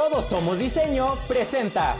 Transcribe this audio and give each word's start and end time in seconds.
Todos 0.00 0.24
Somos 0.30 0.58
Diseño 0.58 1.18
presenta. 1.28 1.94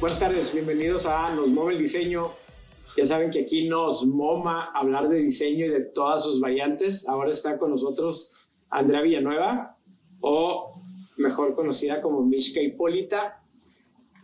Buenas 0.00 0.18
tardes, 0.18 0.52
bienvenidos 0.52 1.06
a 1.06 1.32
Nos 1.32 1.50
Moma 1.50 1.70
el 1.70 1.78
Diseño. 1.78 2.32
Ya 2.96 3.06
saben 3.06 3.30
que 3.30 3.42
aquí 3.42 3.68
nos 3.68 4.04
moma 4.04 4.72
hablar 4.74 5.08
de 5.08 5.18
diseño 5.18 5.66
y 5.66 5.68
de 5.68 5.78
todas 5.78 6.24
sus 6.24 6.40
variantes. 6.40 7.08
Ahora 7.08 7.30
está 7.30 7.56
con 7.56 7.70
nosotros 7.70 8.34
Andrea 8.68 9.02
Villanueva, 9.02 9.76
o 10.20 10.74
mejor 11.18 11.54
conocida 11.54 12.02
como 12.02 12.20
Mishka 12.22 12.60
Hipólita. 12.60 13.44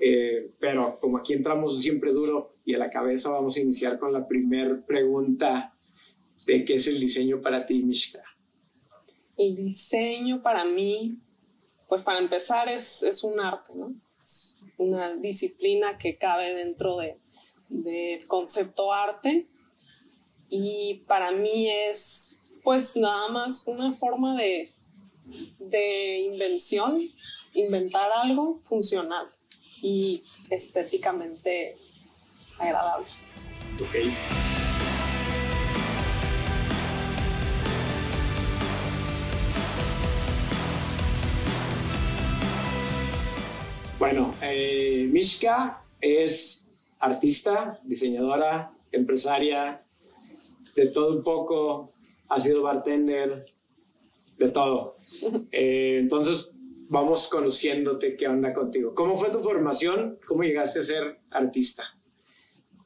Eh, 0.01 0.51
pero 0.59 0.99
como 1.01 1.19
aquí 1.19 1.35
entramos 1.35 1.81
siempre 1.81 2.11
duro 2.11 2.57
y 2.65 2.75
a 2.75 2.79
la 2.79 2.91
cabeza, 2.91 3.31
vamos 3.31 3.57
a 3.57 3.61
iniciar 3.61 4.01
con 4.01 4.13
la 4.13 4.27
primera 4.27 4.85
pregunta 4.85 5.73
de 6.45 6.65
qué 6.65 6.75
es 6.75 6.89
el 6.89 6.99
diseño 6.99 7.41
para 7.41 7.65
ti, 7.65 7.85
Mishka. 7.85 8.32
El 9.37 9.57
diseño 9.57 10.43
para 10.43 10.65
mí, 10.65 11.19
pues 11.89 12.03
para 12.03 12.19
empezar 12.19 12.69
es, 12.69 13.03
es 13.03 13.25
un 13.25 13.41
arte, 13.41 13.73
¿no? 13.75 13.95
Es 14.23 14.59
una 14.79 15.15
disciplina 15.17 15.99
que 15.99 16.17
cabe 16.17 16.55
dentro 16.55 16.99
de, 16.99 17.19
del 17.69 18.27
concepto 18.27 18.93
arte 18.93 19.47
y 20.49 21.03
para 21.07 21.33
mí 21.33 21.69
es 21.71 22.39
pues 22.63 22.97
nada 22.97 23.29
más 23.29 23.67
una 23.67 23.95
forma 23.95 24.37
de, 24.37 24.71
de 25.59 26.19
invención, 26.19 27.01
inventar 27.55 28.11
algo 28.23 28.59
funcional 28.63 29.27
y 29.81 30.23
estéticamente 30.51 31.75
agradable. 32.59 33.07
Okay. 33.89 34.62
Bueno, 44.03 44.35
eh, 44.43 45.09
Mishka 45.13 45.81
es 46.01 46.67
artista, 46.99 47.79
diseñadora, 47.85 48.73
empresaria, 48.91 49.81
de 50.75 50.89
todo 50.89 51.19
un 51.19 51.23
poco, 51.23 51.93
ha 52.29 52.41
sido 52.41 52.65
bartender, 52.65 53.45
de 54.39 54.49
todo. 54.49 54.97
Eh, 55.53 55.99
entonces, 56.01 56.51
vamos 56.89 57.29
conociéndote 57.29 58.17
qué 58.17 58.27
onda 58.27 58.53
contigo. 58.53 58.93
¿Cómo 58.93 59.17
fue 59.17 59.31
tu 59.31 59.39
formación? 59.39 60.19
¿Cómo 60.27 60.43
llegaste 60.43 60.81
a 60.81 60.83
ser 60.83 61.21
artista? 61.31 61.85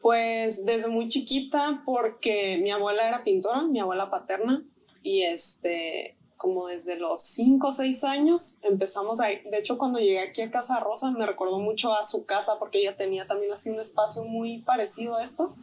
Pues 0.03 0.67
desde 0.67 0.89
muy 0.89 1.09
chiquita, 1.09 1.83
porque 1.87 2.59
mi 2.63 2.71
abuela 2.71 3.09
era 3.09 3.25
pintora, 3.25 3.63
mi 3.63 3.81
abuela 3.81 4.11
paterna, 4.11 4.67
y 5.03 5.23
este, 5.23 6.16
como 6.37 6.67
desde 6.67 6.97
los 6.97 7.23
5 7.23 7.69
o 7.69 7.73
6 7.73 8.05
años 8.05 8.59
empezamos 8.63 9.21
a 9.21 9.27
De 9.27 9.59
hecho, 9.59 9.79
cuando 9.79 9.99
llegué 9.99 10.21
aquí 10.21 10.43
a 10.43 10.51
Casa 10.51 10.81
Rosa 10.81 11.11
me 11.11 11.27
recordó 11.27 11.59
mucho 11.59 11.95
a 11.95 12.05
su 12.05 12.27
casa 12.27 12.59
porque 12.59 12.81
ella 12.81 12.97
tenía 12.97 13.27
también 13.27 13.53
así 13.53 13.71
un 13.71 13.81
espacio 13.81 14.25
muy 14.25 14.59
parecido 14.63 15.17
a 15.17 15.25
esto. 15.25 15.55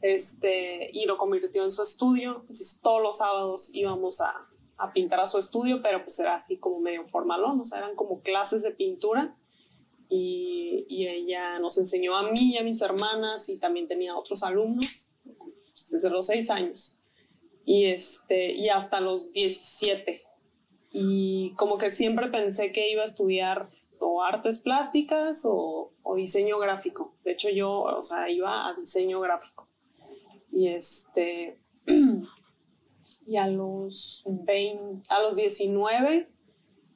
Este, 0.00 0.90
y 0.92 1.06
lo 1.06 1.18
convirtió 1.18 1.64
en 1.64 1.70
su 1.70 1.82
estudio. 1.82 2.38
Entonces, 2.40 2.80
todos 2.82 3.02
los 3.02 3.18
sábados 3.18 3.70
íbamos 3.74 4.20
a, 4.20 4.48
a 4.76 4.92
pintar 4.92 5.20
a 5.20 5.26
su 5.26 5.38
estudio, 5.38 5.82
pero 5.82 6.02
pues 6.02 6.18
era 6.20 6.36
así 6.36 6.56
como 6.56 6.80
medio 6.80 7.06
formalón, 7.08 7.60
o 7.60 7.64
sea, 7.64 7.78
eran 7.78 7.96
como 7.96 8.20
clases 8.20 8.62
de 8.62 8.70
pintura. 8.70 9.36
Y, 10.08 10.86
y, 10.88 11.06
ella 11.06 11.58
nos 11.58 11.76
enseñó 11.76 12.16
a 12.16 12.30
mí 12.30 12.54
y 12.54 12.56
a 12.56 12.62
mis 12.62 12.80
hermanas 12.80 13.50
y 13.50 13.58
también 13.58 13.88
tenía 13.88 14.16
otros 14.16 14.42
alumnos 14.42 15.12
desde 15.90 16.08
los 16.08 16.26
6 16.26 16.48
años 16.48 16.97
y, 17.68 17.84
este, 17.84 18.52
y 18.52 18.70
hasta 18.70 18.98
los 19.02 19.30
17. 19.34 20.22
Y 20.90 21.52
como 21.56 21.76
que 21.76 21.90
siempre 21.90 22.28
pensé 22.28 22.72
que 22.72 22.90
iba 22.90 23.02
a 23.02 23.06
estudiar 23.06 23.68
o 23.98 24.22
artes 24.22 24.58
plásticas 24.58 25.42
o, 25.44 25.92
o 26.02 26.14
diseño 26.14 26.58
gráfico. 26.58 27.14
De 27.24 27.32
hecho, 27.32 27.50
yo, 27.50 27.70
o 27.82 28.02
sea, 28.02 28.30
iba 28.30 28.68
a 28.68 28.74
diseño 28.74 29.20
gráfico. 29.20 29.68
Y 30.50 30.68
este, 30.68 31.60
y 33.26 33.36
a 33.36 33.48
los 33.48 34.24
20, 34.26 35.02
a 35.10 35.20
los 35.20 35.36
19 35.36 36.26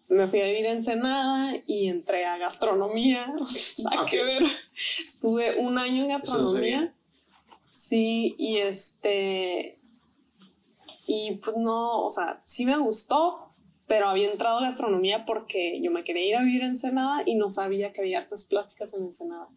me 0.09 0.27
fui 0.27 0.41
a 0.41 0.47
vivir 0.47 0.65
en 0.65 0.79
Ensenada 0.79 1.53
y 1.67 1.89
entré 1.89 2.25
a 2.25 2.39
gastronomía. 2.39 3.27
Nada 3.85 4.07
que 4.07 4.25
ver. 4.25 4.45
Estuve 5.07 5.59
un 5.59 5.77
año 5.77 6.05
en 6.05 6.09
gastronomía. 6.09 6.95
Sí, 7.71 8.35
y 8.39 8.57
este, 8.57 9.82
y 11.07 11.41
pues 11.43 11.57
no, 11.57 12.05
o 12.05 12.11
sea, 12.11 12.43
sí 12.47 12.65
me 12.65 12.79
gustó, 12.79 13.53
pero 13.87 14.09
había 14.09 14.31
entrado 14.31 14.59
a 14.59 14.63
gastronomía 14.63 15.25
porque 15.27 15.81
yo 15.83 15.91
me 15.91 16.05
quería 16.05 16.25
ir 16.25 16.37
a 16.37 16.43
vivir 16.43 16.63
en 16.63 16.69
Ensenada 16.69 17.23
y 17.27 17.35
no 17.35 17.51
sabía 17.51 17.93
que 17.93 18.01
había 18.01 18.21
artes 18.21 18.45
plásticas 18.45 18.95
en 18.95 19.05
Ensenada. 19.05 19.49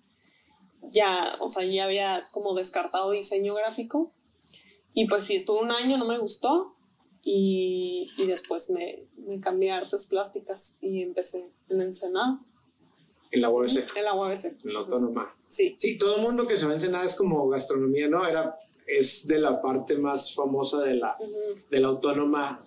Ya, 0.82 1.38
o 1.40 1.48
sea, 1.48 1.64
ya 1.66 1.86
había 1.86 2.28
como 2.32 2.54
descartado 2.54 3.12
diseño 3.12 3.56
gráfico. 3.56 4.12
Y 4.94 5.08
pues 5.08 5.24
sí, 5.24 5.36
estuve 5.36 5.62
un 5.62 5.72
año, 5.72 5.98
no 5.98 6.06
me 6.06 6.18
gustó. 6.18 6.76
Y, 7.24 8.12
y 8.18 8.28
después 8.28 8.70
me, 8.70 9.08
me, 9.18 9.40
cambié 9.40 9.72
a 9.72 9.78
artes 9.78 10.06
plásticas 10.06 10.78
y 10.80 11.02
empecé 11.02 11.50
en 11.70 11.82
Ensenada. 11.82 12.40
En 13.32 13.42
la 13.42 13.50
UABC. 13.50 13.98
En 13.98 14.04
la 14.04 14.14
UABC. 14.14 14.46
En 14.64 14.74
la 14.74 14.80
autónoma. 14.80 15.36
Sí. 15.48 15.76
Sí, 15.78 15.98
todo 15.98 16.18
el 16.18 16.22
mundo 16.22 16.46
que 16.46 16.56
se 16.56 16.66
va 16.66 16.72
a 16.72 16.76
Ensenada 16.76 17.04
es 17.04 17.16
como 17.16 17.48
gastronomía, 17.50 18.08
¿no? 18.08 18.28
Era 18.28 18.56
es 18.86 19.28
de 19.28 19.40
la 19.40 19.62
parte 19.62 19.98
más 19.98 20.34
famosa 20.34 20.82
de 20.82 20.96
la, 20.96 21.18
de 21.70 21.80
la 21.80 21.88
autónoma 21.88 22.66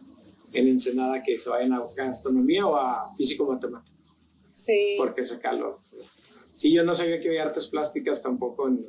en 0.52 0.68
Ensenada 0.68 1.22
que 1.22 1.38
se 1.38 1.50
vayan 1.50 1.72
a 1.72 1.82
gastronomía 1.96 2.66
o 2.66 2.76
a 2.76 3.14
físico-matemática. 3.16 3.96
Sí. 4.50 4.94
Porque 4.96 5.24
sacarlo. 5.24 5.80
Sí, 6.54 6.72
yo 6.72 6.84
no 6.84 6.94
sabía 6.94 7.20
que 7.20 7.28
había 7.28 7.44
artes 7.44 7.68
plásticas 7.68 8.22
tampoco. 8.22 8.66
En, 8.66 8.88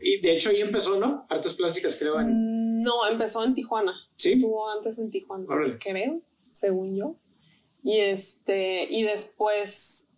y 0.00 0.20
de 0.20 0.34
hecho 0.34 0.50
ahí 0.50 0.60
empezó, 0.60 0.98
¿no? 0.98 1.26
Artes 1.28 1.54
plásticas, 1.54 1.96
creo. 1.96 2.18
En... 2.18 2.82
No, 2.82 3.06
empezó 3.06 3.44
en 3.44 3.54
Tijuana. 3.54 3.94
Sí. 4.16 4.30
Estuvo 4.30 4.68
antes 4.68 4.98
en 4.98 5.10
Tijuana. 5.10 5.44
Órale. 5.48 5.78
Creo, 5.78 6.20
según 6.50 6.96
yo. 6.96 7.16
Y, 7.82 8.00
este, 8.00 8.92
y 8.92 9.04
después, 9.04 10.10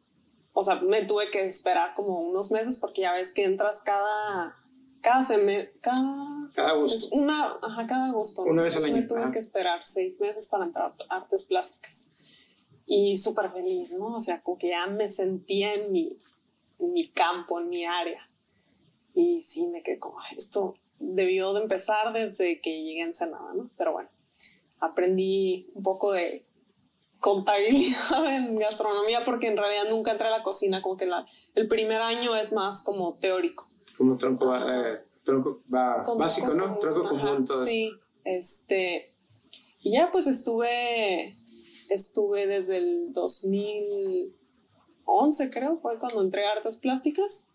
o 0.54 0.62
sea, 0.62 0.80
me 0.80 1.04
tuve 1.04 1.30
que 1.30 1.46
esperar 1.46 1.92
como 1.94 2.20
unos 2.20 2.50
meses 2.50 2.78
porque 2.78 3.02
ya 3.02 3.12
ves 3.12 3.32
que 3.32 3.44
entras 3.44 3.82
cada 3.82 4.56
cada 5.00 5.24
semestre, 5.24 5.78
cada, 5.80 6.50
cada 6.54 6.70
agosto. 6.70 7.16
Una, 7.16 7.58
ajá, 7.62 7.86
cada 7.86 8.06
agosto. 8.06 8.42
Una 8.42 8.62
vez 8.62 8.76
al 8.76 8.84
año. 8.84 8.96
Me 8.96 9.02
tuve 9.02 9.20
ajá. 9.20 9.32
que 9.32 9.38
esperar 9.38 9.80
seis 9.84 10.18
meses 10.20 10.48
para 10.48 10.64
entrar 10.64 10.94
a 11.08 11.16
artes 11.16 11.44
plásticas. 11.44 12.08
Y 12.86 13.16
súper 13.16 13.50
feliz, 13.50 13.92
¿no? 13.98 14.14
O 14.14 14.20
sea, 14.20 14.42
como 14.42 14.58
que 14.58 14.68
ya 14.68 14.86
me 14.86 15.08
sentía 15.08 15.74
en 15.74 15.92
mi, 15.92 16.18
en 16.78 16.92
mi 16.92 17.08
campo, 17.08 17.60
en 17.60 17.68
mi 17.68 17.84
área. 17.84 18.28
Y 19.14 19.42
sí, 19.42 19.66
me 19.66 19.82
quedé 19.82 19.98
como, 19.98 20.18
esto 20.36 20.74
debió 20.98 21.52
de 21.52 21.62
empezar 21.62 22.12
desde 22.12 22.60
que 22.60 22.82
llegué 22.82 23.02
a 23.02 23.06
Ensenada, 23.06 23.52
¿no? 23.54 23.70
Pero 23.76 23.92
bueno, 23.92 24.08
aprendí 24.80 25.70
un 25.74 25.82
poco 25.82 26.12
de 26.12 26.44
contabilidad 27.20 28.26
en 28.34 28.56
gastronomía 28.56 29.24
porque 29.24 29.48
en 29.48 29.56
realidad 29.56 29.90
nunca 29.90 30.12
entré 30.12 30.28
a 30.28 30.30
la 30.30 30.42
cocina, 30.42 30.82
como 30.82 30.96
que 30.96 31.06
la, 31.06 31.26
el 31.54 31.68
primer 31.68 32.00
año 32.00 32.36
es 32.36 32.52
más 32.52 32.82
como 32.82 33.14
teórico 33.14 33.68
como 33.98 34.16
tronco, 34.16 34.56
eh, 34.56 35.00
tronco 35.24 35.60
básico, 35.66 36.54
¿no? 36.54 36.68
Común, 36.68 36.80
tronco 36.80 37.08
común, 37.08 37.44
todo 37.44 37.66
Sí, 37.66 37.90
este, 38.24 39.12
y 39.82 39.92
ya 39.92 40.10
pues 40.12 40.28
estuve, 40.28 41.34
estuve 41.90 42.46
desde 42.46 42.78
el 42.78 43.12
2011 43.12 45.50
creo, 45.50 45.78
fue 45.78 45.98
cuando 45.98 46.22
entré 46.22 46.46
a 46.46 46.52
artes 46.52 46.78
plásticas, 46.78 47.48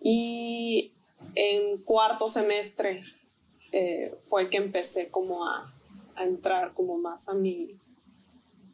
y 0.00 0.92
en 1.34 1.82
cuarto 1.82 2.28
semestre 2.28 3.02
eh, 3.72 4.16
fue 4.20 4.48
que 4.48 4.58
empecé 4.58 5.10
como 5.10 5.44
a, 5.44 5.74
a, 6.14 6.24
entrar 6.24 6.74
como 6.74 6.96
más 6.96 7.28
a 7.28 7.34
mi, 7.34 7.76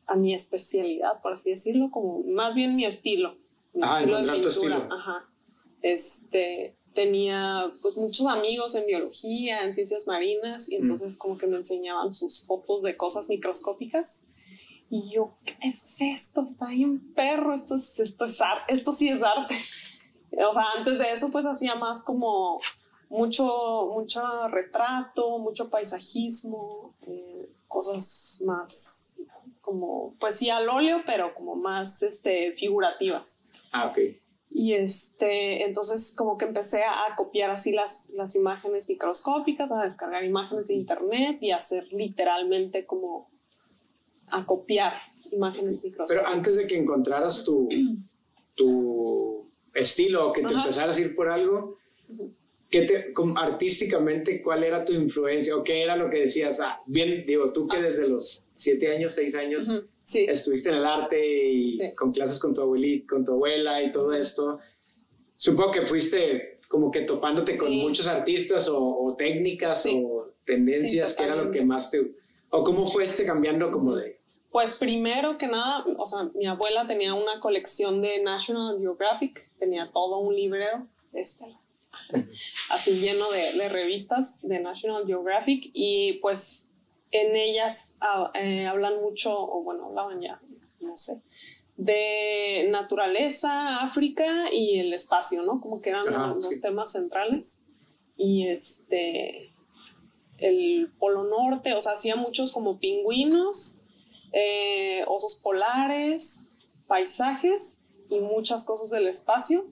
a 0.06 0.14
mi 0.14 0.34
especialidad, 0.34 1.22
por 1.22 1.32
así 1.32 1.49
decirlo, 1.50 1.90
como 1.90 2.22
más 2.25 2.55
bien 2.55 2.76
mi 2.76 2.84
estilo. 2.84 3.38
Mi 3.72 3.81
ah, 3.82 3.96
estilo 3.96 4.22
de 4.22 4.43
tu 4.43 4.49
estilo. 4.49 4.87
Ajá. 4.90 5.26
Este, 5.81 6.76
tenía 6.94 7.73
pues 7.83 7.97
muchos 7.97 8.27
amigos 8.27 8.75
en 8.75 8.87
biología, 8.87 9.62
en 9.62 9.73
ciencias 9.73 10.06
marinas, 10.06 10.69
y 10.71 10.77
entonces 10.77 11.17
mm. 11.17 11.19
como 11.19 11.39
que 11.39 11.47
me 11.47 11.56
enseñaban 11.56 12.15
sus 12.15 12.44
fotos 12.44 12.83
de 12.83 12.97
cosas 12.97 13.29
microscópicas. 13.29 14.25
Y 14.91 15.11
yo, 15.11 15.35
¿qué 15.44 15.56
es 15.62 16.00
esto? 16.00 16.43
Está 16.43 16.69
bien 16.69 17.15
perro, 17.15 17.55
esto, 17.55 17.77
es, 17.77 17.99
esto, 17.99 18.27
es 18.27 18.41
esto 18.69 18.93
sí 18.93 19.09
es 19.09 19.23
arte. 19.23 19.56
O 20.49 20.53
sea, 20.55 20.62
antes 20.79 20.99
de 20.99 21.12
eso 21.12 21.31
pues 21.31 21.44
hacía 21.44 21.75
más 21.75 22.00
como 22.00 22.59
mucho, 23.11 23.91
mucho 23.93 24.23
retrato, 24.49 25.39
mucho 25.39 25.69
paisajismo, 25.69 26.94
eh, 27.03 27.50
cosas 27.69 28.41
más 28.47 29.15
como, 29.61 30.15
pues 30.19 30.37
sí 30.37 30.49
al 30.49 30.69
óleo, 30.69 31.03
pero 31.06 31.35
como 31.35 31.55
más 31.55 32.03
este, 32.03 32.53
figurativas. 32.53 33.44
Ah, 33.71 33.87
ok. 33.87 33.99
Y 34.54 34.75
este, 34.75 35.64
entonces 35.64 36.14
como 36.16 36.37
que 36.37 36.44
empecé 36.44 36.82
a 36.84 37.16
copiar 37.16 37.50
así 37.50 37.72
las, 37.72 38.10
las 38.10 38.34
imágenes 38.34 38.88
microscópicas, 38.88 39.72
a 39.72 39.82
descargar 39.82 40.25
imágenes 40.25 40.69
de 40.69 40.75
internet 40.75 41.38
y 41.40 41.52
hacer 41.52 41.87
literalmente 41.93 42.84
como 42.84 43.31
a 44.28 44.44
copiar 44.44 44.93
imágenes 45.31 45.82
microscópicas. 45.82 46.25
Pero 46.25 46.26
antes 46.26 46.56
de 46.56 46.66
que 46.66 46.78
encontraras 46.78 47.44
tu, 47.44 47.69
tu 48.54 49.49
estilo, 49.75 50.32
que 50.32 50.43
te 50.43 50.49
Ajá. 50.49 50.62
empezaras 50.62 50.96
a 50.96 51.00
ir 51.00 51.14
por 51.14 51.31
algo, 51.31 51.78
¿qué 52.70 52.82
te, 52.82 53.12
como 53.12 53.38
artísticamente, 53.38 54.43
cuál 54.43 54.64
era 54.64 54.84
tu 54.84 54.93
influencia 54.93 55.56
o 55.56 55.62
qué 55.62 55.82
era 55.82 55.96
lo 55.96 56.10
que 56.10 56.20
decías? 56.20 56.60
Ah, 56.60 56.81
bien, 56.87 57.25
digo, 57.26 57.52
tú 57.52 57.66
que 57.69 57.81
desde 57.81 58.08
los 58.08 58.44
siete 58.62 58.94
años, 58.94 59.14
seis 59.14 59.35
años 59.35 59.69
Ujú, 59.69 59.87
Sí, 60.05 60.26
estuviste 60.29 60.69
en 60.70 60.76
el 60.76 60.85
arte 60.85 61.53
y 61.53 61.70
Sí. 61.73 61.94
con 61.97 62.12
clases 62.12 62.38
con 62.41 62.53
tu 62.55 62.61
abuelita, 62.62 63.06
con 63.14 63.25
tu 63.25 63.32
abuela 63.32 63.81
y 63.82 63.91
todo 63.93 64.12
esto, 64.12 64.59
supongo 65.37 65.70
que 65.73 65.82
fuiste 65.87 66.59
como 66.69 66.91
que 66.91 67.03
topándote 67.03 67.56
con 67.56 67.69
Sí. 67.69 67.76
muchos 67.76 68.06
artistas 68.09 68.69
o, 68.69 68.79
o 68.82 69.14
técnicas 69.17 69.87
o 69.93 70.32
tendencias, 70.44 71.14
que 71.14 71.23
era 71.25 71.37
lo 71.37 71.50
que 71.50 71.62
más 71.64 71.91
te... 71.91 72.12
o 72.50 72.64
cómo 72.64 72.87
fuiste 72.87 73.25
cambiando 73.25 73.70
como 73.70 73.94
de... 73.94 74.20
Pues 74.50 74.75
primero 74.75 75.38
que 75.38 75.47
nada, 75.47 75.85
o 75.97 76.06
sea, 76.06 76.29
mi 76.35 76.47
abuela 76.47 76.87
tenía 76.87 77.15
una 77.15 77.41
colección 77.41 78.03
de 78.03 78.23
National 78.23 78.79
Geographic, 78.81 79.49
tenía 79.58 79.91
todo 79.93 80.19
un 80.19 80.35
librero, 80.35 80.87
este, 81.15 81.47
así 82.70 82.99
lleno 83.00 83.31
de, 83.31 83.53
de 83.53 83.69
revistas 83.69 84.41
de 84.43 84.58
National 84.61 85.06
Geographic 85.06 85.70
y 85.73 86.15
pues 86.15 86.70
en 87.12 87.37
ellas 87.37 87.94
ah, 88.00 88.31
eh, 88.35 88.67
hablan 88.67 89.00
mucho, 89.00 89.38
o 89.38 89.62
bueno, 89.62 89.87
hablaban 89.87 90.20
ya, 90.20 90.41
no 90.81 90.99
sé, 90.99 91.23
de 91.76 92.67
naturaleza, 92.70 93.82
África 93.82 94.53
y 94.53 94.79
el 94.79 94.93
espacio, 94.93 95.43
¿no? 95.43 95.61
Como 95.61 95.81
que 95.81 95.91
eran 95.91 96.09
Ajá, 96.09 96.35
los 96.35 96.47
sí. 96.47 96.61
temas 96.61 96.93
centrales. 96.93 97.62
Y 98.17 98.47
este, 98.49 99.55
el 100.38 100.91
Polo 100.99 101.25
Norte, 101.25 101.73
o 101.75 101.81
sea, 101.81 101.93
hacía 101.93 102.17
muchos 102.17 102.53
como 102.53 102.79
pingüinos, 102.79 103.79
eh, 104.32 105.05
osos 105.06 105.37
polares, 105.43 106.44
paisajes 106.88 107.81
y 108.11 108.20
muchas 108.20 108.65
cosas 108.65 108.91
del 108.91 109.08
espacio. 109.08 109.67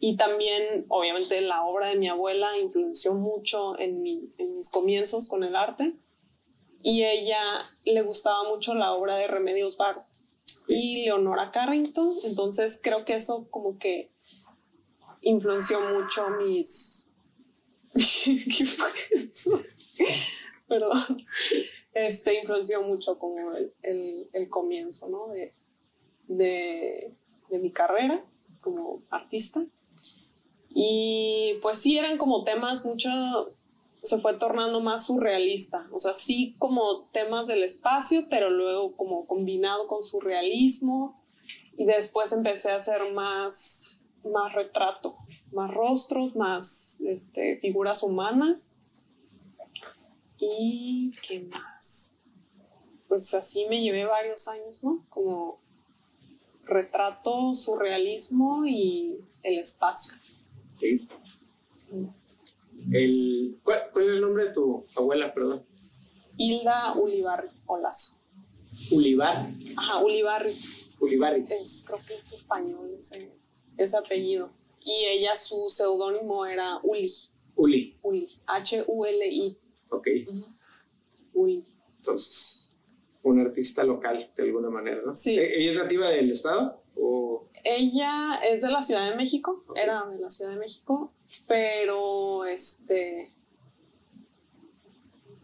Y 0.00 0.16
también, 0.16 0.84
obviamente, 0.88 1.40
la 1.40 1.64
obra 1.64 1.88
de 1.88 1.96
mi 1.96 2.08
abuela 2.08 2.56
influenció 2.58 3.14
mucho 3.14 3.76
en, 3.78 4.02
mi- 4.02 4.32
en 4.38 4.56
mis 4.56 4.70
comienzos 4.70 5.26
con 5.28 5.42
el 5.42 5.56
arte. 5.56 5.94
Y 6.82 7.04
ella 7.04 7.40
le 7.84 8.02
gustaba 8.02 8.48
mucho 8.48 8.74
la 8.74 8.92
obra 8.92 9.16
de 9.16 9.26
Remedios 9.26 9.76
Varo 9.76 10.04
y 10.66 11.02
Leonora 11.04 11.50
Carrington. 11.50 12.12
Entonces 12.24 12.80
creo 12.82 13.04
que 13.04 13.14
eso 13.14 13.46
como 13.50 13.78
que 13.78 14.10
influenció 15.22 15.80
mucho 15.80 16.28
mis... 16.30 17.10
¿Qué 17.94 18.64
fue 18.66 18.88
eso? 19.10 19.60
Perdón. 20.68 21.26
Este 21.94 22.38
influenció 22.38 22.82
mucho 22.82 23.18
como 23.18 23.54
el, 23.56 24.28
el- 24.32 24.48
comienzo, 24.48 25.08
¿no? 25.08 25.28
De, 25.28 25.52
de 26.28 27.58
mi 27.58 27.72
carrera 27.72 28.24
como 28.60 29.02
artista. 29.10 29.64
Y 30.70 31.54
pues 31.62 31.78
sí, 31.78 31.98
eran 31.98 32.18
como 32.18 32.44
temas 32.44 32.84
mucho, 32.84 33.08
se 34.02 34.18
fue 34.18 34.34
tornando 34.34 34.80
más 34.80 35.06
surrealista, 35.06 35.88
o 35.92 35.98
sea, 35.98 36.14
sí 36.14 36.54
como 36.58 37.06
temas 37.12 37.46
del 37.46 37.62
espacio, 37.62 38.26
pero 38.30 38.50
luego 38.50 38.96
como 38.96 39.26
combinado 39.26 39.86
con 39.86 40.02
surrealismo 40.02 41.22
y 41.76 41.84
después 41.84 42.32
empecé 42.32 42.70
a 42.70 42.76
hacer 42.76 43.12
más, 43.12 44.02
más 44.24 44.52
retrato, 44.52 45.16
más 45.52 45.72
rostros, 45.72 46.36
más 46.36 47.00
este, 47.02 47.58
figuras 47.58 48.02
humanas. 48.02 48.72
¿Y 50.38 51.12
qué 51.26 51.48
más? 51.50 52.16
Pues 53.08 53.32
así 53.34 53.66
me 53.66 53.80
llevé 53.80 54.04
varios 54.04 54.46
años, 54.48 54.84
¿no? 54.84 55.04
Como 55.08 55.60
retrato, 56.64 57.54
surrealismo 57.54 58.66
y 58.66 59.20
el 59.42 59.58
espacio. 59.58 60.14
¿sí? 60.78 61.08
El, 62.92 63.58
¿cuál, 63.62 63.78
cuál 63.92 64.04
es 64.04 64.10
el 64.12 64.20
nombre 64.20 64.44
de 64.46 64.52
tu 64.52 64.84
abuela, 64.96 65.32
perdón? 65.34 65.64
Hilda 66.36 66.94
Ulibarri 66.96 67.48
Olazo. 67.66 68.16
Ulibar, 68.92 69.50
Ajá, 69.76 69.98
Ulibarri. 70.04 70.54
Ulibarri. 71.00 71.44
Es, 71.50 71.84
creo 71.86 71.98
que 72.06 72.14
es 72.14 72.32
español 72.32 72.92
ese, 72.96 73.32
ese 73.76 73.96
apellido. 73.96 74.50
Y 74.84 75.04
ella, 75.06 75.34
su 75.36 75.66
seudónimo 75.68 76.46
era 76.46 76.78
Uli. 76.82 77.10
Uli, 77.56 77.98
Uli. 78.02 78.26
H-U-L-I. 78.46 79.58
ok. 79.90 80.06
Uli. 81.34 81.64
Entonces, 81.96 82.76
un 83.22 83.40
artista 83.40 83.82
local 83.82 84.30
de 84.36 84.42
alguna 84.44 84.70
manera, 84.70 85.02
¿no? 85.04 85.14
Sí. 85.14 85.36
¿E- 85.36 85.58
¿Ella 85.60 85.70
es 85.72 85.76
nativa 85.76 86.08
del 86.08 86.30
estado? 86.30 86.82
¿O 86.96 87.47
Ella 87.70 88.40
es 88.44 88.62
de 88.62 88.70
la 88.70 88.80
Ciudad 88.82 89.10
de 89.10 89.16
México, 89.16 89.62
era 89.74 90.06
de 90.06 90.18
la 90.18 90.30
Ciudad 90.30 90.52
de 90.52 90.56
México, 90.58 91.12
pero 91.46 92.44
este, 92.46 93.32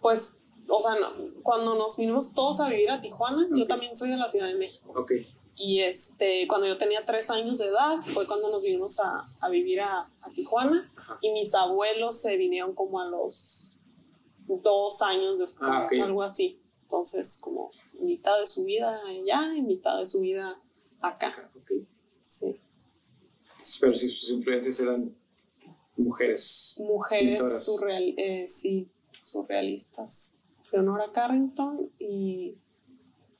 pues, 0.00 0.40
o 0.68 0.80
sea, 0.80 0.94
no- 0.98 1.42
cuando 1.42 1.74
nos 1.74 1.96
vinimos 1.96 2.34
todos 2.34 2.60
a 2.60 2.68
vivir 2.68 2.90
a 2.90 3.00
Tijuana, 3.00 3.46
yo 3.54 3.66
también 3.66 3.94
soy 3.96 4.10
de 4.10 4.16
la 4.16 4.28
Ciudad 4.28 4.46
de 4.48 4.54
México. 4.54 4.92
Y 5.56 5.80
este, 5.82 6.48
cuando 6.48 6.66
yo 6.66 6.76
tenía 6.78 7.04
tres 7.06 7.30
años 7.30 7.58
de 7.58 7.66
edad, 7.66 7.98
fue 8.12 8.26
cuando 8.26 8.50
nos 8.50 8.62
vinimos 8.62 8.98
a, 9.00 9.24
a 9.40 9.48
vivir 9.50 9.80
a, 9.82 10.00
a 10.22 10.30
Tijuana. 10.34 10.90
Ajá. 10.96 11.18
Y 11.20 11.30
mis 11.32 11.54
abuelos 11.54 12.20
se 12.20 12.36
vinieron 12.36 12.74
como 12.74 13.00
a 13.00 13.06
los 13.06 13.78
dos 14.46 15.00
años 15.02 15.38
después, 15.38 15.70
Ah, 15.70 15.86
algo 16.02 16.22
así. 16.22 16.60
Entonces, 16.82 17.38
como 17.40 17.70
mitad 18.00 18.38
de 18.40 18.46
su 18.46 18.64
vida 18.64 19.00
allá 19.06 19.54
y 19.54 19.62
mitad 19.62 19.98
de 19.98 20.06
su 20.06 20.20
vida 20.20 20.58
acá. 21.00 21.50
ok. 21.56 21.70
Sí. 22.34 22.56
Pero 23.80 23.94
si 23.94 24.08
sus 24.08 24.30
influencias 24.30 24.80
eran 24.80 25.14
mujeres. 25.96 26.76
Mujeres 26.80 27.38
Pintoras. 27.38 27.64
surreal, 27.64 28.14
eh, 28.16 28.44
sí, 28.48 28.88
surrealistas. 29.22 30.38
Leonora 30.72 31.12
Carrington 31.12 31.90
y 32.00 32.56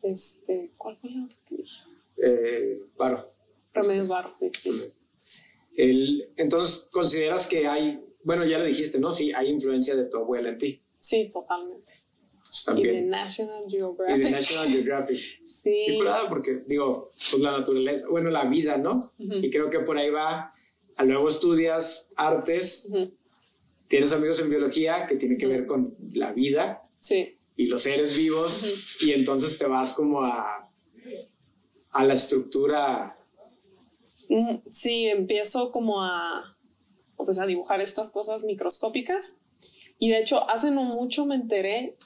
este, 0.03 0.71
¿cuál 0.77 0.97
fue 0.99 1.11
la 1.11 1.25
otra 1.25 1.37
que 1.49 1.57
dije? 1.57 1.83
Eh, 2.23 2.83
Varo. 2.97 3.33
Remedios 3.73 4.07
Barros, 4.07 4.39
sí. 4.39 4.53
El, 5.77 6.33
entonces, 6.37 6.89
¿consideras 6.93 7.49
que 7.49 7.67
hay, 7.67 8.01
bueno, 8.23 8.45
ya 8.47 8.59
le 8.59 8.67
dijiste, 8.69 9.01
¿no? 9.01 9.11
Sí, 9.11 9.33
hay 9.33 9.49
influencia 9.49 9.97
de 9.97 10.05
tu 10.05 10.19
abuela 10.19 10.51
en 10.51 10.59
ti. 10.59 10.81
Sí, 11.01 11.29
totalmente. 11.33 11.93
Pues, 12.65 12.79
Y 12.79 12.83
de 12.83 12.89
también. 12.89 13.11
National 13.11 13.65
Y 13.67 13.71
Geographic. 13.71 14.23
de 14.25 14.31
National 14.31 14.69
Geographic. 14.69 15.19
Sí. 15.45 15.85
Claro, 16.01 16.29
porque 16.29 16.63
digo, 16.67 17.11
pues 17.31 17.43
la 17.43 17.53
naturaleza, 17.59 18.07
bueno, 18.11 18.31
la 18.31 18.45
vida, 18.45 18.77
¿no? 18.77 19.13
Ujú, 19.19 19.35
Y 19.43 19.51
creo 19.51 19.71
que 19.71 19.81
por 19.81 19.97
ahí 19.99 20.11
va, 20.11 20.53
a 20.97 21.05
luego 21.05 21.27
estudias 21.29 22.13
artes, 22.17 22.89
ujú, 22.93 23.13
tienes 23.89 24.13
amigos 24.13 24.39
en 24.41 24.51
biología 24.51 25.07
que 25.07 25.17
tiene 25.17 25.37
que 25.37 25.47
ver 25.47 25.67
con 25.67 25.97
la 26.15 26.33
vida 26.33 26.83
Sí. 27.01 27.37
y 27.57 27.67
los 27.67 27.83
seres 27.83 28.17
vivos, 28.17 28.97
y 29.01 29.13
entonces 29.13 29.59
te 29.59 29.67
vas 29.67 29.93
como 29.93 30.23
a, 30.23 30.71
a 31.91 32.05
la 32.05 32.13
estructura. 32.15 33.19
Sí, 34.71 35.07
empiezo 35.07 35.71
como 35.71 36.03
a, 36.03 36.57
pues 37.17 37.39
a 37.39 37.47
dibujar 37.47 37.81
estas 37.81 38.11
cosas 38.11 38.45
microscópicas. 38.45 39.39
Y 39.99 40.11
de 40.11 40.19
hecho, 40.21 40.49
hace 40.51 40.71
no 40.71 40.85
mucho 40.85 41.25
me 41.27 41.37
enteré, 41.37 41.97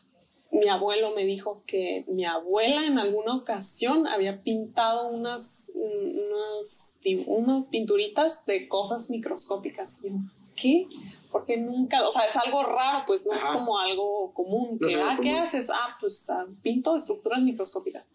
mi 0.50 0.68
abuelo 0.68 1.14
me 1.14 1.24
dijo 1.24 1.62
que 1.66 2.04
mi 2.08 2.24
abuela 2.24 2.86
en 2.86 2.98
alguna 2.98 3.34
ocasión 3.36 4.06
había 4.06 4.40
pintado 4.40 5.08
unas, 5.08 5.72
unas, 5.74 7.00
unas 7.26 7.66
pinturitas 7.66 8.46
de 8.46 8.66
cosas 8.66 9.10
microscópicas. 9.10 10.00
Y 10.02 10.08
yo, 10.08 10.14
¿qué? 10.56 10.86
Porque 11.30 11.58
nunca, 11.58 12.06
o 12.06 12.10
sea, 12.10 12.26
es 12.26 12.36
algo 12.36 12.62
raro, 12.62 13.04
pues 13.06 13.26
no 13.26 13.34
es 13.34 13.44
como 13.44 13.78
algo 13.78 14.32
común. 14.32 14.78
No 14.80 14.88
que, 14.88 14.96
ah, 15.00 15.18
¿qué 15.20 15.32
haces? 15.32 15.70
Ah, 15.70 15.96
pues 16.00 16.30
ah, 16.30 16.46
pinto 16.62 16.96
estructuras 16.96 17.42
microscópicas. 17.42 18.10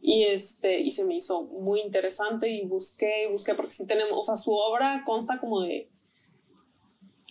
Y, 0.00 0.24
este, 0.24 0.80
y 0.80 0.90
se 0.90 1.04
me 1.04 1.16
hizo 1.16 1.42
muy 1.42 1.80
interesante 1.80 2.50
y 2.50 2.64
busqué, 2.66 3.24
y 3.24 3.32
busqué, 3.32 3.54
porque 3.54 3.72
sí 3.72 3.86
tenemos, 3.86 4.12
o 4.12 4.22
sea, 4.22 4.36
su 4.36 4.52
obra 4.52 5.02
consta 5.04 5.40
como 5.40 5.62
de 5.62 5.88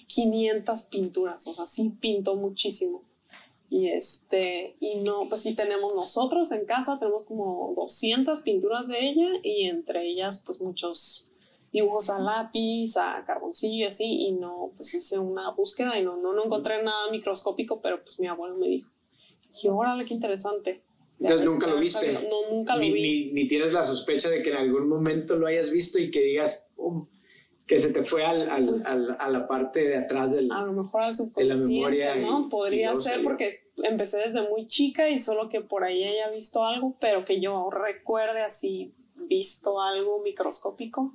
500 0.08 0.84
pinturas, 0.84 1.48
o 1.48 1.54
sea, 1.54 1.66
sí 1.66 1.92
pintó 2.00 2.36
muchísimo. 2.36 3.04
Y, 3.76 3.90
este, 3.90 4.76
y 4.80 4.98
no, 4.98 5.26
pues 5.28 5.42
sí 5.42 5.56
tenemos 5.56 5.96
nosotros 5.96 6.52
en 6.52 6.64
casa, 6.66 7.00
tenemos 7.00 7.24
como 7.24 7.74
200 7.76 8.42
pinturas 8.42 8.88
de 8.88 9.00
ella 9.00 9.30
y 9.42 9.66
entre 9.66 10.06
ellas 10.08 10.44
pues 10.46 10.62
muchos 10.62 11.32
dibujos 11.72 12.12
a 12.12 12.20
lápiz, 12.20 12.98
a 12.98 13.24
carboncillo 13.26 13.74
y 13.78 13.84
así, 13.86 14.06
y 14.28 14.32
no, 14.34 14.70
pues 14.76 14.94
hice 14.94 15.18
una 15.18 15.50
búsqueda 15.50 15.98
y 16.00 16.04
no, 16.04 16.18
no, 16.18 16.34
no 16.34 16.46
encontré 16.46 16.84
nada 16.84 17.10
microscópico, 17.10 17.82
pero 17.82 18.04
pues 18.04 18.20
mi 18.20 18.28
abuelo 18.28 18.58
me 18.58 18.68
dijo. 18.68 18.92
Y 19.64 19.68
órale, 19.70 20.06
qué 20.06 20.14
interesante. 20.14 20.84
De 21.18 21.30
Entonces, 21.30 21.46
¿nunca 21.48 21.66
lo 21.66 21.80
viste? 21.80 22.14
No, 22.14 22.52
nunca 22.52 22.76
lo 22.76 22.82
Ni, 22.82 22.92
vi. 22.92 23.02
ni- 23.02 23.32
ni 23.32 23.48
tienes 23.48 23.74
la 23.74 23.82
sospecha 23.82 24.30
de 24.30 24.44
que 24.44 24.52
en 24.52 24.58
algún 24.58 24.88
momento 24.88 25.36
lo 25.36 25.48
hayas 25.48 25.72
visto 25.72 25.98
y 25.98 26.12
que 26.12 26.20
digas, 26.22 26.68
"Um, 26.78 27.08
que 27.68 27.80
se 27.80 27.92
te 27.94 28.04
fue 28.04 28.26
al, 28.26 28.50
al, 28.50 28.66
Pues- 28.68 28.86
al- 28.88 29.16
a 29.20 29.30
la 29.30 29.48
parte 29.48 29.88
de 29.88 29.98
atrás 29.98 30.34
del... 30.34 30.52
A 30.52 30.62
lo 30.62 30.74
mejor 30.74 31.02
al 31.02 31.08
De 31.08 31.12
la 31.12 31.14
subconsciente, 31.56 31.68
memoria 31.74 32.16
¿no? 32.16 32.42
y 32.48 32.50
Podría 32.50 32.90
ser 32.96 33.14
salió. 33.14 33.24
porque 33.24 33.50
empecé 33.78 34.18
desde 34.18 34.48
muy 34.50 34.68
chica 34.68 35.10
y 35.10 35.18
solo 35.18 35.48
que 35.50 35.62
por 35.62 35.84
ahí 35.86 36.04
haya 36.04 36.30
visto 36.30 36.64
algo, 36.66 36.98
pero 37.00 37.24
que 37.24 37.40
yo 37.40 37.70
recuerde 37.70 38.42
así 38.42 38.94
visto 39.16 39.82
algo 39.82 40.22
microscópico. 40.22 41.14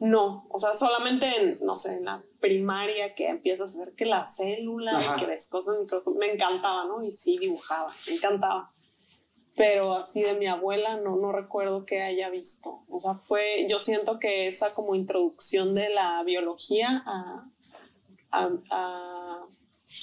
No, 0.00 0.46
o 0.48 0.58
sea, 0.58 0.74
solamente 0.74 1.26
en, 1.38 1.58
no 1.64 1.76
sé, 1.76 1.94
en 1.98 2.06
la 2.06 2.24
primaria 2.40 3.14
que 3.14 3.28
empiezas 3.28 3.76
a 3.76 3.82
hacer 3.82 3.94
que 3.94 4.04
la 4.04 4.26
célula 4.26 4.98
Ajá. 4.98 5.16
que 5.16 5.26
ves 5.26 5.48
cosas 5.48 5.78
microscópicas, 5.78 6.26
me 6.28 6.32
encantaba, 6.34 6.86
¿no? 6.86 7.04
Y 7.04 7.12
sí 7.12 7.38
dibujaba, 7.38 7.92
me 8.08 8.14
encantaba. 8.16 8.72
Pero 9.54 9.94
así 9.94 10.22
de 10.22 10.34
mi 10.34 10.46
abuela 10.46 10.96
no, 10.96 11.16
no 11.16 11.30
recuerdo 11.30 11.84
que 11.84 12.02
haya 12.02 12.30
visto. 12.30 12.84
O 12.88 12.98
sea, 13.00 13.14
fue, 13.14 13.66
yo 13.68 13.78
siento 13.78 14.18
que 14.18 14.46
esa 14.46 14.72
como 14.72 14.94
introducción 14.94 15.74
de 15.74 15.90
la 15.90 16.22
biología 16.24 17.02
a, 17.04 17.50
a, 18.30 18.50
a- 18.70 19.40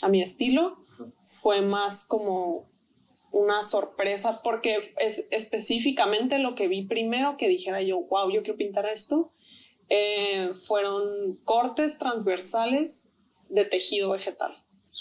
a 0.03 0.07
mi 0.09 0.21
estilo 0.21 0.77
fue 1.23 1.61
más 1.61 2.05
como 2.05 2.69
una 3.31 3.63
sorpresa 3.63 4.41
porque 4.43 4.93
es 4.99 5.25
específicamente 5.31 6.37
lo 6.39 6.53
que 6.55 6.67
vi 6.67 6.85
primero 6.85 7.37
que 7.37 7.47
dijera 7.47 7.81
yo, 7.81 8.01
wow, 8.01 8.29
yo 8.31 8.43
quiero 8.43 8.57
pintar 8.57 8.85
esto, 8.87 9.33
eh, 9.89 10.51
fueron 10.67 11.35
cortes 11.43 11.97
transversales 11.97 13.11
de 13.49 13.65
tejido 13.65 14.11
vegetal. 14.11 14.55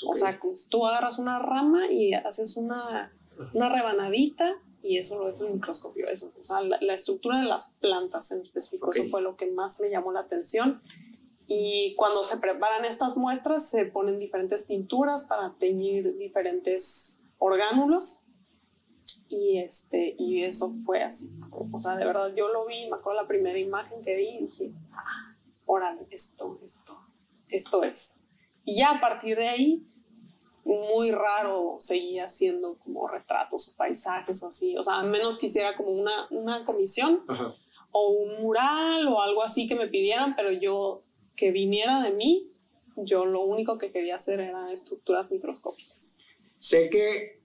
O 0.07 0.15
sea, 0.15 0.39
tú 0.71 0.87
agarras 0.87 1.19
una 1.19 1.39
rama 1.39 1.91
y 1.91 2.15
haces 2.15 2.57
una, 2.57 3.13
una 3.53 3.69
rebanadita 3.69 4.55
y 4.83 4.99
eso 4.99 5.19
lo 5.19 5.25
ves 5.27 5.41
en 5.41 5.49
el 5.49 5.55
microscopio. 5.55 6.09
Eso. 6.09 6.33
O 6.39 6.45
sea, 6.45 6.61
la, 6.61 6.79
la 6.81 6.95
estructura 6.95 7.39
de 7.41 7.47
las 7.47 7.71
plantas 7.81 8.31
en 8.33 8.41
específico, 8.41 8.89
Ok. 8.89 8.97
eso 8.97 9.11
fue 9.11 9.23
lo 9.23 9.37
que 9.37 9.51
más 9.51 9.81
me 9.81 9.91
llamó 9.91 10.13
la 10.13 10.21
atención. 10.21 10.81
Y 11.47 11.95
cuando 11.97 12.25
se 12.25 12.37
preparan 12.37 12.85
estas 12.85 13.17
muestras, 13.17 13.69
se 13.69 13.87
ponen 13.87 14.19
diferentes 14.19 14.67
tinturas 14.67 15.25
para 15.25 15.55
teñir 15.55 16.17
diferentes 16.19 17.23
orgánulos. 17.39 18.25
Y, 19.29 19.59
este, 19.59 20.15
y 20.19 20.43
eso 20.43 20.75
fue 20.85 21.03
así. 21.03 21.31
O 21.51 21.79
sea, 21.79 21.97
de 21.97 22.05
verdad, 22.05 22.35
yo 22.35 22.49
lo 22.49 22.67
vi, 22.67 22.89
me 22.89 22.97
acuerdo 22.97 23.23
la 23.23 23.29
primera 23.29 23.59
imagen 23.59 24.03
que 24.03 24.15
vi 24.17 24.29
y 24.29 24.39
dije, 24.43 24.73
ah, 24.93 25.37
órale, 25.67 26.07
esto, 26.11 26.59
esto, 26.63 26.99
esto 27.49 27.83
es. 27.83 28.21
Y 28.65 28.77
ya 28.77 28.91
a 28.93 29.01
partir 29.01 29.37
de 29.39 29.49
ahí, 29.49 29.87
muy 30.69 31.11
raro 31.11 31.77
seguía 31.81 32.25
haciendo 32.27 32.77
como 32.79 33.09
retratos 33.09 33.69
o 33.69 33.77
paisajes 33.77 34.43
o 34.43 34.49
así. 34.49 34.77
O 34.77 34.83
sea, 34.83 34.97
a 34.99 35.03
menos 35.03 35.39
quisiera 35.39 35.75
como 35.77 35.91
una, 35.91 36.13
una 36.31 36.65
comisión 36.65 37.23
Ajá. 37.27 37.55
o 37.91 38.09
un 38.11 38.43
mural 38.43 39.07
o 39.09 39.21
algo 39.21 39.43
así 39.43 39.67
que 39.67 39.75
me 39.75 39.89
pidieran, 39.89 40.37
pero 40.37 40.53
yo 40.53 41.03
que 41.37 41.51
viniera 41.53 42.03
de 42.03 42.11
mí, 42.11 42.51
yo 42.97 43.25
lo 43.25 43.43
único 43.45 43.79
que 43.79 43.91
quería 43.93 44.17
hacer 44.17 44.41
era 44.41 44.71
estructuras 44.73 45.31
microscópicas. 45.31 46.21
Sé 46.59 46.91
que, 46.91 47.41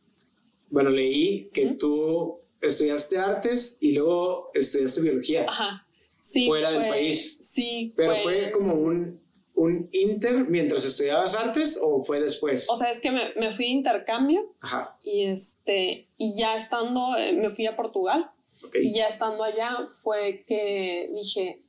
bueno, 0.69 0.89
leí 0.89 1.49
que 1.53 1.67
Ujú. 1.67 1.77
tú 1.77 2.39
estudiaste 2.59 3.17
artes 3.19 3.77
y 3.79 3.91
luego 3.93 4.49
estudiaste 4.53 5.01
biología, 5.01 5.45
Ajá. 5.47 5.87
Sí, 6.21 6.47
Fuera 6.47 6.71
del 6.71 6.81
fue- 6.83 6.89
país. 6.89 7.37
Sí, 7.41 7.93
pero 7.97 8.15
fue 8.15 8.51
como 8.51 8.73
un, 8.75 9.21
un 9.55 9.87
inter 9.91 10.45
mientras 10.49 10.83
estudiabas 10.85 11.35
artes 11.35 11.79
o 11.81 12.01
fue 12.01 12.19
después. 12.19 12.67
O 12.69 12.75
sea, 12.75 12.89
es 12.91 12.99
que 12.99 13.11
me, 13.11 13.33
me 13.35 13.51
fui 13.51 13.65
de 13.65 13.71
intercambio 13.71 14.53
Ajá, 14.61 14.97
y, 15.03 15.23
este, 15.25 16.07
y 16.17 16.35
ya 16.35 16.57
estando, 16.57 17.15
eh, 17.17 17.33
me 17.33 17.49
fui 17.51 17.67
a 17.67 17.75
Portugal 17.75 18.31
ok. 18.65 18.75
Y 18.81 18.93
ya 18.93 19.07
estando 19.07 19.43
allá 19.43 19.87
fue 20.01 20.43
que 20.47 21.11
dije, 21.13 21.61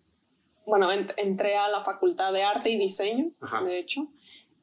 bueno, 0.67 0.91
ent- 0.93 1.13
entré 1.19 1.57
a 1.57 1.69
la 1.69 1.85
Facultad 1.85 2.33
de 2.33 2.43
Arte 2.43 2.71
y 2.71 2.79
Diseño, 2.79 3.33
Ajá. 3.41 3.63
de 3.63 3.79
hecho, 3.79 4.09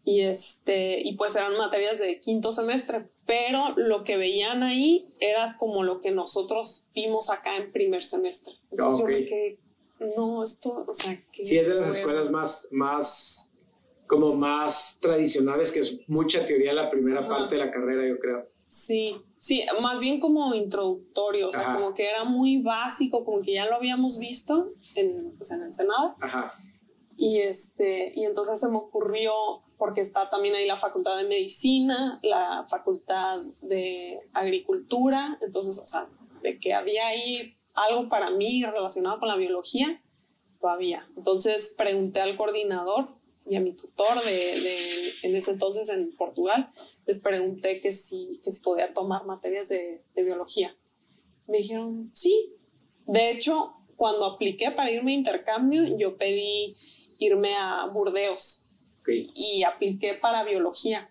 y, 0.03 0.21
este, 0.21 0.99
y 0.99 1.15
pues 1.15 1.35
eran 1.35 1.55
materias 1.57 1.99
de 1.99 2.19
quinto 2.19 2.51
semestre, 2.53 3.07
pero 3.27 3.73
lo 3.77 4.03
que 4.03 4.17
veían 4.17 4.63
ahí 4.63 5.07
era 5.19 5.57
como 5.59 5.83
lo 5.83 5.99
que 5.99 6.09
nosotros 6.09 6.87
vimos 6.95 7.29
acá 7.29 7.55
en 7.57 7.71
primer 7.71 8.03
semestre. 8.03 8.55
Entonces 8.71 8.99
yo 8.99 9.05
me 9.05 9.25
quedé, 9.25 9.59
no, 10.15 10.43
esto, 10.43 10.85
o 10.87 10.93
sea, 10.93 11.17
que... 11.31 11.45
Sí, 11.45 11.57
es 11.57 11.67
de 11.67 11.75
las 11.75 11.95
escuelas 11.95 12.29
más, 12.29 12.67
más, 12.71 13.51
como 14.07 14.35
más 14.35 14.99
tradicionales, 15.01 15.71
que 15.71 15.79
es 15.79 15.99
mucha 16.07 16.45
teoría 16.45 16.73
la 16.73 16.89
primera 16.89 17.21
Ajá. 17.21 17.29
parte 17.29 17.55
de 17.55 17.65
la 17.65 17.71
carrera, 17.71 18.07
yo 18.07 18.19
creo. 18.19 18.49
Sí, 18.67 19.21
sí, 19.37 19.65
más 19.81 19.99
bien 19.99 20.19
como 20.19 20.53
introductorio, 20.55 21.49
o 21.49 21.51
sea, 21.51 21.61
Ajá. 21.61 21.75
como 21.75 21.93
que 21.93 22.09
era 22.09 22.23
muy 22.23 22.61
básico, 22.61 23.25
como 23.25 23.41
que 23.41 23.53
ya 23.53 23.65
lo 23.65 23.75
habíamos 23.75 24.17
visto 24.17 24.73
en, 24.95 25.33
pues, 25.37 25.51
en 25.51 25.63
el 25.63 25.73
Senado. 25.73 26.15
Ajá, 26.21 26.53
Y, 27.17 27.39
este, 27.39 28.13
y 28.15 28.23
entonces 28.23 28.59
se 28.59 28.69
me 28.69 28.77
ocurrió, 28.77 29.33
porque 29.77 30.01
está 30.01 30.29
también 30.29 30.55
ahí 30.55 30.65
la 30.65 30.77
Facultad 30.77 31.17
de 31.17 31.27
Medicina, 31.27 32.19
la 32.23 32.65
Facultad 32.69 33.41
de 33.61 34.19
Agricultura, 34.33 35.37
entonces, 35.41 35.77
o 35.77 35.85
sea, 35.87 36.07
de 36.41 36.57
que 36.57 36.73
había 36.73 37.07
ahí 37.07 37.55
algo 37.75 38.09
para 38.09 38.29
mí 38.31 38.63
relacionado 38.65 39.19
con 39.19 39.27
la 39.29 39.35
biología, 39.35 40.01
lo 40.61 40.69
había. 40.69 41.07
Entonces 41.17 41.73
pregunté 41.77 42.21
al 42.21 42.37
coordinador 42.37 43.09
y 43.45 43.55
a 43.55 43.59
mi 43.59 43.73
tutor 43.73 44.23
de, 44.23 44.31
de- 44.31 45.13
en 45.23 45.35
ese 45.35 45.51
entonces 45.51 45.89
en 45.89 46.15
Portugal, 46.15 46.71
les 47.05 47.19
pregunté 47.19 47.81
que 47.81 47.91
si, 47.93 48.39
que 48.43 48.51
si 48.51 48.61
podía 48.61 48.93
tomar 48.93 49.25
materias 49.25 49.69
de, 49.69 50.03
de 50.13 50.23
biología. 50.23 50.75
Me 51.47 51.57
dijeron, 51.57 52.11
sí. 52.13 52.53
De 53.07 53.31
hecho, 53.31 53.73
cuando 53.95 54.25
apliqué 54.25 54.71
para 54.71 54.91
irme 54.91 55.11
a 55.13 55.15
intercambio, 55.15 55.97
yo 55.97 56.17
pedí 56.17 56.75
irme 57.19 57.53
a 57.55 57.87
Burdeos 57.87 58.67
ok. 59.01 59.09
y 59.33 59.63
apliqué 59.63 60.13
para 60.13 60.43
biología. 60.43 61.09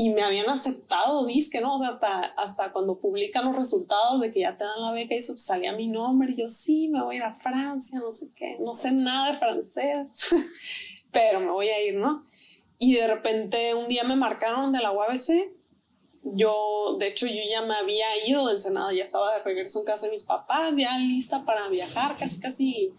Y 0.00 0.08
me 0.08 0.22
habían 0.22 0.48
aceptado, 0.48 1.26
disque, 1.26 1.60
¿no? 1.60 1.74
O 1.74 1.78
sea, 1.78 1.88
hasta, 1.88 2.20
hasta 2.38 2.72
cuando 2.72 2.98
publican 2.98 3.44
los 3.44 3.54
resultados 3.54 4.18
de 4.22 4.32
que 4.32 4.40
ya 4.40 4.56
te 4.56 4.64
dan 4.64 4.80
la 4.80 4.92
beca 4.92 5.14
y 5.14 5.18
eso, 5.18 5.34
pues, 5.34 5.44
salía 5.44 5.74
mi 5.74 5.88
nombre. 5.88 6.32
Y 6.32 6.36
yo, 6.36 6.48
sí, 6.48 6.88
me 6.88 7.02
voy 7.02 7.16
a 7.16 7.18
ir 7.18 7.24
a 7.24 7.34
Francia, 7.34 7.98
no 7.98 8.10
sé 8.10 8.30
qué. 8.34 8.56
No 8.60 8.72
sé 8.72 8.92
nada 8.92 9.30
de 9.30 9.36
francés, 9.36 10.34
pero 11.12 11.40
me 11.40 11.50
voy 11.50 11.68
a 11.68 11.86
ir, 11.86 11.96
¿no? 11.96 12.24
Y 12.78 12.94
de 12.94 13.08
repente 13.08 13.74
un 13.74 13.88
día 13.88 14.02
me 14.02 14.16
marcaron 14.16 14.72
de 14.72 14.80
la 14.80 14.90
UABC. 14.90 15.52
Yo, 16.22 16.96
de 16.98 17.06
hecho, 17.06 17.26
yo 17.26 17.42
ya 17.50 17.60
me 17.60 17.74
había 17.74 18.26
ido 18.26 18.46
del 18.48 18.58
Senado, 18.58 18.92
ya 18.92 19.04
estaba 19.04 19.34
de 19.34 19.42
regreso 19.42 19.80
en 19.80 19.84
casa 19.84 20.06
de 20.06 20.12
mis 20.12 20.24
papás, 20.24 20.78
ya 20.78 20.96
lista 20.96 21.44
para 21.44 21.68
viajar, 21.68 22.16
casi, 22.16 22.40
casi. 22.40 22.94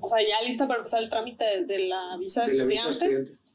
O 0.00 0.08
sea, 0.08 0.26
ya 0.26 0.44
lista 0.44 0.66
para 0.66 0.78
empezar 0.78 1.04
el 1.04 1.08
trámite 1.08 1.44
de, 1.44 1.64
de 1.66 1.78
la 1.86 2.16
visa 2.16 2.46
de, 2.46 2.50
De 2.50 2.58
la 2.58 2.64
visa 2.64 2.88
estudiante 2.88 3.28
estudiante. 3.28 3.45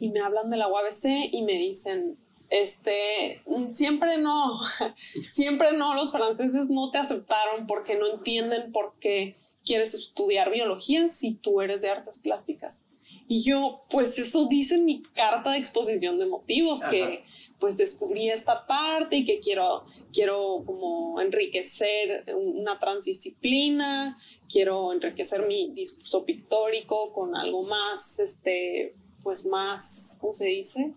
Y 0.00 0.10
me 0.10 0.20
hablan 0.20 0.50
de 0.50 0.56
la 0.56 0.68
UABC 0.68 1.32
y 1.32 1.42
me 1.42 1.54
dicen, 1.54 2.18
este, 2.50 3.42
siempre 3.70 4.18
no, 4.18 4.60
siempre 4.94 5.72
no, 5.72 5.94
los 5.94 6.12
franceses 6.12 6.70
no 6.70 6.90
te 6.90 6.98
aceptaron 6.98 7.66
porque 7.66 7.96
no 7.96 8.06
entienden 8.06 8.72
por 8.72 8.94
qué 9.00 9.36
quieres 9.64 9.94
estudiar 9.94 10.50
biología 10.50 11.08
si 11.08 11.34
tú 11.34 11.60
eres 11.60 11.82
de 11.82 11.90
artes 11.90 12.18
plásticas. 12.18 12.84
Y 13.26 13.42
yo, 13.42 13.84
pues 13.88 14.18
eso 14.18 14.46
dice 14.46 14.74
en 14.74 14.84
mi 14.84 15.02
carta 15.02 15.52
de 15.52 15.58
exposición 15.58 16.18
de 16.18 16.26
motivos, 16.26 16.82
Ajá. 16.82 16.90
que 16.90 17.24
pues 17.58 17.78
descubrí 17.78 18.28
esta 18.28 18.66
parte 18.66 19.16
y 19.16 19.24
que 19.24 19.40
quiero, 19.40 19.84
quiero 20.12 20.62
como 20.66 21.20
enriquecer 21.20 22.26
una 22.34 22.78
transdisciplina, 22.78 24.18
quiero 24.50 24.92
enriquecer 24.92 25.46
mi 25.46 25.70
discurso 25.70 26.24
pictórico 26.24 27.12
con 27.12 27.34
algo 27.34 27.62
más, 27.62 28.18
este, 28.18 28.94
pues 29.24 29.44
más, 29.46 30.18
¿cómo 30.20 30.32
se 30.32 30.46
dice? 30.46 30.94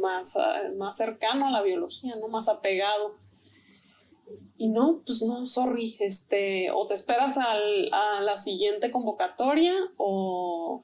Más, 0.00 0.36
ah, 0.36 0.70
más 0.76 0.96
cercano 0.96 1.46
a 1.46 1.50
la 1.50 1.62
biología, 1.62 2.16
¿no? 2.16 2.26
Más 2.26 2.48
apegado. 2.48 3.14
Y 4.56 4.68
no, 4.68 5.02
pues 5.04 5.22
no, 5.22 5.44
sorry, 5.46 5.96
este, 6.00 6.70
o 6.70 6.86
te 6.86 6.94
esperas 6.94 7.36
al- 7.36 7.92
a 7.92 8.20
la 8.22 8.36
siguiente 8.36 8.90
convocatoria 8.90 9.74
o, 9.96 10.82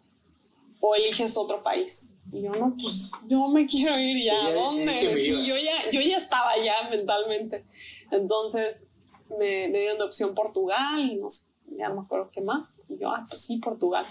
o 0.80 0.94
eliges 0.94 1.36
otro 1.36 1.62
país. 1.62 2.18
Y 2.32 2.42
yo, 2.42 2.50
no, 2.52 2.76
pues 2.80 3.12
yo 3.28 3.48
me 3.48 3.66
quiero 3.66 3.98
ir 3.98 4.24
ya. 4.24 4.46
¿A 4.46 4.52
dónde? 4.52 4.92
Sí, 5.24 5.46
yo 5.46 5.56
ya, 5.56 5.90
yo 5.90 6.00
ya 6.00 6.16
estaba 6.18 6.52
ya 6.62 6.88
mentalmente. 6.90 7.64
Entonces 8.10 8.88
me, 9.30 9.68
me 9.68 9.78
dieron 9.78 9.98
de 9.98 10.04
opción 10.04 10.34
Portugal 10.34 11.00
y 11.00 11.16
no 11.16 11.30
sé, 11.30 11.46
ya 11.76 11.88
no 11.88 11.96
me 11.96 12.00
acuerdo 12.02 12.30
qué 12.32 12.40
más. 12.40 12.82
Y 12.88 12.98
yo, 12.98 13.10
ah, 13.10 13.24
pues 13.28 13.40
sí, 13.42 13.58
Portugal. 13.58 14.04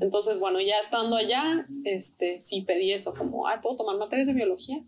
Entonces, 0.00 0.40
bueno, 0.40 0.60
ya 0.60 0.76
estando 0.78 1.16
allá, 1.16 1.66
este, 1.84 2.38
sí 2.38 2.62
pedí 2.62 2.92
eso, 2.92 3.14
como, 3.14 3.46
ah, 3.46 3.60
¿puedo 3.62 3.76
tomar 3.76 3.96
materias 3.96 4.26
de 4.26 4.34
biología? 4.34 4.82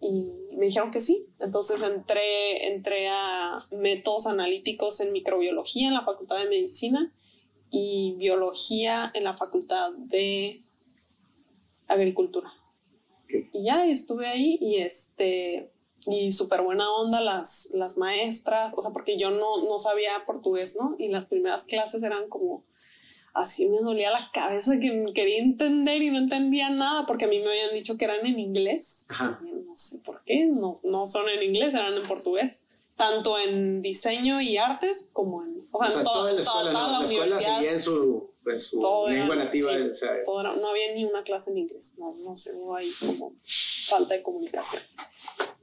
Y 0.00 0.32
me 0.56 0.66
dijeron 0.66 0.90
que 0.90 1.00
sí. 1.00 1.26
Entonces 1.38 1.82
entré, 1.82 2.72
entré 2.74 3.08
a 3.08 3.64
métodos 3.70 4.26
analíticos 4.26 5.00
en 5.00 5.12
microbiología 5.12 5.88
en 5.88 5.94
la 5.94 6.04
Facultad 6.04 6.38
de 6.38 6.48
Medicina 6.48 7.12
y 7.70 8.14
biología 8.18 9.10
en 9.14 9.24
la 9.24 9.36
Facultad 9.36 9.92
de 9.92 10.60
Agricultura. 11.86 12.52
Y 13.52 13.64
ya 13.64 13.86
estuve 13.86 14.26
ahí 14.28 14.58
y 14.60 14.76
este 14.76 15.70
y 16.06 16.32
súper 16.32 16.62
buena 16.62 16.90
onda 16.90 17.20
las, 17.20 17.70
las 17.74 17.96
maestras, 17.96 18.74
o 18.76 18.82
sea, 18.82 18.90
porque 18.90 19.16
yo 19.16 19.30
no, 19.30 19.64
no 19.64 19.78
sabía 19.78 20.24
portugués, 20.26 20.76
¿no? 20.78 20.96
Y 20.98 21.08
las 21.08 21.26
primeras 21.26 21.64
clases 21.64 22.02
eran 22.02 22.28
como, 22.28 22.64
así 23.34 23.68
me 23.68 23.78
dolía 23.80 24.10
la 24.10 24.30
cabeza 24.32 24.78
que 24.78 25.12
quería 25.14 25.38
entender 25.38 26.02
y 26.02 26.10
no 26.10 26.18
entendía 26.18 26.70
nada 26.70 27.06
porque 27.06 27.24
a 27.24 27.28
mí 27.28 27.38
me 27.38 27.48
habían 27.48 27.74
dicho 27.74 27.96
que 27.96 28.04
eran 28.04 28.24
en 28.26 28.38
inglés. 28.38 29.06
No 29.10 29.76
sé 29.76 29.98
por 29.98 30.22
qué, 30.24 30.46
no, 30.46 30.72
no 30.84 31.06
son 31.06 31.28
en 31.28 31.42
inglés, 31.42 31.74
eran 31.74 31.94
en 31.94 32.06
portugués. 32.06 32.64
Tanto 32.96 33.38
en 33.38 33.80
diseño 33.80 34.40
y 34.40 34.58
artes 34.58 35.08
como 35.12 35.42
en... 35.42 35.66
O 35.72 35.84
sea, 35.88 36.02
toda, 36.02 36.32
la 36.32 36.40
escuela, 36.40 36.72
toda, 36.72 36.98
la, 36.98 37.04
escuela 37.04 37.40
seguía 37.40 37.72
en 37.72 37.78
su, 37.78 38.31
su 38.56 38.78
lengua 39.08 39.36
nativa. 39.36 39.72
no 39.76 40.68
había 40.68 40.94
ni 40.94 41.04
una 41.04 41.22
clase 41.22 41.50
en 41.50 41.58
inglés, 41.58 41.94
no, 41.98 42.14
no 42.24 42.36
sé, 42.36 42.52
hubo 42.54 42.76
ahí 42.76 42.90
como 43.00 43.34
falta 43.88 44.14
de 44.14 44.22
comunicación. 44.22 44.82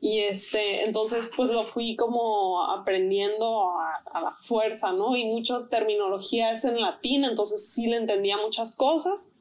Y 0.01 0.19
este, 0.19 0.85
entonces 0.85 1.29
pues 1.35 1.49
lo 1.49 1.63
fui 1.63 1.95
como 1.97 2.63
aprendiendo 2.63 3.71
a, 3.79 4.21
la 4.21 4.31
fuerza, 4.31 4.93
¿no? 4.93 5.15
Y 5.15 5.25
mucha 5.25 5.67
terminología 5.67 6.51
es 6.51 6.63
en 6.63 6.79
latín, 6.79 7.25
entonces 7.25 7.69
sí 7.69 7.87
le 7.87 7.97
entendía 7.97 8.37
muchas 8.37 8.75
cosas 8.75 9.33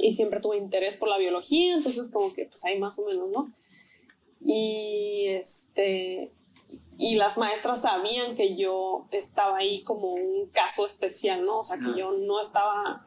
y 0.00 0.12
siempre 0.12 0.40
tuve 0.40 0.56
interés 0.56 0.96
por 0.96 1.08
la 1.08 1.18
biología, 1.18 1.74
entonces 1.74 2.10
como 2.10 2.32
que 2.32 2.46
pues 2.46 2.64
ahí 2.64 2.78
más 2.78 2.98
o 3.00 3.06
menos, 3.06 3.28
¿no? 3.30 3.52
Y 4.40 5.26
este, 5.28 6.32
y 7.02 7.16
las 7.16 7.36
maestras 7.36 7.82
sabían 7.82 8.36
que 8.36 8.54
yo 8.54 9.08
estaba 9.10 9.56
ahí 9.56 9.82
como 9.82 10.12
un 10.12 10.46
caso 10.50 10.86
especial, 10.86 11.44
¿no? 11.44 11.58
O 11.58 11.62
sea, 11.64 11.76
que 11.76 11.98
yo 11.98 12.12
no 12.12 12.40
estaba 12.40 13.04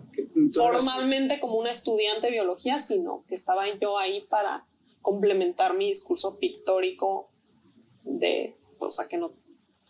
formalmente 0.53 1.39
como 1.39 1.55
una 1.55 1.71
estudiante 1.71 2.27
de 2.27 2.33
biología, 2.33 2.77
sino 2.79 3.23
que 3.25 3.35
estaba 3.35 3.63
yo 3.79 3.97
ahí 3.97 4.19
para 4.19 4.67
complementar 5.01 5.77
mi 5.77 5.87
discurso 5.87 6.37
pictórico 6.39 7.29
de, 8.03 8.57
o 8.79 8.89
sea, 8.89 9.07
que 9.07 9.15
no 9.15 9.31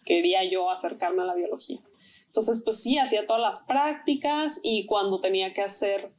quería 0.05 0.43
yo 0.43 0.69
acercarme 0.69 1.24
a 1.24 1.25
la 1.25 1.33
biología. 1.33 1.81
Entonces, 2.27 2.62
pues 2.63 2.83
sí, 2.83 3.00
hacía 3.00 3.25
todas 3.25 3.41
las 3.41 3.62
prácticas 3.62 4.59
y 4.62 4.85
cuando 4.85 5.19
tenía 5.19 5.51
que 5.51 5.63
hacer 5.63 6.12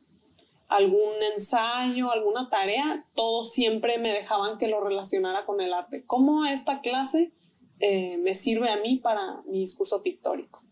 algún 0.66 1.23
ensayo, 1.33 2.11
alguna 2.11 2.50
tarea, 2.50 3.07
todos 3.14 3.52
siempre 3.52 3.99
me 3.99 4.12
dejaban 4.12 4.59
que 4.59 4.66
lo 4.66 4.81
relacionara 4.81 5.47
con 5.47 5.61
el 5.61 5.73
arte. 5.73 6.05
¿Cómo 6.05 6.47
esta 6.47 6.81
clase 6.81 7.31
eh, 7.80 8.16
me 8.18 8.35
sirve 8.35 8.71
a 8.71 8.76
mí 8.76 8.99
para 8.99 9.42
mi 9.42 9.61
discurso 9.61 10.02
pictórico? 10.02 10.62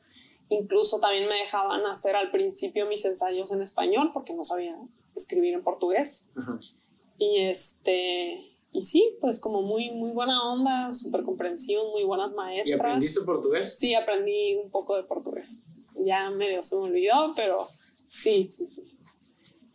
Incluso 0.49 1.01
también 1.01 1.29
me 1.29 1.37
dejaban 1.37 1.85
hacer 1.87 2.17
al 2.17 2.31
principio 2.31 2.87
mis 2.87 3.05
ensayos 3.05 3.51
en 3.53 3.63
español 3.63 4.11
porque 4.13 4.35
no 4.35 4.45
sabía 4.45 4.77
escribir 5.15 5.55
en 5.55 5.63
portugués. 5.63 6.29
Y 7.19 7.41
este, 7.41 8.55
y 8.73 8.83
sí, 8.83 9.17
pues 9.21 9.41
como 9.41 9.63
muy, 9.63 9.91
muy 9.93 10.11
buena 10.11 10.53
onda, 10.53 10.93
súper 10.93 11.23
comprensivos, 11.23 11.93
muy 11.93 12.05
buenas 12.05 12.33
maestras. 12.33 12.69
¿Y 12.69 12.73
aprendiste 12.73 13.21
portugués? 13.23 13.79
Sí, 13.79 13.95
aprendí 13.95 14.57
un 14.57 14.71
poco 14.71 14.97
de 14.97 15.05
portugués. 15.05 15.63
Ya 16.05 16.29
medio 16.31 16.63
se 16.63 16.77
me 16.77 16.83
olvidó, 16.83 17.33
pero 17.37 17.69
sí, 18.09 18.47
sí, 18.47 18.67
sí. 18.67 18.83
sí. 18.83 18.99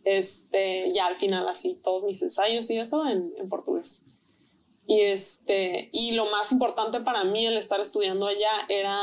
Este, 0.04 0.92
ya 0.92 1.06
al 1.06 1.16
final 1.16 1.46
así 1.48 1.78
todos 1.82 2.04
mis 2.04 2.22
ensayos 2.22 2.70
y 2.70 2.78
eso 2.78 3.06
en, 3.06 3.32
en 3.36 3.48
portugués. 3.48 4.06
Y, 4.90 5.02
este, 5.02 5.88
y 5.92 6.10
lo 6.10 6.28
más 6.32 6.50
importante 6.50 6.98
para 7.00 7.22
mí 7.22 7.46
al 7.46 7.56
estar 7.56 7.80
estudiando 7.80 8.26
allá 8.26 8.50
era 8.68 8.98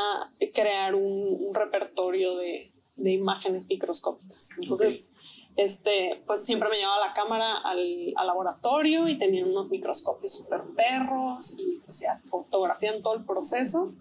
crear 0.54 0.96
un, 0.96 1.54
repertorio 1.54 2.36
de, 2.36 2.74
de, 2.98 3.14
imágenes 3.14 3.70
microscópicas. 3.70 4.50
Entonces, 4.60 5.14
este, 5.56 6.22
pues 6.28 6.44
siempre 6.44 6.68
me 6.68 6.76
llevaba 6.76 7.08
la 7.08 7.14
cámara 7.14 7.56
al, 7.64 8.12
laboratorio 8.12 9.08
y 9.08 9.18
tenían 9.18 9.48
unos 9.48 9.72
microscopios 9.72 10.34
super 10.34 10.62
perros 10.76 11.56
y 11.58 11.80
pues 11.86 12.02
ya 12.02 12.22
fotografían 12.30 13.02
todo 13.02 13.14
el 13.14 13.24
proceso. 13.24 13.94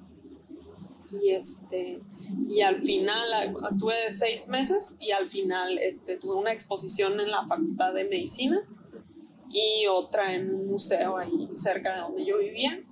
Y 1.22 1.30
este, 1.30 2.00
y 2.48 2.62
al 2.62 2.82
final 2.82 3.54
estuve 3.70 3.94
seis 4.10 4.48
meses 4.48 4.96
y 4.98 5.12
al 5.12 5.28
final 5.28 5.78
este, 5.78 6.16
tuve 6.16 6.34
una 6.34 6.52
exposición 6.52 7.20
en 7.20 7.30
la 7.30 7.46
Facultad 7.46 7.94
de 7.94 8.06
Medicina 8.06 8.60
y 9.50 9.86
otra 9.86 10.34
en 10.34 10.54
un 10.54 10.66
museo 10.68 11.16
ahí 11.16 11.48
cerca 11.52 11.94
de 11.94 12.00
donde 12.00 12.24
yo 12.24 12.38
vivía 12.38 12.82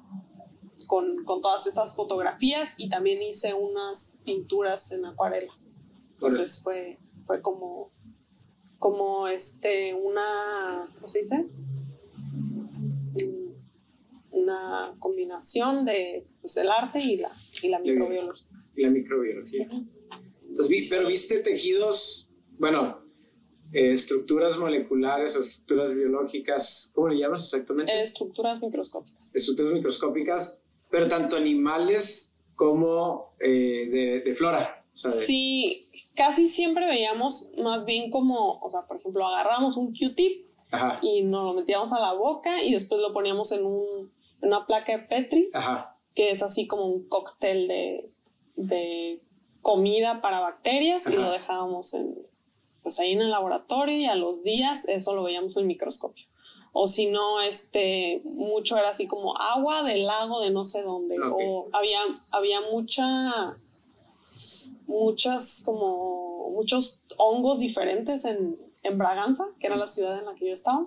con, 0.87 1.25
con 1.25 1.40
todas 1.40 1.66
estas 1.66 1.96
fotografías 1.96 2.75
y 2.76 2.88
también 2.88 3.23
hice 3.23 3.54
unas 3.54 4.20
pinturas 4.25 4.92
en 4.92 5.04
acuarela. 5.04 5.52
Entonces 6.12 6.61
fue, 6.62 6.98
fue 7.26 7.40
como 7.40 7.92
como 8.85 9.28
este, 9.28 9.94
una, 9.94 10.87
¿cómo 10.96 11.07
se 11.07 11.20
dice? 11.20 11.38
Mm, 13.14 13.48
una 14.33 14.94
combinación 14.98 15.87
de 15.87 16.26
pues, 16.42 16.59
el 16.59 16.68
arte 16.68 17.00
y 17.00 17.16
la, 17.16 17.31
y 17.62 17.68
la 17.68 17.78
microbiología. 17.78 18.46
la 18.76 18.90
microbiología. 18.90 19.68
Entonces, 20.46 20.88
pero 20.90 21.09
viste 21.09 21.38
tejidos, 21.38 22.28
bueno, 22.59 22.98
eh, 23.74 23.92
estructuras 23.92 24.56
moleculares 24.56 25.37
o 25.37 25.40
estructuras 25.40 25.92
biológicas, 25.96 26.92
¿cómo 26.94 27.08
le 27.08 27.18
llamas 27.18 27.42
exactamente? 27.42 28.00
Estructuras 28.00 28.62
microscópicas. 28.62 29.34
Estructuras 29.34 29.72
microscópicas, 29.72 30.62
pero 30.90 31.08
tanto 31.08 31.37
animales 31.37 32.38
como 32.54 33.34
eh, 33.40 33.88
de, 33.90 34.22
de, 34.24 34.34
flora. 34.37 34.84
Sí, 34.92 35.88
casi 36.14 36.46
siempre 36.46 36.87
veíamos 36.87 37.50
más 37.58 37.84
bien 37.84 38.12
como, 38.12 38.60
o 38.60 38.70
sea, 38.70 38.82
por 38.87 38.98
ejemplo, 38.98 39.26
agarramos 39.26 39.76
un 39.76 39.88
Q-tip 39.88 40.46
y 41.02 41.22
nos 41.22 41.44
lo 41.44 41.54
metíamos 41.54 41.92
a 41.92 41.98
la 41.98 42.12
boca 42.12 42.62
y 42.62 42.74
después 42.74 43.00
lo 43.00 43.12
poníamos 43.12 43.50
en, 43.50 43.64
un, 43.64 44.12
una 44.40 44.66
placa 44.66 44.96
de 44.96 44.98
Petri, 45.00 45.48
que 46.14 46.30
es 46.30 46.44
así 46.44 46.68
como 46.68 46.87
un 46.87 47.08
cóctel 47.08 47.66
de, 47.66 48.08
de 48.54 49.20
comida 49.62 50.20
para 50.20 50.38
bacterias 50.38 51.10
y 51.10 51.16
lo 51.16 51.32
dejábamos 51.32 51.92
en, 51.94 52.14
pues 52.85 53.01
ahí 53.01 53.12
en 53.12 53.23
el 53.23 53.31
laboratorio 53.31 53.97
y 53.97 54.07
a 54.07 54.14
los 54.14 54.44
días 54.44 54.87
eso 54.87 55.14
lo 55.14 55.25
veíamos 55.25 55.57
en 55.57 55.62
el 55.62 55.66
microscopio. 55.66 56.27
O 56.73 56.87
si 56.87 57.07
no, 57.07 57.40
este, 57.40 58.20
mucho 58.25 58.77
era 58.77 58.90
así 58.90 59.07
como 59.07 59.37
agua 59.37 59.83
del 59.83 60.07
lago 60.07 60.40
de 60.40 60.51
no 60.51 60.64
sé 60.64 60.83
dónde. 60.83 61.16
O 61.20 61.68
había, 61.73 62.01
había 62.31 62.61
mucha 62.73 63.57
muchas 64.87 65.62
como 65.64 66.51
muchos 66.51 67.05
hongos 67.16 67.61
diferentes 67.61 68.25
en, 68.25 68.59
en 68.83 68.99
Braganza, 68.99 69.47
que 69.59 69.68
era 69.68 69.77
la 69.77 69.87
ciudad 69.87 70.18
en 70.18 70.27
la 70.27 70.35
que 70.35 70.49
yo 70.49 70.53
estaba. 70.53 70.87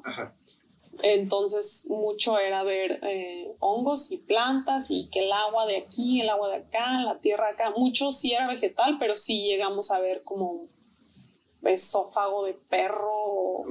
Entonces 1.02 1.88
mucho 1.90 2.38
era 2.38 2.64
ver 2.64 3.00
eh, 3.04 3.56
hongos 3.60 4.12
y 4.12 4.18
plantas 4.18 4.90
y 4.90 5.08
que 5.10 5.26
el 5.26 5.32
agua 5.32 5.66
de 5.66 5.78
aquí, 5.78 6.22
el 6.22 6.30
agua 6.30 6.50
de 6.50 6.56
acá, 6.56 7.02
la 7.02 7.20
tierra 7.20 7.50
acá, 7.50 7.74
mucho 7.76 8.12
sí 8.12 8.34
era 8.34 8.48
vegetal, 8.48 8.98
pero 9.00 9.18
sí 9.18 9.44
llegamos 9.44 9.92
a 9.92 10.00
ver 10.00 10.24
como 10.24 10.68
esófago 11.68 12.46
de 12.46 12.54
perro, 12.54 13.66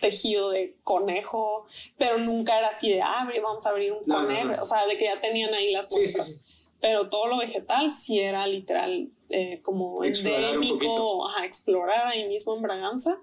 tejido 0.00 0.50
de 0.50 0.76
conejo, 0.84 1.66
pero 1.96 2.18
nunca 2.18 2.58
era 2.58 2.68
así 2.68 2.90
de, 2.90 3.02
ah, 3.02 3.28
vamos 3.42 3.66
a 3.66 3.70
abrir 3.70 3.92
un 3.92 4.04
conejo, 4.04 4.62
o 4.62 4.66
sea, 4.66 4.86
de 4.86 4.96
que 4.96 5.04
ya 5.04 5.20
tenían 5.20 5.54
ahí 5.54 5.72
las 5.72 5.90
muestras. 5.90 6.44
Pero 6.80 7.08
todo 7.08 7.26
lo 7.26 7.38
vegetal 7.38 7.90
sí 7.90 8.20
era 8.20 8.46
literal 8.46 9.10
eh, 9.30 9.60
como 9.62 10.04
endémico, 10.04 11.26
ajá, 11.26 11.46
explorar 11.46 12.06
ahí 12.06 12.28
mismo 12.28 12.54
en 12.54 12.62
Braganza 12.62 13.18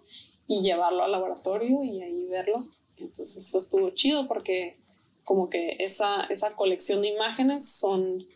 y 0.47 0.61
llevarlo 0.61 1.03
al 1.03 1.11
laboratorio 1.11 1.83
y 1.83 2.01
ahí 2.01 2.25
verlo. 2.25 2.55
Entonces 2.97 3.37
eso 3.37 3.57
estuvo 3.57 3.89
chido 3.91 4.27
porque 4.27 4.77
como 5.23 5.49
que 5.49 5.77
esa, 5.79 6.25
esa 6.25 6.55
colección 6.55 7.01
de 7.01 7.09
imágenes 7.09 7.69
son 7.69 8.27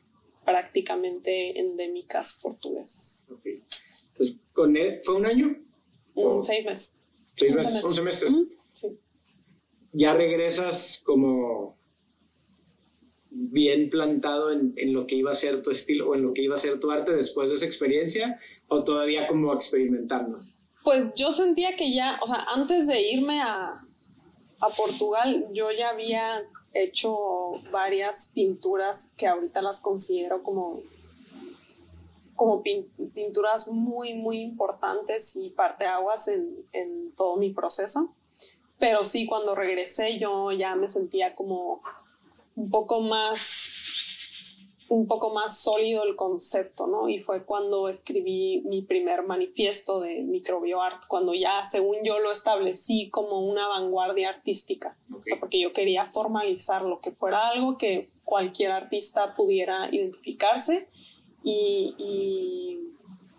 prácticamente 0.46 1.60
endémicas 1.60 2.40
portuguesas. 2.42 3.28
Entonces, 3.30 3.62
¿con 4.58 4.76
él 4.76 5.00
fue 5.04 5.16
un 5.16 5.26
año? 5.28 5.56
seis 6.42 6.66
meses. 6.66 7.00
Seis 7.36 7.54
meses, 7.54 7.84
un 7.84 7.94
semestre. 7.94 8.30
sí. 8.74 8.88
Ya 9.94 10.16
regresas 10.16 11.04
como 11.06 11.78
bien 13.30 13.92
plantado 13.92 14.52
en, 14.52 14.74
en, 14.78 14.94
lo 14.94 15.06
que 15.06 15.16
iba 15.16 15.30
a 15.30 15.36
ser 15.36 15.62
tu 15.62 15.70
estilo 15.70 16.10
o 16.10 16.16
en 16.16 16.24
lo 16.24 16.34
que 16.34 16.42
iba 16.42 16.56
a 16.56 16.58
ser 16.58 16.80
tu 16.80 16.90
arte 16.90 17.14
después 17.14 17.52
de 17.52 17.58
esa 17.58 17.68
experiencia 17.68 18.40
o 18.68 18.84
todavía 18.84 19.28
como 19.28 19.54
experimentando? 19.54 20.40
Pues 20.84 21.14
yo 21.16 21.32
sentía 21.32 21.76
que 21.76 21.94
ya, 21.94 22.20
o 22.24 22.28
sea, 22.28 22.44
antes 22.56 22.88
de 22.88 23.00
irme 23.00 23.40
a, 23.42 23.68
a 24.60 24.70
Portugal, 24.76 25.48
yo 25.54 25.72
ya 25.72 25.90
había 25.90 26.44
hecho 26.74 27.16
varias 27.72 28.32
pinturas 28.34 29.12
que 29.18 29.28
ahorita 29.28 29.62
las 29.62 29.82
considero 29.82 30.42
como, 30.42 30.82
como 32.38 32.64
pinturas 32.64 33.68
muy, 33.68 34.14
muy 34.14 34.40
importantes 34.40 35.36
y 35.36 35.50
parteaguas 35.50 36.30
en, 36.30 36.66
en 36.72 37.12
todo 37.16 37.36
mi 37.36 37.52
proceso. 37.52 38.14
Pero 38.80 39.04
sí, 39.04 39.26
cuando 39.26 39.56
regresé 39.56 40.18
yo 40.20 40.54
ya 40.54 40.76
me 40.76 40.88
sentía 40.88 41.36
como 41.36 41.82
un 42.56 42.70
poco 42.70 43.02
más 43.02 43.74
un 44.90 45.08
poco 45.08 45.34
más 45.34 45.60
sólido 45.60 46.04
el 46.04 46.16
concepto, 46.16 46.88
¿no? 46.88 47.10
Y 47.10 47.20
fue 47.20 47.44
cuando 47.44 47.90
escribí 47.90 48.62
mi 48.66 48.82
primer 48.82 49.24
manifiesto 49.24 50.00
de 50.00 50.22
microbioart, 50.22 51.08
cuando 51.08 51.34
ya, 51.34 51.66
según 51.66 51.98
yo, 52.04 52.20
lo 52.20 52.32
establecí 52.32 53.10
como 53.10 53.42
una 53.42 53.68
vanguardia 53.68 54.30
artística. 54.30 54.98
O 55.12 55.22
sea, 55.24 55.40
porque 55.40 55.60
yo 55.60 55.74
quería 55.74 56.06
formalizarlo, 56.06 57.02
que 57.02 57.12
fuera 57.12 57.50
algo 57.50 57.78
que 57.78 58.08
cualquier 58.24 58.72
artista 58.72 59.36
pudiera 59.36 59.90
identificarse 59.94 60.88
y, 61.44 62.80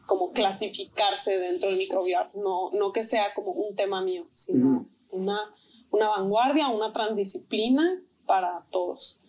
como 0.07 0.33
clasificarse 0.33 1.39
dentro 1.39 1.69
del 1.69 1.79
microbiarte, 1.79 2.39
no, 2.39 2.71
no 2.71 2.93
que 2.93 3.05
sea 3.05 3.35
como 3.35 3.53
un 3.53 3.75
tema 3.75 4.01
mío, 4.01 4.27
sino 4.33 4.87
una, 5.11 5.55
una 5.91 6.09
vanguardia, 6.09 6.69
una 6.69 6.95
transdisciplina 6.95 8.03
para 8.25 8.65
todos. 8.71 9.21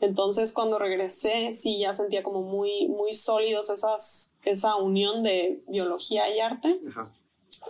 Entonces 0.00 0.52
cuando 0.52 0.78
regresé 0.78 1.52
sí 1.52 1.78
ya 1.78 1.92
sentía 1.92 2.22
como 2.22 2.42
muy, 2.42 2.88
muy 2.88 3.12
sólidos 3.12 3.70
esas, 3.70 4.34
esa 4.44 4.76
unión 4.76 5.22
de 5.22 5.62
biología 5.68 6.34
y 6.34 6.40
arte. 6.40 6.80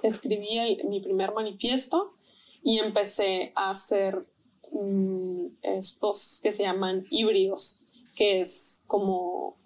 Escribí 0.02 0.82
mi 0.88 1.00
primer 1.00 1.34
manifiesto 1.34 2.14
y 2.62 2.78
empecé 2.78 3.52
a 3.54 3.70
hacer 3.70 4.26
mm, 4.72 5.46
estos 5.62 6.40
que 6.42 6.52
se 6.52 6.62
llaman 6.62 7.04
híbridos, 7.10 7.84
que 8.16 8.40
es 8.40 8.82
como 8.86 9.56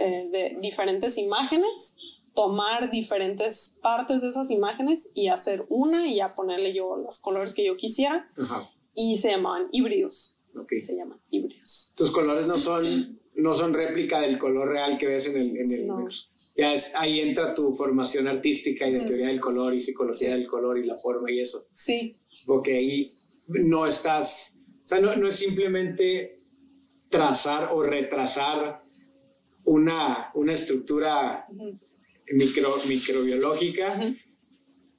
eh, 0.00 0.28
de 0.30 0.58
diferentes 0.60 1.18
imágenes, 1.18 1.96
tomar 2.34 2.90
diferentes 2.90 3.78
partes 3.82 4.22
de 4.22 4.28
esas 4.28 4.50
imágenes 4.50 5.10
y 5.14 5.28
hacer 5.28 5.66
una 5.68 6.08
y 6.08 6.16
ya 6.16 6.34
ponerle 6.34 6.72
yo 6.72 6.96
los 6.96 7.18
colores 7.18 7.52
que 7.52 7.64
yo 7.64 7.76
quisiera. 7.76 8.30
Y 8.94 9.18
se 9.18 9.30
llamaban 9.30 9.68
híbridos. 9.72 10.38
Se 10.68 10.96
llaman 10.96 11.18
híbridos. 11.30 11.92
Tus 11.96 12.10
colores 12.10 12.46
no 12.46 12.56
son, 12.56 13.20
no 13.34 13.54
son 13.54 13.74
réplica 13.74 14.20
del 14.20 14.38
color 14.38 14.68
real 14.68 14.96
que 14.96 15.06
ves 15.06 15.26
en 15.28 15.36
el, 15.36 15.56
en 15.56 15.70
el 15.70 15.88
Ya 16.56 16.72
es, 16.72 16.94
ahí 16.94 17.20
entra 17.20 17.52
tu 17.52 17.72
formación 17.74 18.26
artística 18.26 18.88
y 18.88 18.94
de 18.94 19.00
teoría 19.04 19.28
del 19.28 19.40
color 19.40 19.74
y 19.74 19.80
psicología 19.80 20.30
del 20.30 20.46
color 20.46 20.78
y 20.78 20.84
la 20.84 20.96
forma 20.96 21.30
y 21.30 21.40
eso. 21.40 21.66
Sí. 21.74 22.16
Porque 22.46 22.78
ahí 22.78 23.12
no 23.48 23.86
estás, 23.86 24.58
o 24.84 24.86
sea, 24.86 25.00
no, 25.00 25.14
no 25.16 25.28
es 25.28 25.36
simplemente 25.36 26.38
trazar 27.10 27.70
o 27.72 27.82
retrasar 27.82 28.82
una, 29.64 30.30
una 30.34 30.52
estructura 30.52 31.46
micro, 32.32 32.76
microbiológica 32.86 34.14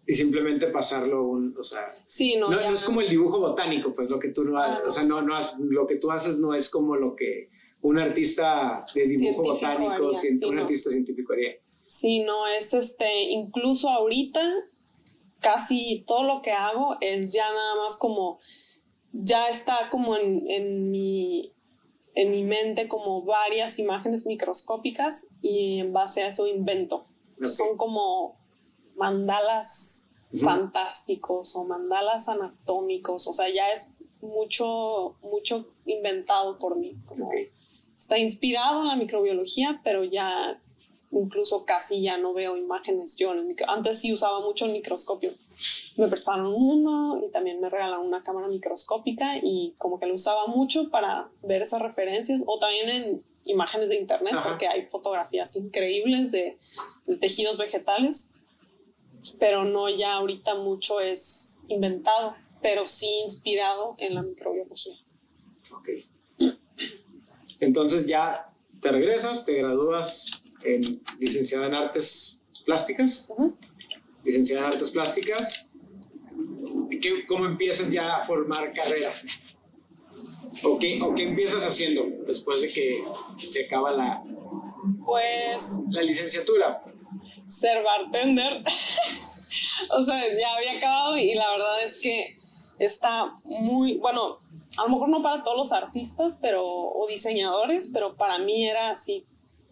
y 0.06 0.14
simplemente 0.14 0.68
pasarlo 0.68 1.24
un, 1.24 1.56
o 1.58 1.64
sea, 1.64 1.96
no, 2.40 2.50
no, 2.50 2.60
es 2.60 2.84
como 2.84 3.02
el 3.02 3.10
dibujo 3.10 3.40
botánico, 3.40 3.94
pues 3.94 4.10
lo 4.10 4.20
que 4.20 4.30
tú 4.30 4.44
no, 4.44 4.58
ah, 4.58 4.82
o 4.86 4.92
sea, 4.92 5.04
no, 5.04 5.22
no 5.22 5.38
lo 5.70 5.88
que 5.88 5.96
tú 5.96 6.12
haces 6.12 6.38
no 6.40 6.54
es 6.54 6.70
como 6.70 6.96
lo 6.96 7.16
que 7.16 7.50
un 7.82 7.98
artista 8.00 8.86
de 8.94 9.08
dibujo 9.08 9.44
botánico, 9.44 10.12
un 10.48 10.60
artista 10.60 10.90
científico 10.90 11.34
haría. 11.34 11.56
Sí, 11.86 12.22
no, 12.22 12.48
es 12.48 12.74
este, 12.74 13.24
incluso 13.24 13.90
ahorita 13.90 14.42
casi 15.40 16.04
todo 16.08 16.24
lo 16.24 16.42
que 16.42 16.52
hago 16.52 16.98
es 17.02 17.34
ya 17.34 17.50
nada 17.52 17.76
más 17.84 17.98
como, 17.98 18.40
ya 19.12 19.50
está 19.50 19.90
como 19.90 20.16
en, 20.16 20.50
en 20.50 20.92
mi 20.92 21.54
en 22.14 22.32
mi 22.32 22.44
mente 22.44 22.88
como 22.88 23.24
varias 23.24 23.80
imágenes 23.80 24.26
microscópicas 24.26 25.28
y 25.42 25.80
en 25.80 25.94
base 25.94 26.24
a 26.24 26.28
eso 26.28 26.48
invento. 26.48 27.06
Son 27.42 27.78
como 27.78 28.38
mandalas 28.96 30.08
fantásticos 30.44 31.56
o 31.56 31.64
mandalas 31.66 32.30
anatómicos, 32.30 33.28
o 33.28 33.34
sea, 33.34 33.50
ya 33.50 33.72
es 33.72 33.92
mucho, 34.22 35.16
mucho 35.22 35.68
inventado 35.86 36.58
por 36.60 36.78
mí. 36.78 36.96
Está 37.98 38.18
inspirado 38.18 38.82
en 38.82 38.88
la 38.88 38.96
microbiología, 38.96 39.82
pero 39.84 40.04
ya 40.04 40.62
incluso 41.12 41.66
casi 41.66 42.02
ya 42.02 42.18
no 42.18 42.34
veo 42.34 42.58
imágenes 42.58 43.18
yo. 43.18 43.34
Antes 43.68 44.00
sí 44.00 44.14
usaba 44.14 44.42
mucho 44.42 44.66
el 44.66 44.74
microscopio. 44.74 45.32
Me 45.98 46.08
prestaron 46.08 46.54
uno 46.54 47.22
y 47.26 47.32
también 47.32 47.60
me 47.60 47.70
regalaron 47.70 48.06
una 48.06 48.24
cámara 48.24 48.48
microscópica 48.48 49.38
y 49.42 49.76
como 49.78 50.00
que 50.00 50.06
lo 50.06 50.16
usaba 50.16 50.48
mucho 50.48 50.90
para 50.90 51.30
ver 51.44 51.62
esas 51.62 51.82
referencias 51.82 52.42
o 52.46 52.60
también 52.60 52.90
en 52.90 53.24
imágenes 53.46 53.90
de 53.90 53.96
internet 53.96 54.36
porque 54.44 54.68
hay 54.68 54.86
fotografías 54.86 55.56
increíbles 55.56 56.32
de, 56.32 56.58
tejidos 57.20 57.58
vegetales, 57.58 58.32
pero 59.40 59.66
no 59.66 59.90
ya 59.90 60.14
ahorita 60.14 60.56
mucho 60.56 61.00
es 61.00 61.60
inventado, 61.68 62.36
pero 62.62 62.86
sí 62.86 63.10
inspirado 63.24 63.96
en 63.98 64.16
la 64.16 64.24
microbiología. 64.24 64.96
Ok. 65.72 65.90
Entonces 67.60 68.08
ya 68.08 68.52
te 68.82 68.90
regresas, 68.90 69.46
te 69.46 69.54
gradúas 69.54 70.44
en 70.64 71.02
licenciada 71.20 71.68
en 71.68 71.76
artes 71.76 72.42
plásticas, 72.66 73.34
licenciada 74.24 74.68
en 74.68 74.74
artes 74.74 74.92
plásticas. 74.92 75.70
¿Cómo 77.28 77.46
empiezas 77.46 77.92
ya 77.92 78.18
a 78.18 78.24
formar 78.24 78.74
carrera? 78.74 79.14
¿O 80.64 80.78
qué, 80.78 81.02
¿O 81.02 81.16
qué 81.16 81.24
empiezas 81.24 81.64
haciendo 81.64 82.04
después 82.28 82.62
de 82.62 82.72
que 82.72 83.04
se 83.38 83.66
acaba 83.66 83.92
la, 83.92 84.24
pues, 85.06 85.84
la 85.90 86.02
licenciatura? 86.02 86.84
Ser 87.48 87.84
bartender. 87.84 88.62
o 89.90 90.04
sea, 90.04 90.22
ya 90.38 90.56
había 90.56 90.78
acabado 90.78 91.18
y 91.18 91.34
la 91.34 91.50
verdad 91.50 91.84
es 91.84 92.02
que 92.02 92.36
está 92.80 93.34
muy, 93.44 93.98
bueno, 93.98 94.38
a 94.78 94.84
lo 94.84 94.90
mejor 94.90 95.10
no 95.10 95.22
para 95.22 95.44
todos 95.44 95.58
los 95.58 95.72
artistas 95.72 96.38
pero, 96.42 96.64
o 96.66 97.08
diseñadores, 97.08 97.90
pero 97.94 98.16
para 98.16 98.38
mí 98.38 98.68
era 98.68 98.90
así 98.90 99.26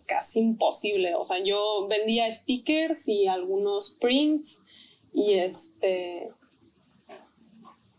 casi 0.10 0.40
imposible. 0.40 1.14
O 1.16 1.24
sea, 1.24 1.38
yo 1.44 1.88
vendía 1.88 2.32
stickers 2.34 3.08
y 3.08 3.28
algunos 3.28 3.98
prints 4.02 4.66
y 5.14 5.34
este 5.36 6.32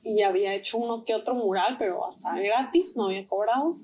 y 0.02 0.22
había 0.22 0.54
hecho 0.54 0.78
uno 0.78 1.04
que 1.04 1.14
otro 1.14 1.34
mural, 1.34 1.76
pero 1.78 2.06
hasta 2.06 2.38
gratis, 2.40 2.96
no 2.96 3.06
había 3.06 3.26
cobrado. 3.26 3.76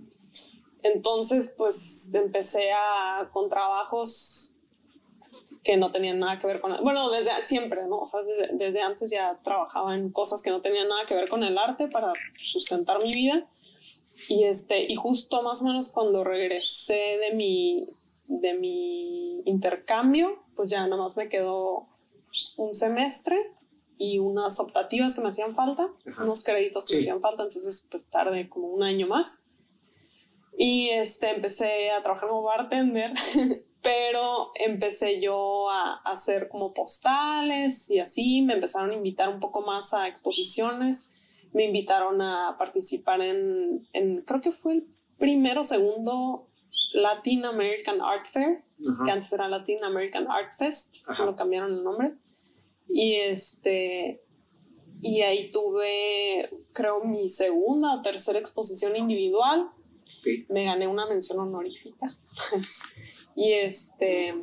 Entonces, 0.82 1.54
pues 1.56 2.14
empecé 2.14 2.72
a, 2.72 3.28
con 3.32 3.50
trabajos 3.50 4.54
que 5.62 5.76
no 5.76 5.92
tenían 5.92 6.20
nada 6.20 6.38
que 6.38 6.46
ver 6.46 6.60
con... 6.60 6.82
Bueno, 6.82 7.10
desde 7.10 7.30
siempre, 7.42 7.86
¿no? 7.86 7.98
O 7.98 8.06
sea, 8.06 8.22
desde, 8.22 8.56
desde, 8.56 8.80
antes 8.80 9.10
ya 9.10 9.38
trabajaba 9.42 9.94
en 9.94 10.10
cosas 10.10 10.42
que 10.42 10.50
no 10.50 10.62
tenían 10.62 10.88
nada 10.88 11.04
que 11.06 11.14
ver 11.14 11.28
con 11.28 11.44
el 11.44 11.58
arte 11.58 11.88
para 11.88 12.12
sustentar 12.40 13.02
mi 13.02 13.12
vida. 13.12 13.46
Y, 14.28 14.44
este, 14.44 14.90
y 14.90 14.94
justo 14.94 15.42
más 15.42 15.60
o 15.60 15.64
menos 15.66 15.88
cuando 15.88 16.24
regresé 16.24 17.18
de 17.18 17.34
mi, 17.34 17.86
de 18.28 18.54
mi 18.54 19.42
intercambio, 19.44 20.42
pues 20.54 20.70
ya 20.70 20.82
nada 20.86 21.02
más 21.02 21.16
me 21.16 21.28
quedó 21.28 21.88
un 22.56 22.74
semestre 22.74 23.36
y 23.98 24.18
unas 24.18 24.60
optativas 24.60 25.14
que 25.14 25.20
me 25.20 25.28
hacían 25.28 25.54
falta, 25.54 25.88
unos 26.20 26.44
créditos 26.44 26.84
que 26.84 26.96
me 26.96 27.00
hacían 27.00 27.20
falta, 27.20 27.44
entonces 27.44 27.86
pues 27.90 28.08
tardé 28.08 28.48
como 28.48 28.68
un 28.68 28.82
año 28.82 29.06
más. 29.06 29.42
Y 30.58 30.88
este, 30.90 31.30
empecé 31.30 31.90
a 31.90 32.02
trabajar 32.02 32.28
como 32.28 32.42
bartender, 32.42 33.12
pero 33.82 34.50
empecé 34.54 35.20
yo 35.20 35.70
a, 35.70 35.96
hacer 36.04 36.48
como 36.48 36.72
postales 36.72 37.90
y 37.90 37.98
así, 38.00 38.42
me 38.42 38.54
empezaron 38.54 38.90
a 38.90 38.94
invitar 38.94 39.28
un 39.28 39.40
poco 39.40 39.62
más 39.62 39.94
a 39.94 40.08
exposiciones, 40.08 41.10
me 41.52 41.64
invitaron 41.64 42.20
a 42.20 42.56
participar 42.58 43.20
en, 43.22 43.86
en 43.92 44.22
creo 44.22 44.40
que 44.40 44.52
fue 44.52 44.74
el 44.74 44.86
primero 45.18 45.60
o 45.62 45.64
segundo 45.64 46.48
Latin 46.96 47.44
American 47.44 48.00
Art 48.00 48.26
Fair, 48.32 48.64
que 49.04 49.10
antes 49.10 49.30
era 49.32 49.48
Latin 49.48 49.84
American 49.84 50.26
Art 50.30 50.54
Fest, 50.56 51.06
lo 51.18 51.36
cambiaron 51.36 51.72
el 51.72 51.84
nombre. 51.84 52.14
Y 52.88 53.16
este, 53.16 54.22
y 55.02 55.20
ahí 55.20 55.50
tuve, 55.50 56.48
creo, 56.72 57.04
mi 57.04 57.28
segunda 57.28 57.94
o 57.94 58.02
tercera 58.02 58.38
exposición 58.38 58.96
individual. 58.96 59.70
Me 60.48 60.64
gané 60.64 60.88
una 60.88 61.06
mención 61.06 61.38
honorífica. 61.38 62.06
y 63.36 63.52
este, 63.52 64.34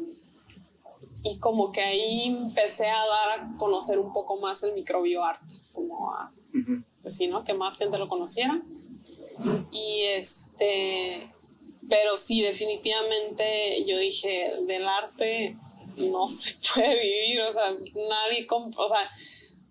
y 1.23 1.39
como 1.39 1.71
que 1.71 1.81
ahí 1.81 2.27
empecé 2.27 2.87
a 2.87 2.99
dar 2.99 3.39
a 3.39 3.57
conocer 3.57 3.97
un 3.97 4.13
poco 4.13 4.39
más 4.39 4.61
el 4.61 4.75
microbio 4.75 5.23
art, 5.23 5.41
como 5.73 6.13
a, 6.13 6.31
pues 7.01 7.15
sí, 7.15 7.27
¿no? 7.27 7.43
Que 7.43 7.55
más 7.55 7.79
gente 7.79 7.97
lo 7.97 8.07
conociera. 8.07 8.61
Y 9.71 10.03
este, 10.03 11.32
pero 11.89 12.17
sí, 12.17 12.41
definitivamente 12.41 13.83
yo 13.85 13.97
dije, 13.97 14.53
del 14.67 14.87
arte 14.87 15.55
no 15.97 16.27
se 16.27 16.55
puede 16.73 16.99
vivir, 16.99 17.41
o 17.41 17.51
sea, 17.51 17.71
nadie, 17.71 18.47
o 18.49 18.87
sea, 18.87 19.09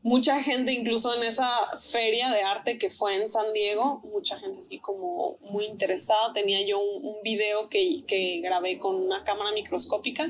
mucha 0.03 0.43
gente, 0.43 0.73
incluso 0.73 1.15
en 1.15 1.23
esa 1.23 1.49
feria 1.79 2.31
de 2.31 2.43
arte 2.43 2.79
que 2.79 2.91
fue 2.91 3.21
en 3.21 3.29
San 3.29 3.53
Diego, 3.53 4.01
mucha 4.05 4.39
gente 4.39 4.59
así 4.59 4.79
como 4.79 5.39
muy 5.41 5.65
interesada. 5.65 6.33
Tenía 6.33 6.67
yo 6.67 6.81
un, 6.81 7.23
video 7.23 7.69
que, 7.69 8.03
que, 8.07 8.41
grabé 8.41 8.79
con 8.79 8.97
una 8.97 9.23
cámara 9.23 9.53
microscópica 9.53 10.29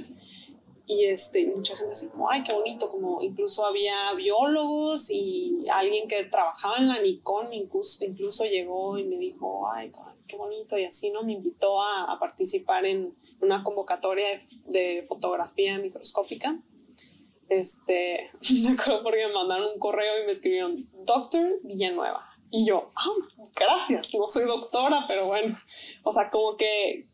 y 0.87 1.07
este, 1.07 1.47
mucha 1.47 1.75
gente 1.77 1.93
así 1.93 2.09
como, 2.09 2.29
ay, 2.29 2.43
qué 2.43 2.53
bonito, 2.53 2.91
como 2.91 3.23
incluso 3.23 3.65
había 3.65 4.13
biólogos 4.15 5.11
y 5.11 5.65
alguien 5.73 6.07
que 6.07 6.25
trabajaba 6.25 6.77
en 6.77 6.89
la 6.89 7.01
Nikon 7.01 7.53
incluso, 7.55 8.05
incluso 8.05 8.45
llegó 8.45 8.99
y 8.99 9.05
me 9.05 9.17
dijo, 9.17 9.67
ay, 9.73 9.91
qué 10.33 10.39
bonito 10.39 10.79
y 10.79 10.85
así, 10.85 11.11
¿no? 11.11 11.23
Me 11.23 11.35
invitó 11.35 11.83
a, 11.83 12.05
a 12.05 12.19
participar 12.19 12.87
en 12.87 13.15
una 13.43 13.63
convocatoria 13.63 14.43
de, 14.65 15.05
fotografía 15.07 15.79
microscópica. 15.79 16.59
Este, 17.51 18.31
me 18.65 18.71
acuerdo 18.71 19.03
porque 19.03 19.27
me 19.27 19.35
mandaron 19.35 19.73
un 19.75 19.79
correo 19.79 20.23
y 20.23 20.25
me 20.27 20.33
escribieron, 20.33 20.89
Doctor 21.05 21.61
Villanueva. 21.63 22.31
Y 22.51 22.67
yo, 22.67 22.85
ah, 22.97 23.09
gracias, 23.55 24.15
no 24.15 24.27
soy 24.27 24.45
doctora, 24.45 25.05
pero 25.07 25.27
bueno, 25.27 25.57
o 26.03 26.13
sea, 26.13 26.31
como 26.31 26.57
que 26.57 27.09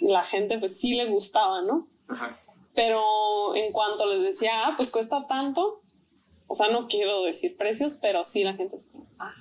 la 0.00 0.22
gente 0.22 0.58
pues 0.58 0.78
sí 0.78 0.94
le 0.94 1.10
gustaba, 1.10 1.62
¿no? 1.62 1.88
Pero 2.74 3.54
en 3.54 3.72
cuanto 3.72 4.06
les 4.06 4.22
decía, 4.22 4.50
ah, 4.66 4.74
pues 4.76 4.90
cuesta 4.90 5.26
tanto, 5.26 5.82
o 6.46 6.54
sea, 6.54 6.68
no 6.68 6.88
quiero 6.88 7.22
decir 7.22 7.56
precios, 7.56 7.98
pero 8.00 8.22
sí 8.22 8.44
la 8.44 8.52
gente 8.52 8.76
como, 8.90 9.06
ah, 9.18 9.34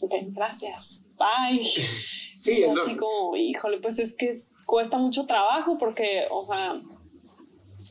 ok, 0.00 0.14
gracias, 0.28 1.10
bye. 1.18 1.62
Sí, 2.40 2.58
Y 2.60 2.64
así 2.64 2.94
lo- 2.94 3.00
como, 3.06 3.36
híjole, 3.36 3.78
pues 3.78 3.98
es 3.98 4.16
que 4.16 4.30
es- 4.30 4.52
cuesta 4.66 4.96
mucho 4.98 5.26
trabajo 5.26 5.76
porque, 5.78 6.24
o 6.30 6.42
sea, 6.44 6.80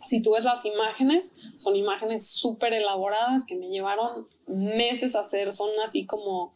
si 0.06 0.22
tú 0.22 0.32
ves 0.32 0.44
las 0.44 0.66
imágenes, 0.66 1.36
son 1.58 1.76
imágenes 1.76 2.28
súper 2.28 2.74
elaboradas 2.74 3.46
que 3.46 3.56
me 3.56 3.68
llevaron 3.68 4.28
meses 4.48 5.16
a 5.16 5.22
hacer, 5.22 5.52
son 5.54 5.70
así 5.84 6.06
como, 6.06 6.54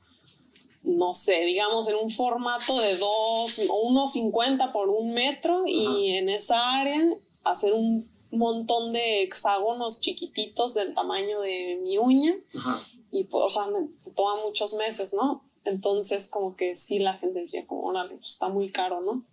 no 0.84 1.13
sé, 1.13 1.41
digamos 1.41 1.88
en 1.88 1.95
un 1.95 2.10
formato 2.10 2.79
de 2.79 2.97
dos, 2.97 3.60
o 3.69 3.82
1,50 3.89 4.71
por 4.73 4.89
un 4.89 5.13
metro 5.13 5.63
y 5.67 5.86
Ajá. 5.86 5.97
en 6.19 6.29
esa 6.29 6.79
área 6.79 6.99
hacer 7.43 7.73
un 7.73 8.12
montón 8.32 8.91
de 8.93 9.21
hexágonos 9.23 9.99
chiquititos 10.01 10.73
del 10.73 10.95
tamaño 10.95 11.41
de 11.41 11.79
mi 11.84 11.97
uña 11.99 12.34
Ajá. 12.58 12.82
y 13.12 13.25
pues, 13.25 13.43
o 13.45 13.49
sea, 13.49 13.67
me 13.67 13.88
toma 14.13 14.38
muchos 14.43 14.73
meses, 14.73 15.13
¿no? 15.13 15.43
Entonces, 15.65 16.28
como 16.28 16.56
que 16.56 16.76
sí, 16.76 16.99
la 16.99 17.13
gente 17.13 17.39
decía, 17.39 17.65
como, 17.65 17.84
órale, 17.84 18.15
pues 18.15 18.32
está 18.32 18.49
muy 18.49 18.71
caro, 18.71 19.02
¿no? 19.02 19.26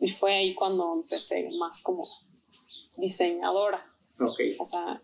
Y 0.00 0.08
fue 0.08 0.34
ahí 0.34 0.54
cuando 0.54 0.94
empecé 0.94 1.48
más 1.58 1.82
como 1.82 2.04
diseñadora. 2.96 3.86
Ok. 4.18 4.40
O 4.58 4.64
sea, 4.64 5.02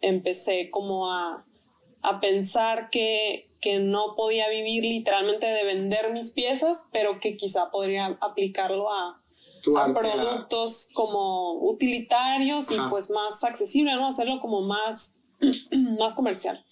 empecé 0.00 0.70
como 0.70 1.10
a, 1.10 1.46
a 2.02 2.20
pensar 2.20 2.90
que, 2.90 3.50
que 3.60 3.78
no 3.78 4.14
podía 4.16 4.48
vivir 4.48 4.84
literalmente 4.84 5.46
de 5.46 5.64
vender 5.64 6.12
mis 6.12 6.30
piezas, 6.30 6.88
pero 6.92 7.18
que 7.20 7.36
quizá 7.36 7.70
podría 7.70 8.18
aplicarlo 8.20 8.92
a, 8.92 9.22
a 9.78 9.94
productos 9.94 10.90
como 10.94 11.54
utilitarios 11.68 12.70
y 12.70 12.76
Ajá. 12.76 12.90
pues 12.90 13.10
más 13.10 13.42
accesible, 13.44 13.94
¿no? 13.94 14.06
Hacerlo 14.06 14.40
como 14.40 14.62
más, 14.62 15.18
más 15.98 16.14
comercial. 16.14 16.64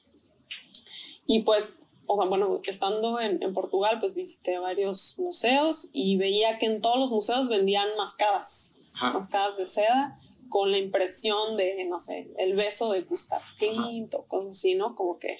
Y 1.26 1.42
pues, 1.42 1.78
o 2.12 2.16
sea, 2.16 2.26
bueno, 2.28 2.60
estando 2.64 3.20
en, 3.20 3.42
en 3.42 3.52
Portugal, 3.54 3.98
pues 4.00 4.14
visité 4.14 4.58
varios 4.58 5.18
museos 5.18 5.88
y 5.92 6.16
veía 6.16 6.58
que 6.58 6.66
en 6.66 6.80
todos 6.80 6.98
los 6.98 7.10
museos 7.10 7.48
vendían 7.48 7.88
mascadas, 7.96 8.74
Ajá. 8.94 9.12
mascadas 9.12 9.56
de 9.56 9.66
seda 9.66 10.18
con 10.48 10.70
la 10.70 10.78
impresión 10.78 11.56
de, 11.56 11.84
no 11.86 11.98
sé, 11.98 12.30
el 12.38 12.54
beso 12.54 12.92
de 12.92 13.02
Gustav 13.02 13.40
Klimt 13.58 14.14
o 14.14 14.24
cosas 14.26 14.52
así, 14.58 14.74
¿no? 14.74 14.94
Como 14.94 15.18
que 15.18 15.38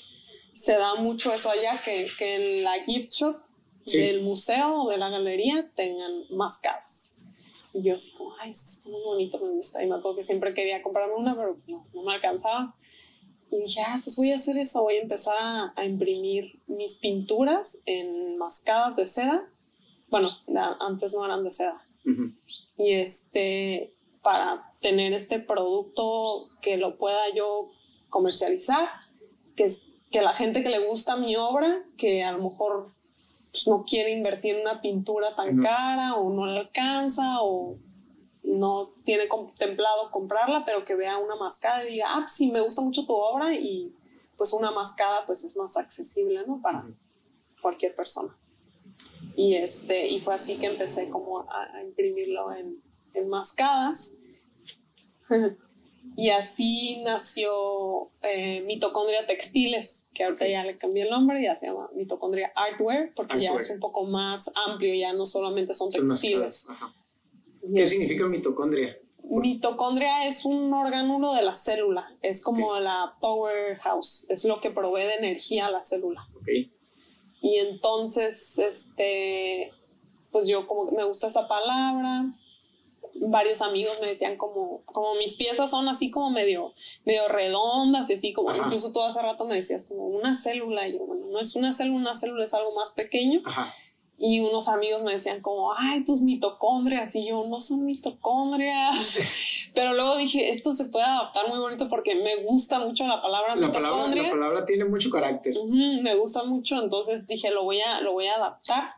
se 0.55 0.73
da 0.73 0.95
mucho 0.95 1.33
eso 1.33 1.51
allá, 1.51 1.79
que, 1.85 2.07
que 2.19 2.59
en 2.59 2.65
la 2.65 2.83
gift 2.85 3.11
shop 3.13 3.37
Sí. 3.85 3.99
del 3.99 4.23
museo 4.23 4.85
o 4.85 4.91
de 4.91 4.97
la 4.97 5.09
galería 5.11 5.69
tengan 5.75 6.13
mascadas. 6.31 7.15
Y 7.75 7.83
yo 7.83 7.97
así 7.97 8.13
como, 8.13 8.33
ay, 8.39 8.51
esto 8.53 8.71
está 8.79 8.89
muy 8.91 9.03
bonito, 9.03 9.41
me 9.41 9.51
gusta. 9.51 9.83
Y 9.83 9.89
me 9.89 9.97
acuerdo 9.97 10.19
que 10.19 10.23
siempre 10.23 10.55
quería 10.55 10.81
comprarme 10.83 11.15
una, 11.15 11.35
pero 11.35 11.55
pues 11.57 11.69
no, 11.69 11.85
no 11.93 12.03
me 12.05 12.13
alcanzaba. 12.13 12.77
Y 13.53 13.59
dije, 13.61 13.81
ah, 13.87 14.01
pues 14.03 14.17
voy 14.17 14.33
a 14.33 14.37
hacer 14.37 14.57
eso, 14.57 14.83
voy 14.83 14.97
a 14.97 15.03
empezar 15.03 15.37
a, 15.39 15.73
a 15.77 15.85
imprimir 15.85 16.59
mis 16.67 16.95
pinturas 16.97 17.83
en 17.85 18.39
mascadas 18.39 18.97
de 18.97 19.07
seda. 19.07 19.47
Bueno, 20.09 20.31
antes 20.81 21.13
no 21.15 21.25
eran 21.25 21.45
de 21.45 21.51
seda. 21.51 21.85
Y 22.79 22.93
este, 22.95 23.95
para 24.23 24.73
tener 24.81 25.13
este 25.13 25.39
producto 25.39 26.47
que 26.63 26.77
lo 26.79 26.97
pueda 26.99 27.21
yo 27.35 27.71
comercializar, 28.09 28.89
que, 29.55 29.65
es- 29.65 29.83
que 30.11 30.23
la 30.23 30.33
gente 30.33 30.63
que 30.63 30.71
le 30.71 30.87
gusta 30.89 31.17
mi 31.17 31.37
obra, 31.37 31.85
que 31.97 32.25
a 32.25 32.33
lo 32.33 32.43
mejor 32.51 32.93
pues, 33.51 33.67
no 33.69 33.85
quiere 33.85 34.13
invertir 34.17 34.55
en 34.57 34.63
una 34.63 34.81
pintura 34.81 35.35
tan 35.35 35.59
cara 35.63 36.15
o 36.15 36.31
no 36.33 36.47
le 36.47 36.59
alcanza 36.59 37.43
o 37.43 37.77
no 38.53 38.93
tiene 39.05 39.29
contemplado 39.29 40.11
comprarla, 40.11 40.65
pero 40.65 40.85
que 40.85 40.95
vea 40.95 41.19
una 41.19 41.37
mascada 41.37 41.85
y 41.85 41.93
diga, 41.93 42.07
ah, 42.09 42.21
pues 42.21 42.33
sí, 42.33 42.51
me 42.51 42.61
gusta 42.61 42.83
mucho 42.83 43.07
tu 43.07 43.15
obra 43.15 43.55
y 43.55 43.95
pues 44.37 44.53
una 44.53 44.71
mascada 44.71 45.25
pues 45.27 45.45
es 45.45 45.57
más 45.57 45.77
accesible, 45.77 46.45
¿no? 46.47 46.61
Para 46.61 46.87
cualquier 47.61 47.95
persona. 47.95 48.37
Y, 49.37 49.55
este, 49.55 50.09
y 50.09 50.21
fue 50.21 50.35
así 50.35 50.57
que 50.57 50.67
empecé 50.67 51.09
como 51.09 51.41
a, 51.41 51.77
a 51.77 51.83
imprimirlo 51.83 52.53
en, 52.53 52.83
en 53.15 53.29
mascadas. 53.29 54.17
y 56.17 56.31
así 56.31 57.01
nació 57.03 58.11
eh, 58.23 58.63
Mitocondria 58.63 59.27
Textiles, 59.27 60.09
que 60.13 60.25
ahorita 60.25 60.47
ya 60.47 60.65
le 60.65 60.77
cambié 60.77 61.05
el 61.05 61.11
nombre, 61.11 61.43
ya 61.43 61.57
se 61.57 61.67
llama 61.67 61.89
Mitocondria 61.95 62.53
Artware, 62.55 63.13
porque 63.15 63.41
ya 63.41 63.53
es 63.55 63.71
un 63.71 63.81
poco 63.81 64.05
más 64.05 64.51
amplio, 64.67 64.95
ya 64.95 65.13
no 65.13 65.25
solamente 65.25 65.73
son 65.75 65.91
textiles. 65.91 66.69
¿Qué 67.75 67.87
significa 67.87 68.27
mitocondria? 68.27 68.99
Mitocondria 69.23 70.27
es 70.27 70.45
un 70.45 70.73
orgánulo 70.75 71.33
de 71.33 71.43
la 71.43 71.55
célula, 71.55 72.17
es 72.23 72.43
como 72.43 72.79
la 72.81 73.15
powerhouse, 73.21 74.27
es 74.29 74.45
lo 74.45 74.61
que 74.61 74.71
provee 74.71 75.05
de 75.05 75.15
energía 75.15 75.67
a 75.67 75.71
la 75.71 75.85
célula. 75.85 76.29
Ok. 76.37 76.49
Y 77.41 77.57
entonces, 77.57 78.59
este, 78.59 79.73
pues 80.31 80.49
yo 80.49 80.67
como 80.67 80.89
que 80.89 80.97
me 80.97 81.05
gusta 81.05 81.29
esa 81.29 81.49
palabra. 81.49 82.25
Varios 83.15 83.61
amigos 83.63 83.99
me 84.01 84.09
decían 84.09 84.37
como, 84.37 84.83
como 84.87 85.15
mis 85.17 85.35
piezas 85.35 85.71
son 85.71 85.89
así 85.89 86.11
como 86.11 86.31
medio, 86.31 86.73
medio 87.05 87.29
redondas 87.29 88.09
y 88.11 88.15
así 88.15 88.33
como, 88.33 88.51
Ajá. 88.51 88.63
incluso 88.65 88.93
tú 88.93 89.03
hace 89.03 89.21
rato 89.21 89.45
me 89.45 89.55
decías 89.55 89.87
como 89.87 90.07
una 90.07 90.35
célula. 90.35 90.89
Y 90.89 90.95
yo, 90.95 91.01
bueno, 91.01 91.27
no 91.27 91.39
es 91.41 91.55
una 91.55 91.75
célula, 91.75 91.99
una 91.99 92.17
célula 92.17 92.45
es 92.45 92.55
algo 92.55 92.75
más 92.75 92.93
pequeño. 92.93 93.43
Ajá. 93.45 93.75
Y 94.19 94.39
unos 94.41 94.69
amigos 94.69 95.03
me 95.03 95.13
decían 95.15 95.41
como, 95.41 95.73
ay, 95.75 96.05
tus 96.05 96.21
mitocondrias. 96.21 97.15
Y 97.17 97.27
yo, 97.27 97.45
no 97.49 97.61
son 97.61 97.85
mitocondrias. 97.85 99.19
Pero 99.75 99.95
luego 99.95 100.17
dije, 100.17 100.51
esto 100.51 100.75
se 100.75 100.85
puede 100.87 101.05
adaptar 101.05 101.49
muy 101.49 101.59
bonito 101.59 101.89
porque 101.89 102.15
me 102.15 102.37
gusta 102.45 102.79
mucho 102.79 103.07
la 103.07 103.21
palabra 103.23 103.57
La 103.57 103.73
palabra, 103.73 103.91
mitocondria. 103.99 104.23
la 104.25 104.31
palabra 104.31 104.65
tiene 104.65 104.85
mucho 104.85 105.11
carácter. 105.11 105.55
Me 105.65 106.15
gusta 106.15 106.45
mucho, 106.45 106.81
entonces 106.83 107.27
dije, 107.27 107.51
lo 107.51 107.65
voy 107.65 107.81
a, 107.81 108.01
lo 108.03 108.13
voy 108.13 108.27
a 108.29 108.35
adaptar 108.37 108.95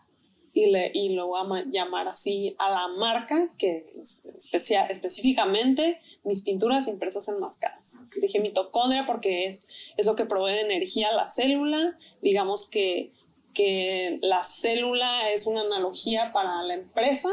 y, 0.52 0.66
le, 0.70 0.90
y 0.94 1.10
lo 1.10 1.28
voy 1.28 1.40
a 1.40 1.44
ma- 1.44 1.64
llamar 1.66 2.06
así 2.08 2.54
a 2.58 2.70
la 2.70 2.88
marca, 2.88 3.48
que 3.56 3.86
es 4.00 4.22
especia- 4.26 4.86
específicamente 4.86 6.00
mis 6.22 6.42
pinturas 6.42 6.86
impresas 6.86 7.28
en 7.28 7.38
mascadas. 7.40 7.98
Dije 8.20 8.40
mitocondria 8.40 9.06
porque 9.06 9.46
es, 9.46 9.66
es 9.96 10.06
lo 10.06 10.16
que 10.16 10.26
provee 10.26 10.52
de 10.52 10.60
energía 10.60 11.08
a 11.08 11.14
la 11.14 11.28
célula, 11.28 11.96
digamos 12.20 12.68
que, 12.68 13.12
que 13.54 14.18
la 14.22 14.42
célula 14.42 15.30
es 15.32 15.46
una 15.46 15.62
analogía 15.62 16.30
para 16.32 16.62
la 16.64 16.74
empresa 16.74 17.28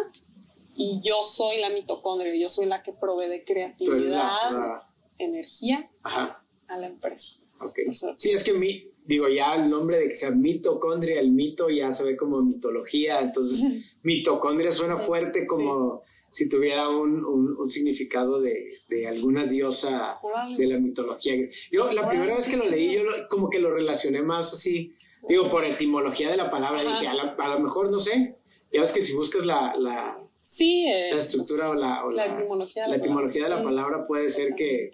y 0.76 1.02
yo 1.04 1.24
soy 1.24 1.60
la 1.60 1.70
mitocondria, 1.70 2.34
yo 2.36 2.48
soy 2.50 2.66
la 2.68 2.82
que 2.84 2.94
provee 2.94 3.28
de 3.28 3.36
eres 3.36 3.40
la- 3.48 3.54
creatividad, 3.54 4.52
la- 4.52 4.88
energía 5.18 5.90
Ajá. 6.04 6.44
a 6.68 6.78
la 6.78 6.88
empresa. 6.88 7.38
Ok. 7.60 7.80
O 7.90 7.94
sea, 7.94 8.16
Sí, 8.18 8.32
es 8.32 8.44
que 8.44 8.54
mi, 8.54 8.88
digo, 9.06 9.28
ya 9.28 9.56
el 9.56 9.70
nombre 9.70 10.00
de 10.00 10.08
que 10.10 10.16
sea 10.16 10.32
mitocondria, 10.32 11.20
el 11.20 11.32
mito 11.32 11.70
ya 11.70 11.92
se 11.92 12.04
ve 12.04 12.16
como 12.18 12.42
mitología, 12.42 13.20
entonces 13.20 13.62
mitocondria 14.04 14.72
suena 14.72 14.98
fuerte 14.98 15.46
como 15.46 16.02
si 16.32 16.48
tuviera 16.48 16.88
un, 16.88 17.26
un- 17.26 17.58
un 17.58 17.70
significado 17.70 18.40
de, 18.40 18.78
de 18.88 19.08
alguna 19.08 19.46
diosa 19.46 20.16
de 20.58 20.66
la 20.66 20.80
mitología. 20.80 21.34
Yo 21.72 21.92
la 21.92 22.08
primera 22.08 22.36
vez 22.36 22.50
que 22.50 22.56
lo 22.58 22.66
leí, 22.70 22.94
yo 22.96 23.04
lo- 23.04 23.28
como 23.30 23.50
que 23.50 23.60
lo 23.60 23.72
relacioné 23.74 24.22
más 24.22 24.54
así, 24.54 24.94
digo, 25.28 25.50
por 25.50 25.66
etimología 25.66 26.30
de 26.30 26.38
la 26.38 26.50
palabra, 26.50 26.82
Ajá. 26.82 26.90
dije, 26.92 27.08
a, 27.08 27.14
la- 27.14 27.36
a 27.38 27.48
lo 27.50 27.60
mejor, 27.60 27.90
no 27.92 28.00
sé, 28.00 28.36
ya 28.72 28.82
ves 28.82 28.92
que 28.92 29.02
si 29.02 29.14
buscas 29.16 29.46
la, 29.46 29.76
la, 29.78 30.18
Sí, 30.44 30.88
eh, 30.88 31.10
la 31.12 31.18
estructura 31.18 31.70
o 31.70 31.74
la, 31.76 32.04
o 32.06 32.12
la 32.12 32.26
etimología 32.26 32.84
de 32.84 32.90
la 32.90 32.96
etimología 32.98 33.44
de 33.44 33.50
la 33.50 33.56
palabra, 33.58 33.72
sí. 33.74 33.76
palabra 33.86 34.08
puede 34.08 34.30
ser 34.30 34.56
que 34.56 34.92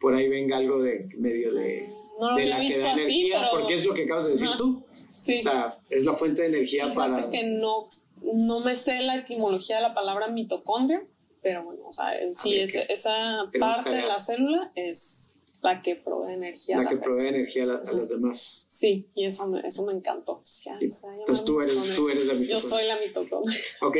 por 0.00 0.14
ahí 0.14 0.28
venga 0.28 0.56
algo 0.56 0.82
de 0.82 1.08
medio 1.16 1.54
de, 1.54 1.88
No 2.20 2.30
lo 2.30 2.36
de 2.36 2.42
había 2.42 2.54
la 2.54 2.56
que 2.60 2.66
visto 2.66 2.82
da 2.82 2.92
así, 2.92 3.00
energía, 3.02 3.38
pero- 3.38 3.50
porque 3.52 3.74
es 3.74 3.84
lo 3.86 3.94
que 3.94 4.02
acabas 4.04 4.24
de 4.26 4.32
decir 4.32 4.48
Ajá. 4.48 4.58
tú. 4.58 4.82
sí. 5.16 5.38
O 5.38 5.42
sea, 5.42 5.78
es 5.88 6.04
la 6.04 6.14
fuente 6.14 6.42
de 6.42 6.48
energía 6.48 6.88
Fíjate 6.90 6.96
para... 6.96 7.28
que 7.30 7.44
no, 7.44 7.86
no 8.22 8.60
me 8.60 8.76
sé 8.76 9.00
la 9.02 9.16
etimología 9.16 9.76
de 9.76 9.82
la 9.82 9.94
palabra 9.94 10.28
mitocondria, 10.28 11.02
pero 11.42 11.62
bueno, 11.64 11.82
o 11.86 11.92
sea, 11.92 12.12
sí 12.36 12.50
ver, 12.52 12.60
es, 12.62 12.74
esa 12.74 13.48
Te 13.52 13.58
parte 13.60 13.90
de 13.90 14.02
la 14.02 14.18
célula 14.20 14.72
es 14.74 15.27
la 15.62 15.82
que 15.82 15.96
provee 15.96 16.32
energía 16.34 16.76
a 16.76 16.78
La 16.78 16.84
la 16.84 16.90
que 16.90 16.96
célula. 16.96 17.14
provee 17.16 17.28
energía 17.28 17.62
a, 17.64 17.66
la- 17.66 17.74
a 17.78 17.92
las 17.92 18.08
demás. 18.10 18.66
Sí, 18.68 19.06
y 19.14 19.24
eso 19.26 19.46
me, 19.48 19.60
eso 19.66 19.84
me 19.86 19.92
encantó. 19.92 20.40
A 20.42 20.78
llamar 20.78 20.82
Entonces 21.20 21.44
tú 21.44 21.60
eres, 21.60 21.72
mitocondria. 21.74 21.96
tú 21.96 22.08
eres 22.10 22.26
la 22.26 22.32
Yo 22.34 22.38
mitocondria. 22.40 22.60
soy 22.60 22.86
la 22.86 23.00
mitocondria. 23.00 23.58
Ok, 23.82 23.96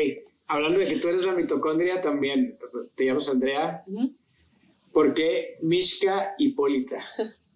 hablando 0.47 0.81
de 0.81 0.87
que 0.87 0.97
tú 0.97 1.09
eres 1.09 1.25
la 1.25 1.33
mitocondria 1.33 2.01
también, 2.01 2.59
te 2.95 3.05
llamas 3.07 3.29
Andrea, 3.29 3.83
Ujú. 3.87 4.13
¿por 4.93 5.15
qué 5.15 5.59
Mishka 5.63 6.35
Hipólita? 6.39 7.05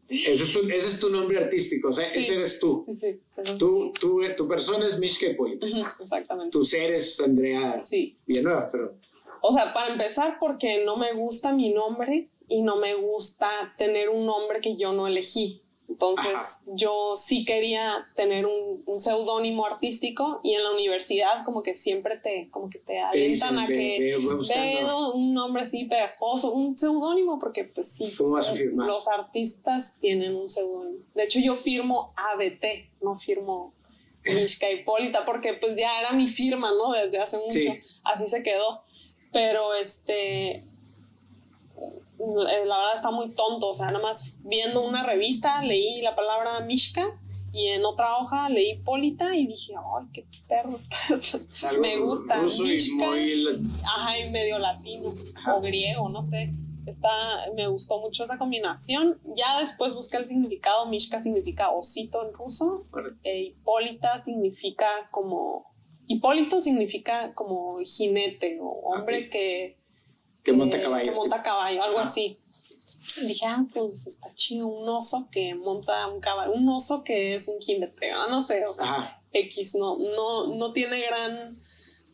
Ese 0.09 0.43
es 0.45 0.53
tu, 0.53 0.61
ese 0.69 0.89
es 0.89 1.01
tu 1.01 1.09
nombre 1.09 1.39
artístico, 1.39 1.89
o 1.89 1.93
sea, 1.93 2.11
Sí. 2.11 2.19
ese 2.21 2.35
eres 2.35 2.61
tú. 2.61 2.83
Sí, 2.85 2.93
sí. 2.93 3.21
Tú, 3.59 3.93
tú. 3.99 4.21
Tu 4.37 4.47
persona 4.47 4.87
es 4.87 4.99
Mishka 4.99 5.27
Hipólita. 5.29 5.67
Ujú, 5.67 5.79
Exactamente. 6.03 6.51
Tu 6.53 6.65
ser 6.65 6.93
es 6.93 7.19
Andrea 7.21 7.79
Sí. 7.81 8.15
Villanueva, 8.27 8.69
pero... 8.71 8.95
O 9.41 9.53
sea, 9.55 9.73
para 9.73 9.91
empezar, 9.93 10.37
porque 10.39 10.85
no 10.85 10.97
me 10.97 11.15
gusta 11.15 11.53
mi 11.55 11.73
nombre 11.73 12.29
y 12.53 12.63
no 12.63 12.77
me 12.77 12.95
gusta 12.95 13.49
tener 13.79 14.09
un 14.11 14.27
nombre 14.27 14.61
que 14.61 14.77
yo 14.77 14.93
no 14.93 15.07
elegí. 15.07 15.63
Entonces 15.89 16.63
yo 16.67 17.17
sí 17.17 17.45
quería 17.45 18.07
tener 18.17 18.47
un, 18.47 18.83
un 18.87 18.99
seudónimo 19.01 19.67
artístico 19.67 20.41
y 20.43 20.55
en 20.55 20.65
la 20.65 20.71
universidad 20.71 21.45
como 21.45 21.63
que 21.63 21.75
siempre 21.75 22.17
te, 22.19 22.49
como 22.51 22.71
que 22.71 22.79
te 22.79 23.01
avientan 23.01 23.59
a 23.59 23.67
que 23.67 24.17
veo 24.55 25.13
un 25.13 25.35
nombre 25.35 25.63
así 25.63 25.85
pegajoso, 25.85 26.53
un 26.53 26.79
seudónimo, 26.79 27.39
porque 27.39 27.65
pues 27.65 27.93
sí, 27.95 28.11
¿Cómo 28.17 28.31
vas 28.31 28.49
a 28.49 28.55
firmar? 28.55 28.87
los 28.87 29.07
artistas 29.07 29.99
tienen 30.01 30.35
un 30.35 30.49
seudónimo. 30.49 31.05
De 31.15 31.25
hecho 31.25 31.41
yo 31.41 31.57
firmo 31.57 32.15
ABT, 32.17 32.65
no 33.03 33.19
firmo 33.19 33.75
Mishka 34.25 34.71
Hipólita, 34.73 35.25
porque 35.27 35.55
pues 35.55 35.77
ya 35.77 36.01
era 36.01 36.13
mi 36.13 36.29
firma, 36.31 36.71
¿no? 36.71 36.93
Desde 36.93 37.19
hace 37.19 37.37
mucho, 37.37 37.51
Sí. 37.53 37.69
así 38.05 38.29
se 38.29 38.43
quedó. 38.43 38.83
Pero 39.33 39.75
este, 39.75 40.51
eh, 40.57 40.65
la 42.35 42.45
verdad 42.79 42.95
está 42.95 43.11
muy 43.11 43.31
tonto, 43.31 43.69
o 43.71 43.75
sea, 43.75 43.87
nada 43.87 44.01
más 44.01 44.37
viendo 44.45 44.85
una 44.85 45.05
revista 45.05 45.63
leí 45.63 46.01
la 46.03 46.15
palabra 46.15 46.61
Mishka 46.61 47.05
y 47.53 47.67
en 47.69 47.85
otra 47.85 48.17
hoja 48.19 48.49
leí 48.49 48.73
Hipólita 48.73 49.35
y 49.37 49.47
dije, 49.47 49.75
ay, 49.77 50.07
qué 50.13 50.25
perro 50.49 50.77
está 50.77 50.97
eso. 51.11 51.41
Es 51.53 51.65
algo 51.65 51.83
Me 51.83 51.99
gusta. 51.99 52.41
ruso 52.41 52.65
y 52.65 52.69
Mishka. 52.71 53.07
muy 53.11 53.71
Ajá, 53.85 54.19
y 54.19 54.31
medio 54.31 54.59
latino 54.59 55.13
Ajá. 55.37 55.57
o 55.57 55.61
griego, 55.61 56.09
no 56.09 56.23
sé. 56.23 56.51
Está, 56.87 57.11
me 57.55 57.69
gustó 57.69 58.01
mucho 58.01 58.25
esa 58.25 58.39
combinación. 58.39 59.21
Ya 59.37 59.61
después 59.61 59.95
busqué 59.95 60.17
el 60.17 60.27
significado. 60.27 60.87
Mishka 60.87 61.21
significa 61.21 61.71
osito 61.71 62.27
en 62.27 62.33
ruso. 62.35 62.87
Bueno, 62.91 63.11
E 63.23 63.41
Hipólita 63.43 64.19
significa 64.19 64.87
como. 65.13 65.71
Hipólito 66.09 66.61
significa 66.61 67.35
como 67.35 67.79
jinete 67.85 68.59
o 68.61 68.67
hombre 68.69 69.31
que, 69.31 69.79
que 70.43 70.53
monta 70.53 70.81
caballos. 70.81 71.11
que 71.11 71.15
monta 71.15 71.43
caballo, 71.43 71.83
algo 71.83 71.99
así. 71.99 72.39
Dije, 73.27 73.47
ah, 73.47 73.65
pues 73.75 74.07
está 74.07 74.33
chido, 74.35 74.67
un 74.69 74.89
oso 74.89 75.29
que 75.31 75.55
monta 75.55 76.07
un 76.09 76.21
caballo, 76.21 76.53
un 76.53 76.69
oso 76.69 77.03
que 77.05 77.35
es 77.35 77.49
un 77.49 77.61
jinete, 77.61 78.11
no 78.31 78.41
sé, 78.41 78.65
o 78.69 78.73
sea, 78.73 78.85
Ajá. 78.85 79.23
X, 79.33 79.75
no, 79.75 79.97
no, 79.99 80.47
no 80.55 80.73
tiene 80.73 81.01
gran 81.03 81.59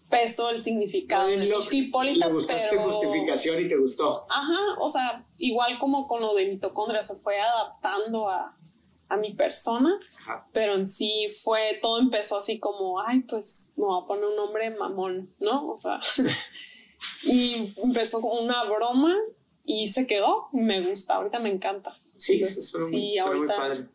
peso 0.09 0.49
el 0.51 0.63
significado 0.63 1.29
de 1.29 1.45
Lo- 1.45 1.59
Hipólita, 1.71 2.27
le 2.29 2.33
buscaste 2.33 2.69
pero... 2.71 2.85
justificación 2.85 3.63
y 3.65 3.69
te 3.69 3.77
gustó. 3.77 4.13
Ajá, 4.31 4.59
o 4.81 4.89
sea, 4.89 5.25
igual 5.37 5.79
como 5.79 6.09
con 6.09 6.21
lo 6.23 6.35
de 6.35 6.47
mitocondria, 6.47 7.03
se 7.03 7.17
fue 7.17 7.39
adaptando 7.39 8.29
a, 8.31 8.57
a 9.11 9.17
mi 9.19 9.35
persona, 9.35 9.99
Ajá. 10.23 10.49
pero 10.53 10.75
en 10.75 10.87
sí 10.87 11.29
fue, 11.43 11.79
todo 11.83 11.99
empezó 12.01 12.39
así 12.39 12.59
como, 12.59 13.01
ay, 13.01 13.21
pues 13.21 13.75
me 13.77 13.85
voy 13.85 14.03
a 14.03 14.07
poner 14.07 14.25
un 14.25 14.37
nombre 14.37 14.71
mamón, 14.71 15.35
¿no? 15.39 15.69
O 15.69 15.77
sea, 15.79 16.01
y 17.25 17.73
empezó 17.77 18.21
como 18.21 18.41
una 18.41 18.63
broma 18.65 19.15
y 19.65 19.87
se 19.89 20.07
quedó, 20.07 20.49
me 20.53 20.81
gusta, 20.89 21.15
ahorita 21.17 21.39
me 21.41 21.51
encanta. 21.51 21.95
Sí, 22.17 22.35
Entonces, 22.35 22.75
muy, 22.81 22.89
sí, 22.91 22.97
muy 22.97 23.19
ahorita 23.19 23.57
padre. 23.57 23.87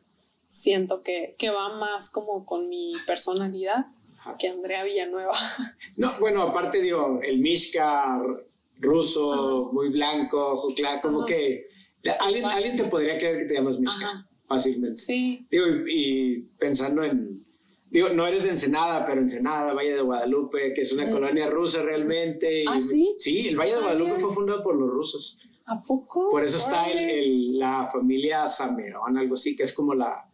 siento 0.48 1.02
que, 1.02 1.36
que 1.38 1.50
va 1.50 1.76
más 1.78 2.10
como 2.10 2.46
con 2.46 2.70
mi 2.70 2.94
personalidad 3.06 3.88
Ajá. 4.20 4.38
que 4.38 4.48
Andrea 4.50 4.84
Villanueva. 4.84 5.34
No, 5.98 6.12
bueno, 6.20 6.44
aparte 6.44 6.82
digo, 6.82 7.20
el 7.24 7.40
Mishka 7.40 8.20
ruso, 8.80 9.70
muy 9.74 9.90
blanco, 9.90 10.54
ojo 10.54 10.74
claro, 10.76 11.02
como 11.02 11.20
Ajá. 11.20 11.28
que 11.28 11.68
alguien, 12.20 12.46
alguien 12.46 12.76
te 12.76 12.84
podría 12.86 13.18
creer 13.18 13.40
que 13.40 13.46
te 13.46 13.54
llamas 13.56 13.80
Mishka 13.80 14.28
fácilmente. 14.48 14.96
Sí, 14.96 15.48
Digo, 15.50 15.66
y, 15.68 15.84
y 15.88 16.40
pensando 16.58 17.04
en, 17.04 17.40
digo, 17.94 18.10
no 18.10 18.26
eres 18.28 18.44
de 18.44 18.50
Ensenada, 18.50 19.06
pero 19.06 19.22
Ensenada, 19.22 19.72
Valle 19.74 19.94
de 19.96 20.02
Guadalupe, 20.02 20.74
que 20.74 20.82
es 20.82 20.92
una 20.92 21.06
Mm. 21.06 21.12
colonia 21.12 21.50
rusa 21.50 21.82
realmente. 21.84 22.64
y- 22.64 22.66
¿Ah, 22.68 22.80
sí? 22.80 23.14
Sí, 23.18 23.48
el 23.48 23.56
Valle 23.58 23.72
No 23.74 23.78
de 23.78 23.84
Guadalupe 23.84 24.20
fue 24.20 24.34
fundado 24.34 24.64
por 24.64 24.76
los 24.76 24.90
rusos. 24.90 25.40
¿a 25.66 25.82
poco? 25.82 26.30
Por 26.30 26.44
eso 26.44 26.58
está 26.58 26.92
el- 26.92 27.58
la 27.58 27.88
familia 27.88 28.46
Samerón, 28.48 29.18
algo 29.18 29.36
así, 29.36 29.56
que 29.56 29.64
es 29.64 29.72
como 29.72 29.94
la, 29.94 30.30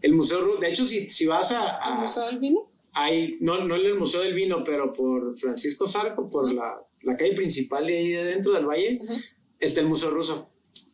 el 0.00 0.14
museo 0.14 0.40
ruso. 0.40 0.58
De 0.60 0.68
hecho, 0.68 0.86
si, 0.86 1.10
si 1.10 1.26
vas 1.26 1.52
a, 1.52 1.78
¿El 1.92 1.98
Museo 1.98 2.24
del 2.24 2.38
Vino? 2.38 2.70
hay, 2.94 3.36
no, 3.40 3.62
no 3.66 3.76
en 3.76 3.84
el 3.86 3.98
Museo 3.98 4.22
del 4.22 4.32
Vino, 4.32 4.64
pero 4.64 4.90
por 4.92 5.34
Francisco 5.36 5.86
Zarco, 5.86 6.30
por 6.30 6.50
la, 6.50 6.82
la 7.02 7.16
calle 7.16 7.34
principal 7.34 7.86
de 7.86 7.98
ahí 7.98 8.08
de 8.08 8.24
dentro 8.24 8.52
del 8.54 8.64
valle, 8.66 9.00
está 9.58 9.80
el 9.82 9.88
Museo 9.88 10.10
Ruso. 10.10 10.49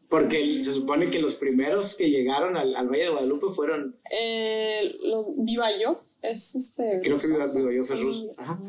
Porque 0.09 0.61
se 0.61 0.73
supone 0.73 1.11
que 1.11 1.19
los 1.19 1.35
primeros 1.35 1.97
que 1.97 2.09
llegaron 2.11 2.57
al, 2.57 2.77
al 2.77 2.89
Valle 2.89 3.05
de 3.05 3.09
Guadalupe 3.11 3.47
fueron, 3.55 3.97
Eh, 4.11 4.95
los 5.03 5.27
Vivayov 5.37 5.99
es 6.23 6.55
este. 6.55 7.01
Creo 7.03 7.17
que 7.19 7.27
ruso, 7.27 7.29
Viva- 7.29 7.45
o 7.45 7.49
sea, 7.49 7.61
Vivayov 7.61 7.83
es 7.93 8.01
ruso, 8.01 8.35
ajá. 8.39 8.61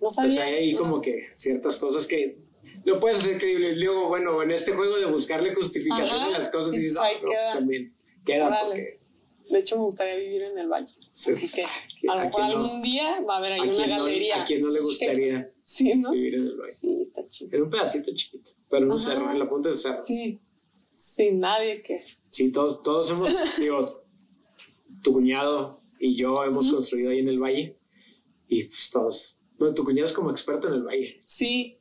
No 0.00 0.10
sabía. 0.10 0.30
pues 0.30 0.38
hay 0.38 0.54
ahí 0.54 0.72
no. 0.72 0.78
como 0.78 1.00
que 1.02 1.26
ciertas 1.34 1.76
cosas 1.76 2.06
que 2.06 2.38
no 2.84 2.98
puedes 3.00 3.18
hacer 3.18 3.38
creíbles. 3.38 3.78
Luego, 3.78 4.08
bueno, 4.08 4.42
en 4.42 4.50
este 4.52 4.72
juego 4.72 4.96
de 4.96 5.06
buscarle 5.06 5.54
justificación 5.54 6.20
Ajá, 6.20 6.26
a 6.26 6.38
las 6.38 6.48
cosas, 6.50 6.72
sí, 6.72 6.78
dices, 6.78 6.98
pues 6.98 7.12
ah, 7.14 7.20
no, 7.22 7.30
queda. 7.30 7.52
también 7.54 7.94
queda 8.24 8.46
Órale. 8.46 8.66
porque... 8.68 8.98
De 9.52 9.58
hecho, 9.60 9.76
me 9.76 9.82
gustaría 9.82 10.14
vivir 10.16 10.42
en 10.42 10.58
el 10.58 10.68
valle. 10.68 10.92
Sí. 11.14 11.32
Así 11.32 11.48
que 11.48 11.64
¿A 12.08 12.16
lo 12.16 12.20
mejor 12.24 12.40
no? 12.40 12.46
algún 12.46 12.82
día 12.82 13.20
va 13.28 13.36
a 13.36 13.38
haber 13.38 13.52
ahí 13.52 13.60
¿A 13.60 13.62
una 13.64 13.86
no, 13.86 14.04
galería. 14.04 14.42
¿A 14.42 14.44
quién 14.44 14.60
no 14.62 14.68
le 14.68 14.80
gustaría 14.80 15.50
Sí, 15.70 15.94
¿no? 15.96 16.12
vivir 16.12 16.36
en 16.36 16.40
el 16.46 16.56
valle? 16.58 16.72
Sí, 16.72 17.02
está 17.02 17.22
chido. 17.28 17.50
Era 17.52 17.62
un 17.62 17.68
pedacito 17.68 18.10
chiquito, 18.14 18.52
pero 18.70 18.86
en 18.86 18.90
un 18.90 18.98
cerro, 18.98 19.30
en 19.30 19.38
la 19.38 19.46
punta 19.46 19.68
del 19.68 19.76
cerro. 19.76 20.00
Sí. 20.02 20.40
Sin 20.94 21.40
nadie 21.40 21.82
que. 21.82 22.02
Sí, 22.30 22.50
todos, 22.50 22.82
todos 22.82 23.10
hemos, 23.10 23.30
digo, 23.60 24.02
tu 25.02 25.12
cuñado 25.12 25.78
y 26.00 26.16
yo 26.16 26.42
hemos 26.44 26.70
construido 26.70 27.10
ahí 27.10 27.18
en 27.18 27.28
el 27.28 27.38
valle 27.38 27.76
y 28.48 28.64
pues 28.64 28.88
todos, 28.90 29.38
bueno, 29.58 29.74
tu 29.74 29.84
cuñado 29.84 30.06
es 30.06 30.12
como 30.14 30.30
experto 30.30 30.68
en 30.68 30.74
el 30.74 30.82
valle, 30.84 31.20
Sí. 31.26 31.76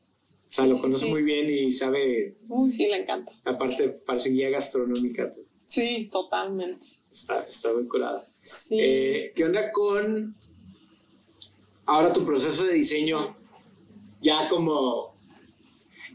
o 0.50 0.52
sea, 0.52 0.66
Sí, 0.66 0.70
lo 0.70 0.76
sí, 0.76 0.82
conoce 0.82 1.06
sí. 1.06 1.12
muy 1.12 1.24
bien 1.24 1.50
y 1.50 1.72
sabe, 1.72 2.36
Uy, 2.50 2.70
sí, 2.70 2.88
le 2.88 3.04
encanta. 3.04 3.32
aparte 3.46 3.88
parece 3.88 4.32
guía 4.32 4.50
gastronómica, 4.50 5.32
Sí, 5.66 6.10
totalmente. 6.12 6.86
está, 7.10 7.44
está 7.44 7.72
muy 7.72 7.88
curada. 7.88 8.22
Sí. 8.42 8.78
Eh, 8.82 9.32
¿Qué 9.34 9.46
onda 9.46 9.72
con 9.72 10.36
ahora 11.86 12.12
tu 12.12 12.26
proceso 12.26 12.66
de 12.66 12.74
diseño? 12.74 13.37
Ya 14.28 14.50
como 14.50 15.16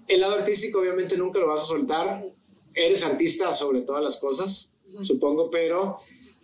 el 0.07 0.21
lado 0.21 0.35
artístico 0.35 0.81
obviamente 0.81 1.17
nunca 1.17 1.39
lo 1.39 1.49
vas 1.49 1.63
a 1.63 1.65
soltar, 1.65 2.23
eres 2.75 3.03
artista 3.05 3.53
sobre 3.55 3.81
todas 3.83 4.03
las 4.03 4.19
cosas, 4.21 4.73
supongo, 5.03 5.51
pero 5.51 5.99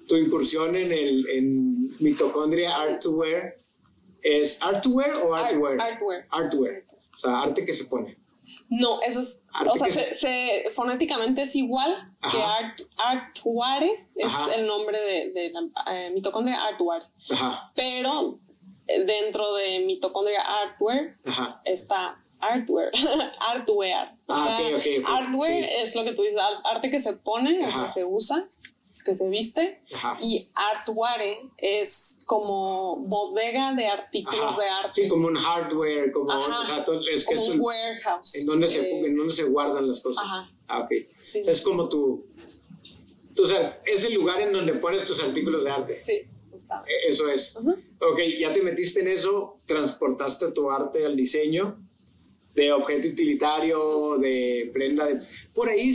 tu 0.06 0.16
incursión 0.16 0.74
en 0.76 0.92
el 0.92 1.28
en 1.28 1.96
mitocondria 2.02 2.74
art 2.74 3.02
to 3.02 3.10
wear 3.10 3.54
es 4.22 4.62
art 4.62 4.82
to 4.82 4.90
wear 4.90 5.12
o 5.18 5.34
art, 5.34 5.44
Art- 5.44 5.52
to 5.54 5.60
wear? 5.60 5.78
artwear. 5.80 6.26
Art 6.30 6.50
to 6.52 6.56
wear. 6.58 6.84
O 7.14 7.18
sea, 7.18 7.42
arte 7.42 7.64
que 7.64 7.72
se 7.74 7.84
pone. 7.84 8.16
No, 8.70 9.00
eso 9.02 9.20
es, 9.20 9.44
Arte 9.52 9.70
o 9.70 9.76
sea, 9.76 9.86
que 9.88 9.92
se, 9.92 10.14
se- 10.14 10.70
fonéticamente 10.72 11.42
es 11.42 11.54
igual 11.56 11.94
que 12.22 12.38
Ajá. 12.38 12.56
art, 12.58 12.80
artware, 12.96 14.06
es 14.14 14.26
Ajá. 14.34 14.54
el 14.54 14.66
nombre 14.66 14.98
de, 14.98 15.32
de 15.32 15.50
la 15.50 15.60
eh, 15.92 16.10
mitocondria 16.14 16.64
artware, 16.66 17.02
Ajá, 17.30 17.72
pero 17.74 18.38
dentro 19.06 19.54
de 19.54 19.80
mitocondria 19.80 20.40
artware 20.40 21.16
ajá. 21.24 21.60
está 21.64 22.22
artware, 22.40 22.90
artwear. 23.40 24.14
O 24.26 24.32
Ah, 24.34 24.38
sea, 24.38 24.80
sí. 24.82 25.02
es 25.82 25.94
lo 25.96 26.04
que 26.04 26.12
tú 26.12 26.22
dices, 26.22 26.38
ar- 26.38 26.62
arte 26.76 26.90
que 26.90 27.00
se 27.00 27.12
pone, 27.14 27.64
Ajá. 27.64 27.82
que 27.84 27.88
se 27.88 28.04
usa, 28.04 28.42
que 29.04 29.14
se 29.14 29.28
viste, 29.28 29.82
Ajá. 29.94 30.18
y 30.20 30.48
artware 30.54 31.38
es 31.56 32.20
como 32.26 32.96
bodega 32.96 33.72
de 33.74 33.86
artículos 33.86 34.40
Ajá. 34.40 34.60
de 34.62 34.68
arte, 34.68 35.02
Sí, 35.02 35.08
como 35.08 35.26
un 35.28 35.36
hardware, 35.36 36.12
como, 36.12 36.28
o 36.30 36.64
sea, 36.64 36.84
es 37.12 37.24
que 37.26 37.34
como 37.34 37.42
es 37.42 37.48
un 37.50 37.54
un- 37.56 37.60
warehouse. 37.66 38.34
en 38.36 38.46
donde 38.46 38.68
se, 38.68 38.80
eh, 38.82 39.00
en 39.06 39.16
donde 39.16 39.32
se 39.34 39.44
guardan 39.44 39.88
las 39.88 40.00
cosas. 40.00 40.24
Ah, 40.68 40.80
ok. 40.80 40.90
sí, 41.20 41.40
O 41.40 41.44
sea, 41.44 41.52
es 41.52 41.62
como 41.62 41.88
tu, 41.88 42.26
tu- 43.34 43.42
o 43.42 43.46
sea, 43.46 43.80
es 43.86 44.04
el 44.04 44.14
lugar 44.14 44.40
en 44.42 44.52
donde 44.52 44.74
pones 44.74 45.04
tus 45.06 45.20
artículos 45.22 45.64
de 45.64 45.70
arte. 45.70 45.98
sí, 45.98 46.22
E- 46.86 47.08
Eso 47.08 47.28
es. 47.30 47.56
Ajá. 47.56 47.72
Ok, 48.00 48.18
ya 48.38 48.52
te 48.52 48.62
metiste 48.62 49.00
en 49.00 49.08
eso, 49.08 49.60
transportaste 49.66 50.50
tu 50.52 50.70
arte 50.70 51.04
al 51.04 51.16
diseño 51.16 51.78
de 52.54 52.72
objeto 52.72 53.08
utilitario, 53.08 54.16
de 54.18 54.70
prenda. 54.72 55.06
De... 55.06 55.20
Por 55.54 55.68
ahí 55.68 55.90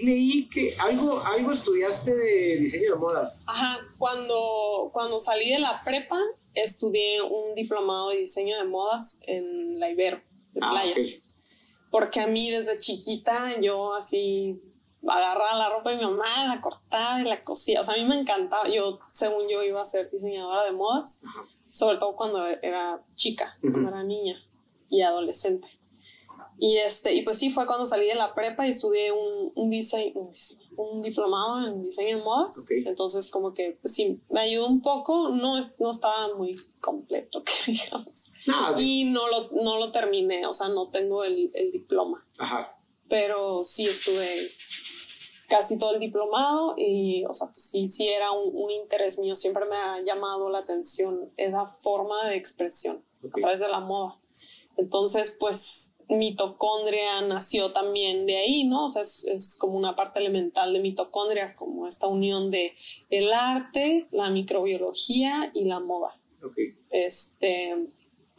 leí 0.00 0.48
que 0.48 0.72
algo, 0.80 1.20
algo 1.26 1.52
estudiaste 1.52 2.14
de 2.14 2.56
diseño 2.58 2.94
de 2.94 2.98
modas. 2.98 3.44
Ajá, 3.46 3.78
cuando, 3.98 4.90
cuando 4.92 5.20
salí 5.20 5.50
de 5.50 5.58
la 5.58 5.82
prepa, 5.84 6.18
estudié 6.54 7.22
un 7.22 7.54
diplomado 7.54 8.10
de 8.10 8.18
diseño 8.18 8.56
de 8.56 8.64
modas 8.64 9.20
en 9.26 9.78
la 9.78 9.90
Ibero, 9.90 10.20
de 10.52 10.60
Ah, 10.62 10.70
playas. 10.70 11.22
Porque 11.90 12.20
a 12.20 12.26
mí 12.26 12.50
desde 12.50 12.78
chiquita 12.78 13.60
yo 13.60 13.94
así 13.94 14.60
agarraba 15.08 15.54
la 15.58 15.68
ropa 15.70 15.90
de 15.90 15.96
mi 15.96 16.02
mamá, 16.04 16.46
la 16.54 16.60
cortaba 16.60 17.20
y 17.20 17.24
la 17.24 17.40
cosía. 17.42 17.80
O 17.80 17.84
sea, 17.84 17.94
a 17.94 17.96
mí 17.96 18.04
me 18.04 18.18
encantaba. 18.20 18.68
Yo, 18.68 18.98
según 19.12 19.48
yo, 19.48 19.62
iba 19.62 19.80
a 19.80 19.86
ser 19.86 20.10
diseñadora 20.10 20.64
de 20.64 20.72
modas, 20.72 21.22
Ajá. 21.26 21.44
sobre 21.70 21.98
todo 21.98 22.14
cuando 22.16 22.46
era 22.46 23.02
chica, 23.14 23.56
Ujú. 23.62 23.72
cuando 23.72 23.88
era 23.90 24.02
niña 24.04 24.40
y 24.88 25.02
adolescente. 25.02 25.68
Y, 26.62 26.76
este, 26.76 27.14
y 27.14 27.22
pues 27.22 27.38
sí, 27.38 27.50
fue 27.50 27.66
cuando 27.66 27.86
salí 27.86 28.06
de 28.06 28.14
la 28.16 28.34
prepa 28.34 28.66
y 28.66 28.70
estudié 28.70 29.12
un, 29.12 29.50
un, 29.54 29.70
diseño, 29.70 30.12
un, 30.14 30.30
diseño- 30.30 30.68
un 30.76 31.00
diplomado 31.00 31.66
en 31.66 31.82
diseño 31.82 32.18
de 32.18 32.22
modas. 32.22 32.64
Ok. 32.64 32.70
Entonces, 32.86 33.30
como 33.30 33.54
que 33.54 33.78
pues 33.80 33.94
sí, 33.94 34.20
me 34.28 34.40
ayudó 34.40 34.66
un 34.66 34.82
poco, 34.82 35.30
no, 35.30 35.58
no 35.78 35.90
estaba 35.90 36.34
muy 36.36 36.54
completo, 36.80 37.42
que 37.44 37.72
digamos. 37.72 38.30
Nada. 38.46 38.78
Y 38.78 39.04
no 39.04 39.26
lo, 39.28 39.48
no 39.62 39.78
lo 39.78 39.90
terminé, 39.90 40.44
o 40.46 40.52
sea, 40.52 40.68
no 40.68 40.90
tengo 40.90 41.24
el, 41.24 41.50
el 41.54 41.70
diploma, 41.72 42.26
Ajá. 42.36 42.76
pero 43.08 43.64
sí 43.64 43.86
estuve 43.86 44.28
casi 45.50 45.76
todo 45.78 45.94
el 45.94 46.00
diplomado 46.00 46.74
y, 46.78 47.24
o 47.28 47.34
sea, 47.34 47.48
pues 47.48 47.64
sí, 47.64 47.88
sí 47.88 48.08
era 48.08 48.30
un, 48.30 48.70
interés 48.70 49.18
mío, 49.18 49.34
siempre 49.34 49.66
me 49.66 49.76
ha 49.76 50.00
llamado 50.00 50.48
la 50.48 50.58
atención 50.58 51.32
esa 51.36 51.66
forma 51.66 52.28
de 52.28 52.36
expresión 52.36 53.02
a 53.28 53.32
través 53.32 53.58
de 53.58 53.68
la 53.68 53.80
moda. 53.80 54.16
Entonces, 54.76 55.36
pues 55.38 55.96
mitocondria 56.08 57.20
nació 57.22 57.72
también 57.72 58.26
de 58.26 58.36
ahí, 58.36 58.64
¿no? 58.64 58.86
O 58.86 58.88
sea, 58.88 59.02
es, 59.02 59.56
como 59.58 59.76
una 59.76 59.96
parte 59.96 60.20
elemental 60.20 60.72
de 60.72 60.78
mitocondria, 60.78 61.56
como 61.56 61.88
esta 61.88 62.06
unión 62.06 62.52
de 62.52 62.76
el 63.10 63.32
arte, 63.32 64.06
la 64.12 64.30
microbiología 64.30 65.50
y 65.52 65.64
la 65.64 65.80
moda. 65.80 66.16
Okay. 66.42 66.76
Este, 66.90 67.74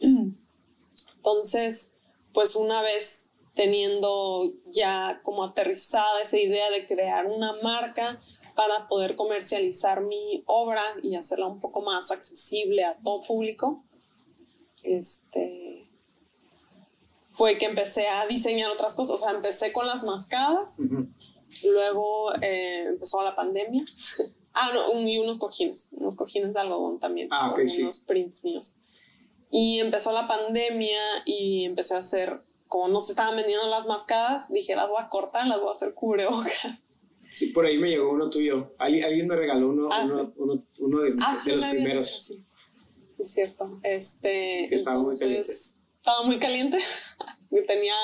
entonces, 1.16 1.94
pues 2.32 2.56
una 2.56 2.80
vez 2.80 3.31
teniendo 3.54 4.52
ya 4.70 5.20
como 5.22 5.44
aterrizada 5.44 6.22
esa 6.22 6.38
idea 6.38 6.70
de 6.70 6.86
crear 6.86 7.26
una 7.26 7.54
marca 7.62 8.20
para 8.54 8.88
poder 8.88 9.16
comercializar 9.16 10.02
mi 10.02 10.42
obra 10.46 10.82
y 11.02 11.16
hacerla 11.16 11.46
un 11.46 11.60
poco 11.60 11.80
más 11.82 12.10
accesible 12.10 12.84
a 12.84 12.98
todo 13.02 13.22
público, 13.22 13.82
este, 14.82 15.88
fue 17.32 17.58
que 17.58 17.66
empecé 17.66 18.08
a 18.08 18.26
diseñar 18.26 18.70
otras 18.70 18.94
cosas. 18.94 19.16
O 19.16 19.18
sea, 19.18 19.30
empecé 19.32 19.72
con 19.72 19.86
las 19.86 20.02
mascadas, 20.02 20.80
luego 21.64 22.34
eh, 22.40 22.84
empezó 22.88 23.22
la 23.22 23.34
pandemia. 23.34 23.84
ah, 24.54 24.70
no, 24.74 25.00
y 25.00 25.18
unos 25.18 25.38
cojines, 25.38 25.90
unos 25.92 26.16
cojines 26.16 26.52
de 26.52 26.60
algodón 26.60 27.00
también. 27.00 27.28
Ah, 27.30 27.54
unos 27.54 28.00
prints 28.00 28.44
míos. 28.44 28.76
Y 29.50 29.80
empezó 29.80 30.12
la 30.12 30.26
pandemia 30.26 31.00
y 31.26 31.64
empecé 31.64 31.94
a 31.94 31.98
hacer, 31.98 32.40
como 32.72 32.88
no 32.88 33.00
se 33.00 33.12
estaban 33.12 33.36
vendiendo 33.36 33.68
las 33.68 33.86
mascadas, 33.86 34.50
dije, 34.50 34.74
las 34.74 34.88
voy 34.88 34.96
a 34.98 35.10
cortar, 35.10 35.46
las 35.46 35.60
voy 35.60 35.68
a 35.68 35.72
hacer 35.72 35.92
cubrebocas. 35.92 36.52
Sí, 37.30 37.46
por 37.46 37.64
ahí 37.64 37.78
me 37.78 37.88
llegó 37.88 38.10
uno 38.12 38.28
tuyo. 38.28 38.74
Alguien, 38.76 39.26
me 39.26 39.34
regaló 39.34 39.70
uno, 39.70 39.88
ah, 39.90 40.04
uno, 40.04 40.66
uno, 40.80 41.00
de, 41.00 41.14
ah, 41.22 41.34
de 41.46 41.56
los 41.56 41.64
primeros. 41.64 42.24
Sí, 42.26 42.44
sí, 43.16 43.24
cierto. 43.24 43.80
Este, 43.82 44.64
estaba 44.74 44.98
muy 44.98 45.18
caliente. 45.18 45.50
Estaba 45.50 46.22
muy 46.24 46.38
caliente. 46.38 46.78
Tenía 47.66 47.94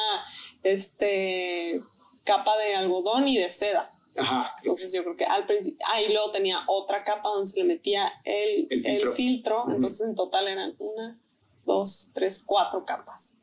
este 0.63 1.83
capa 2.25 2.57
de 2.57 2.75
algodón 2.75 3.29
y 3.29 3.37
de 3.37 3.51
seda. 3.51 3.91
Ajá. 4.17 4.55
Entonces 4.63 4.95
yo 4.95 5.03
creo 5.03 5.17
que 5.17 5.27
al 5.27 5.45
principio, 5.45 5.85
ah, 5.93 6.01
y 6.01 6.11
luego 6.11 6.31
tenía 6.31 6.61
otra 6.67 7.05
capa 7.05 7.29
donde 7.29 7.51
se 7.51 7.59
le 7.59 7.67
metía 7.67 8.11
el, 8.25 8.67
el 8.71 9.11
filtro, 9.11 9.67
entonces 9.69 10.09
en 10.09 10.15
total 10.15 10.49
eran 10.49 10.75
una, 10.79 11.21
dos, 11.67 12.13
tres, 12.15 12.43
cuatro 12.47 12.87
capas. 12.87 13.38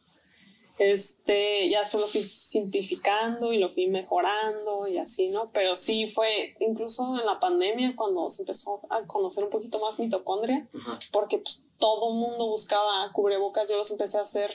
Este, 0.78 1.69
ya 1.69 1.80
después 1.80 2.01
lo 2.01 2.07
fui 2.07 2.21
simplificando 2.23 3.53
y 3.53 3.59
lo 3.59 3.73
fui 3.73 3.88
mejorando 3.88 4.88
y 4.88 4.97
así, 4.97 5.30
¿no? 5.30 5.49
Pero 5.53 5.78
sí 5.78 6.11
fue, 6.11 6.55
incluso 6.59 7.17
en 7.17 7.26
la 7.26 7.39
pandemia, 7.39 7.95
cuando 7.95 8.30
se 8.30 8.41
empezó 8.41 8.82
a 8.89 9.05
conocer 9.07 9.45
un 9.45 9.49
poquito 9.49 9.80
más 9.80 9.99
mitocondria, 9.99 10.67
porque 11.13 11.38
pues, 11.38 11.65
todo 11.78 12.09
el 12.09 12.15
mundo 12.15 12.47
buscaba 12.47 13.09
cubrebocas, 13.13 13.69
yo 13.69 13.78
los 13.78 13.89
empecé 13.91 14.17
a 14.17 14.21
hacer 14.23 14.53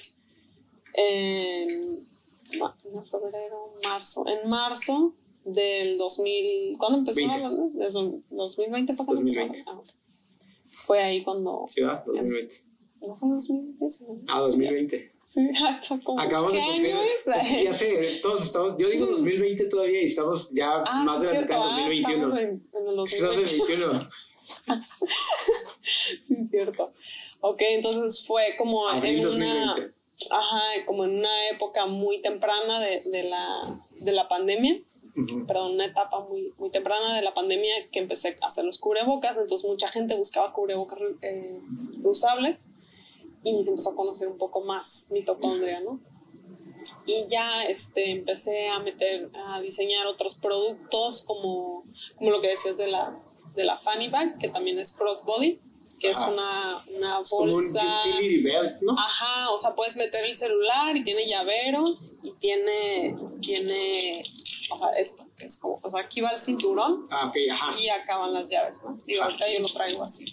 en, 0.93 2.07
en 2.53 3.05
febrero, 3.07 3.75
marzo, 3.83 4.27
en 4.27 4.49
marzo 4.49 5.15
del 5.45 5.97
2000, 5.97 6.77
¿cuándo 6.77 6.99
empezó? 6.99 7.21
2020 8.29 8.95
fue 8.95 9.07
cuando 9.07 9.23
2020. 9.23 9.65
Ah, 9.67 9.81
fue 10.71 11.03
ahí 11.03 11.23
cuando... 11.23 11.65
Sí, 11.71 11.81
2020. 11.81 12.55
¿No 13.01 13.17
fue 13.17 13.29
2020? 13.31 14.05
Ah, 14.29 14.41
2020. 14.41 15.20
Sí, 15.31 15.49
como, 16.05 16.21
Acabamos 16.21 16.53
¿qué 16.53 16.59
de 16.59 16.65
año 16.65 17.03
es? 17.03 17.65
ya 17.65 17.73
sé, 17.73 18.19
todos 18.21 18.43
estamos, 18.43 18.75
yo 18.79 18.89
digo 18.89 19.07
2020 19.07 19.67
todavía 19.67 20.03
y 20.03 20.07
estamos 20.07 20.51
ya 20.51 20.83
ah, 20.85 21.05
más 21.05 21.21
sí, 21.21 21.29
de 21.29 21.35
la 21.35 21.41
mitad 21.43 21.57
de 21.57 22.19
2021. 22.19 22.35
Ah, 22.35 22.41
en, 22.41 22.49
en 22.49 22.89
el 22.89 22.97
2021. 22.97 24.09
sí, 26.27 26.45
cierto. 26.51 26.91
Ok, 27.43 27.61
entonces 27.61 28.27
fue 28.27 28.57
como 28.59 28.89
Abril 28.89 29.19
en 29.19 29.23
2020. 29.23 29.81
una... 29.81 29.95
Ajá, 30.33 30.63
como 30.85 31.05
en 31.05 31.19
una 31.19 31.49
época 31.51 31.87
muy 31.87 32.21
temprana 32.21 32.81
de, 32.81 33.01
de 33.05 33.23
la, 33.23 33.85
de 34.01 34.11
la 34.11 34.29
pandemia 34.29 34.81
perdón, 35.47 35.75
una 35.75 35.87
etapa 35.87 36.21
muy, 36.21 36.53
muy 36.59 36.71
temprana 36.71 37.15
de 37.15 37.23
la 37.23 37.35
pandemia 37.35 37.89
que 37.91 38.01
empecé 38.01 38.37
a 38.41 38.49
hacer 38.49 38.65
los 38.65 38.79
cubrebocas, 38.79 39.37
entonces 39.39 39.69
mucha 39.69 39.89
gente 39.89 40.17
buscaba 40.17 40.53
cubrebocas 40.53 40.99
eh, 41.23 41.61
usables 42.03 42.69
y 43.43 43.65
se 43.65 43.71
empezó 43.71 43.91
a 43.91 43.97
conocer 43.97 44.29
un 44.29 44.39
poco 44.39 44.63
más 44.63 45.07
mitocondria, 45.11 45.81
¿no? 45.81 46.01
Y 47.07 47.27
ya 47.29 47.65
este, 47.65 48.11
empecé 48.11 48.69
a 48.69 48.79
meter, 48.79 49.31
a 49.35 49.61
diseñar 49.61 50.07
otros 50.07 50.35
productos 50.35 51.23
como, 51.23 51.85
como 52.17 52.31
lo 52.31 52.41
que 52.41 52.49
decías 52.49 52.77
de 52.77 52.89
la, 52.89 53.19
de 53.55 53.65
la 53.65 53.77
Fanny 53.77 54.09
Bag, 54.09 54.39
que 54.39 54.49
también 54.49 54.79
es 54.79 54.93
crossbody, 54.93 55.61
que 55.99 56.11
es 56.11 56.19
una, 56.19 56.85
una 56.97 57.19
bolsa. 57.19 57.31
Como 57.31 57.53
un 57.53 58.19
utility 58.19 58.43
belt, 58.43 58.81
¿no? 58.81 58.93
Ajá, 58.93 59.51
o 59.51 59.59
sea, 59.59 59.75
puedes 59.75 59.97
meter 59.97 60.25
el 60.25 60.37
celular 60.37 60.97
y 60.97 61.05
tiene 61.05 61.27
llavero 61.27 61.85
y 62.23 62.33
tiene, 62.33 63.17
tiene 63.41 64.23
o 64.71 64.79
sea, 64.79 64.89
esto, 64.91 65.27
que 65.37 65.47
es 65.47 65.59
como, 65.59 65.81
o 65.83 65.91
sea, 65.91 66.01
aquí 66.01 66.21
va 66.21 66.31
el 66.31 66.39
cinturón 66.39 67.07
ah, 67.11 67.27
ok, 67.27 67.37
ajá. 67.53 67.79
y 67.79 67.89
acá 67.89 68.19
van 68.19 68.33
las 68.33 68.49
llaves, 68.49 68.83
¿no? 68.85 68.97
Y 69.07 69.17
ahorita 69.17 69.53
yo 69.53 69.61
lo 69.61 69.69
traigo 69.69 70.03
así, 70.03 70.25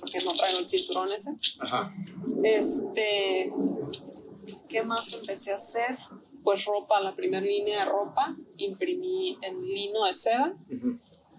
porque 0.00 0.18
no 0.24 0.32
traigo 0.32 0.58
el 0.58 0.68
cinturón 0.68 1.12
ese. 1.12 1.36
Ajá. 1.60 1.94
Este, 2.42 3.52
¿qué 4.68 4.82
más 4.82 5.12
empecé 5.14 5.52
a 5.52 5.56
hacer? 5.56 5.98
Pues 6.42 6.64
ropa, 6.64 7.00
la 7.00 7.14
primera 7.14 7.44
línea 7.44 7.84
de 7.84 7.90
ropa, 7.90 8.36
imprimí 8.56 9.38
en 9.42 9.64
lino 9.64 10.04
de 10.04 10.14
seda. 10.14 10.56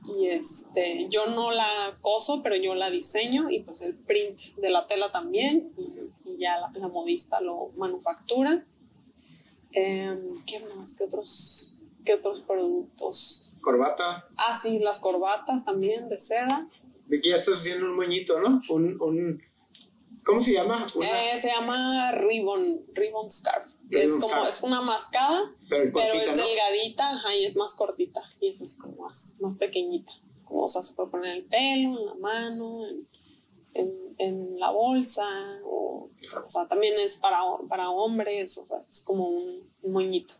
Y 0.05 0.27
este, 0.27 1.07
yo 1.09 1.27
no 1.27 1.51
la 1.51 1.97
coso, 2.01 2.41
pero 2.43 2.55
yo 2.55 2.75
la 2.75 2.89
diseño 2.89 3.49
y 3.49 3.61
pues 3.61 3.81
el 3.81 3.95
print 3.95 4.39
de 4.57 4.69
la 4.69 4.87
tela 4.87 5.11
también. 5.11 5.73
Y, 5.77 6.39
ya 6.39 6.57
la, 6.59 6.87
modista 6.87 7.41
lo 7.41 7.69
manufactura. 7.77 8.65
Em, 9.71 10.29
¿Qué 10.45 10.59
más? 10.75 10.93
¿Qué 10.95 11.03
otros 11.03 11.79
¿Qué 12.03 12.13
otros 12.13 12.41
productos? 12.41 13.57
Corbata. 13.61 14.27
Ah, 14.35 14.53
sí, 14.55 14.79
las 14.79 14.99
corbatas 14.99 15.63
también 15.63 16.09
de 16.09 16.19
seda. 16.19 16.67
De 17.07 17.21
que 17.21 17.29
ya 17.29 17.35
estás 17.35 17.59
haciendo 17.59 17.85
un 17.85 17.95
moñito, 17.95 18.41
¿no? 18.41 18.59
Un, 18.69 19.01
un 19.01 19.41
¿Cómo 20.25 20.39
se 20.39 20.53
llama? 20.53 20.85
Eh, 21.01 21.37
se 21.37 21.49
llama 21.49 22.11
ribbon, 22.11 22.85
ribbon 22.93 23.29
scarf. 23.29 23.73
es 23.89 24.15
como, 24.15 24.45
es 24.45 24.63
una 24.63 24.81
mascada, 24.81 25.51
pero, 25.69 25.83
es 26.13 26.35
delgadita 26.35 27.21
y 27.37 27.45
es 27.45 27.57
más 27.57 27.73
cortita. 27.73 28.21
Y 28.39 28.47
es 28.47 28.61
así 28.61 28.77
como 28.77 29.03
más, 29.03 29.37
más 29.41 29.55
pequeñita. 29.55 30.11
Como, 30.45 30.63
o 30.63 30.67
sea, 30.67 30.81
se 30.81 30.93
puede 30.93 31.09
poner 31.09 31.37
el 31.37 31.45
pelo, 31.45 31.99
en 31.99 32.05
la 32.05 32.15
mano, 32.15 32.85
en, 33.73 34.15
en, 34.17 34.59
la 34.59 34.71
bolsa. 34.71 35.25
O, 35.65 36.09
o, 36.45 36.49
sea, 36.49 36.67
también 36.67 36.99
es 36.99 37.17
para, 37.17 37.41
para 37.67 37.89
hombres, 37.89 38.57
o 38.57 38.65
sea, 38.65 38.77
es 38.87 39.01
como 39.01 39.27
un, 39.27 39.71
moñito. 39.83 40.35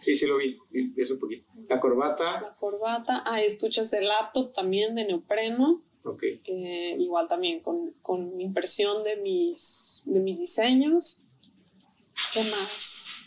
Sí, 0.00 0.16
sí 0.16 0.26
lo 0.26 0.36
vi, 0.36 0.56
es 0.96 1.10
un 1.10 1.18
poquito. 1.18 1.44
La 1.68 1.80
corbata. 1.80 2.40
La 2.40 2.54
corbata. 2.54 3.24
Ah, 3.26 3.42
estuches 3.42 3.90
de 3.90 4.02
laptop 4.02 4.52
también 4.52 4.94
de 4.94 5.04
neopreno. 5.04 5.82
Eh, 6.22 6.96
igual 6.98 7.28
también 7.28 7.60
con, 7.60 7.92
con, 8.00 8.40
impresión 8.40 9.04
de 9.04 9.16
mis, 9.16 10.02
de 10.06 10.20
mis 10.20 10.38
diseños. 10.38 11.24
¿Qué 12.32 12.40
más? 12.44 13.26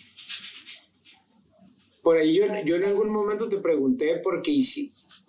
Por 2.01 2.17
ahí 2.17 2.35
yo, 2.35 2.45
yo 2.65 2.75
en 2.75 2.85
algún 2.85 3.09
momento 3.09 3.47
te 3.47 3.57
pregunté 3.57 4.17
porque 4.17 4.59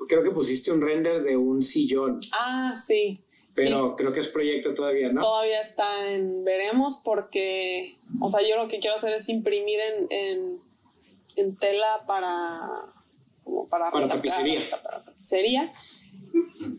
creo 0.08 0.22
que 0.22 0.30
pusiste 0.30 0.72
un 0.72 0.80
render 0.80 1.22
de 1.22 1.36
un 1.36 1.62
sillón. 1.62 2.18
Ah, 2.32 2.74
sí. 2.76 3.18
Pero 3.54 3.94
creo 3.96 4.14
que 4.14 4.20
es 4.20 4.28
proyecto 4.28 4.72
todavía, 4.72 5.12
¿no? 5.12 5.20
Todavía 5.20 5.60
está 5.60 6.10
en 6.10 6.42
veremos 6.42 7.02
porque, 7.04 7.96
o 8.22 8.30
sea, 8.30 8.40
yo 8.48 8.56
lo 8.56 8.66
que 8.66 8.80
quiero 8.80 8.96
hacer 8.96 9.12
es 9.12 9.28
imprimir 9.28 9.78
en, 9.78 10.06
en 10.10 10.72
en 11.36 11.56
tela 11.56 12.04
para, 12.06 12.80
como 13.44 13.68
para, 13.68 13.90
para 13.90 14.08
tapicería. 14.08 14.62
Para 14.70 15.04
tapicería, 15.04 15.72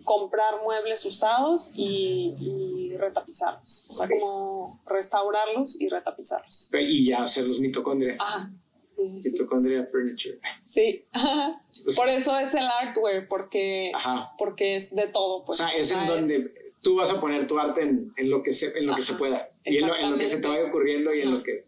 comprar 0.03 0.61
muebles 0.63 1.05
usados 1.05 1.71
y, 1.75 2.93
retapizarlos. 2.97 3.87
O 3.89 3.95
sea, 3.95 4.07
como 4.07 4.81
restaurarlos 4.85 5.81
y 5.81 5.89
retapizarlos. 5.89 6.69
Y 6.79 7.07
ya 7.07 7.23
hacer 7.23 7.45
los 7.45 7.59
mitocondria. 7.59 8.15
Ajá. 8.19 8.51
Sí, 8.95 9.31
mitocondria 9.31 9.87
furniture. 9.91 10.39
Sí. 10.65 11.05
Pues 11.83 11.97
Por 11.97 12.07
eso 12.07 12.37
es 12.37 12.53
el 12.53 12.65
artware, 12.65 13.27
porque, 13.27 13.91
porque 14.37 14.75
es 14.75 14.95
de 14.95 15.07
todo. 15.07 15.43
Pues. 15.43 15.59
O 15.59 15.65
sea, 15.65 15.75
es 15.75 15.91
en 15.91 16.05
donde 16.07 16.39
tú 16.81 16.95
vas 16.95 17.11
a 17.11 17.19
poner 17.19 17.47
tu 17.47 17.57
arte 17.57 17.81
en, 17.81 18.13
en 18.15 18.29
lo 18.29 18.43
que 18.43 18.53
se, 18.53 18.77
en 18.77 18.85
lo 18.85 18.95
que 18.95 19.01
se 19.01 19.15
pueda. 19.15 19.49
Y 19.65 19.77
en 19.77 19.87
lo, 19.87 19.95
en 19.95 20.11
lo, 20.11 20.17
que 20.17 20.27
se 20.27 20.37
te 20.37 20.47
vaya 20.47 20.67
ocurriendo 20.67 21.13
y 21.13 21.21
en 21.21 21.33
lo 21.33 21.43
que 21.43 21.65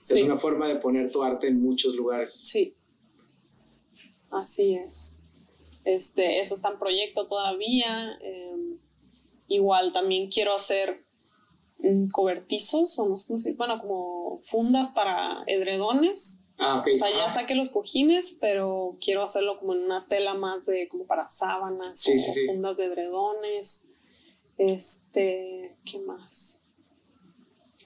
es 0.00 0.22
una 0.22 0.36
forma 0.36 0.68
de 0.68 0.76
poner 0.76 1.10
tu 1.10 1.22
arte 1.22 1.48
en 1.48 1.60
muchos 1.60 1.94
lugares. 1.94 2.32
Sí, 2.32 2.74
así 4.30 4.74
es. 4.74 5.19
Este, 5.84 6.40
eso 6.40 6.54
está 6.54 6.70
en 6.70 6.78
proyecto 6.78 7.26
todavía. 7.26 8.18
Em, 8.22 8.78
igual 9.48 9.92
también 9.92 10.30
quiero 10.30 10.54
hacer 10.54 11.04
mm, 11.78 12.10
cobertizos, 12.10 12.98
o 12.98 13.08
no 13.08 13.16
sé 13.16 13.52
bueno, 13.54 13.78
como 13.80 14.40
fundas 14.44 14.90
para 14.90 15.42
edredones, 15.46 16.36
Ah, 16.62 16.80
ok. 16.80 16.88
O 16.94 16.98
sea, 16.98 17.08
ya 17.10 17.24
Ah, 17.24 17.30
saqué 17.30 17.54
los 17.54 17.70
cojines, 17.70 18.36
pero 18.38 18.98
quiero 19.02 19.22
hacerlo 19.22 19.58
como 19.58 19.72
en 19.72 19.82
una 19.82 20.06
tela 20.08 20.34
más 20.34 20.66
de 20.66 20.88
como 20.88 21.06
para 21.06 21.26
sábanas 21.26 21.98
Sí, 21.98 22.12
o 22.12 22.18
sí, 22.18 22.32
sí. 22.34 22.46
fundas 22.46 22.76
de 22.76 22.84
edredones. 22.84 23.88
Este, 24.58 25.74
¿qué 25.90 25.98
más? 26.00 26.59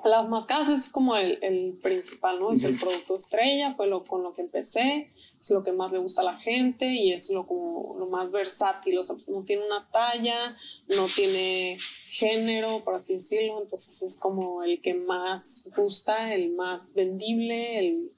Las 0.05 0.29
mascadas 0.29 0.69
es 0.69 0.91
como 0.91 1.17
el, 1.17 1.39
el 1.43 1.79
principal, 1.83 2.39
¿no? 2.39 2.53
Es 2.53 2.63
el 2.65 2.79
producto 2.79 3.17
estrella, 3.17 3.75
fue 3.75 3.87
lo 3.87 4.05
con 4.05 4.23
lo 4.23 4.35
que 4.35 4.43
empecé, 4.43 5.11
es 5.41 5.51
lo 5.51 5.63
que 5.63 5.73
más 5.73 5.93
le 5.93 5.99
gusta 5.99 6.21
a 6.21 6.25
la 6.25 6.37
gente 6.37 6.87
y 6.87 7.13
es 7.13 7.31
lo 7.31 7.47
como 7.47 7.97
lo 7.99 8.07
más 8.07 8.31
versátil, 8.31 8.99
o 8.99 9.05
sea, 9.05 9.15
pues 9.15 9.31
no 9.31 9.45
tiene 9.45 9.65
una 9.65 9.89
talla, 9.91 10.57
no 10.95 11.07
tiene 11.07 11.79
género, 12.09 12.85
por 12.85 12.97
así 12.97 13.15
decirlo, 13.15 13.63
entonces 13.63 14.03
es 14.03 14.19
como 14.19 14.63
el 14.63 14.83
que 14.83 14.93
más 14.93 15.71
gusta, 15.75 16.35
el 16.35 16.53
más 16.53 16.93
vendible, 16.93 17.79
el, 17.79 18.13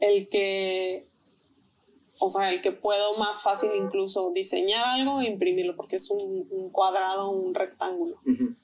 el 0.00 0.28
que, 0.30 1.06
o 2.18 2.30
sea, 2.30 2.50
el 2.50 2.62
que 2.62 2.72
puedo 2.72 3.18
más 3.18 3.42
fácil 3.42 3.70
incluso 3.76 4.30
diseñar 4.30 4.86
algo 4.86 5.20
e 5.20 5.26
imprimirlo, 5.26 5.76
porque 5.76 5.96
es 5.96 6.10
un, 6.10 6.48
un 6.50 6.70
cuadrado, 6.70 7.30
un 7.30 7.54
rectángulo. 7.54 8.16
ujú. 8.24 8.54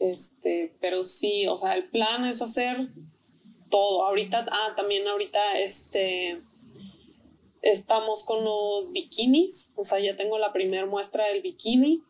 Este, 0.00 0.74
pero 0.80 1.04
sí, 1.04 1.46
o 1.46 1.56
sea, 1.56 1.76
el 1.76 1.84
plan 1.88 2.24
es 2.24 2.42
hacer 2.42 2.88
todo. 3.70 4.04
Ahorita, 4.06 4.46
ah, 4.50 4.74
también 4.76 5.06
ahorita, 5.06 5.60
este, 5.60 6.40
estamos 7.62 8.24
con 8.24 8.44
los 8.44 8.92
bikinis, 8.92 9.74
o 9.76 9.84
sea, 9.84 9.98
ya 10.00 10.16
tengo 10.16 10.38
la 10.38 10.52
primera 10.52 10.86
muestra 10.86 11.28
del 11.28 11.42
bikini, 11.42 12.02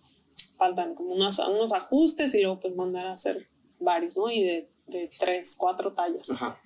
faltan 0.57 0.95
como 0.95 1.14
unas- 1.14 1.39
unos 1.39 1.73
ajustes 1.73 2.35
y 2.35 2.43
luego 2.43 2.61
pues 2.61 2.75
mandar 2.77 3.07
a 3.07 3.12
hacer 3.12 3.49
varios, 3.81 4.16
¿no? 4.16 4.31
Y 4.31 4.43
de, 4.43 4.69
de 4.87 5.11
tres, 5.19 5.57
cuatro 5.59 5.93
tallas. 5.95 6.31
Ajá. 6.31 6.61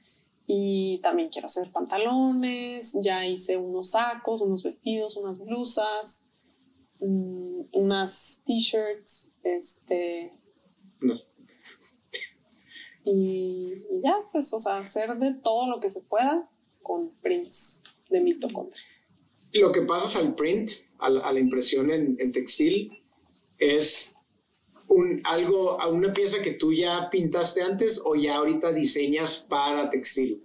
Y 0.47 0.99
también 0.99 1.29
quiero 1.29 1.47
hacer 1.47 1.71
pantalones, 1.71 2.99
ya 3.01 3.27
hice 3.27 3.57
unos 3.57 3.91
sacos, 3.93 4.41
unos 4.41 4.63
vestidos, 4.63 5.17
unas 5.17 5.39
blusas, 5.39 6.27
mm, 7.01 7.61
unas 7.73 8.43
t-shirts, 8.45 9.33
este, 9.45 10.33
Y, 13.05 13.83
y 13.91 14.03
ya, 14.03 14.17
pues, 14.31 14.53
o 14.53 14.61
sea, 14.61 14.79
hacer 14.79 15.17
de 15.19 15.35
todo 15.35 15.69
lo 15.69 15.81
que 15.81 15.91
se 15.91 16.03
pueda 16.03 16.49
con 16.83 17.11
prints 17.21 17.83
de 18.11 18.21
mitocondria. 18.21 18.81
Lo 19.53 19.73
que 19.73 19.83
pasas 19.83 20.17
al 20.17 20.35
print, 20.35 20.71
a 20.99 21.11
la, 21.11 21.21
a 21.21 21.33
la 21.33 21.41
impresión 21.41 21.91
en, 21.91 22.17
en 22.21 22.33
textil, 22.33 23.03
es 23.59 24.17
un, 24.89 25.21
algo, 25.25 25.81
a 25.81 25.89
una 25.89 26.13
pieza 26.13 26.43
que 26.43 26.53
tú 26.53 26.73
ya 26.73 27.09
pintaste 27.11 27.63
antes 27.63 28.01
o 28.05 28.15
ya 28.15 28.37
ahorita 28.37 28.73
diseñas 28.73 29.39
para 29.49 29.89
textil. 29.91 30.43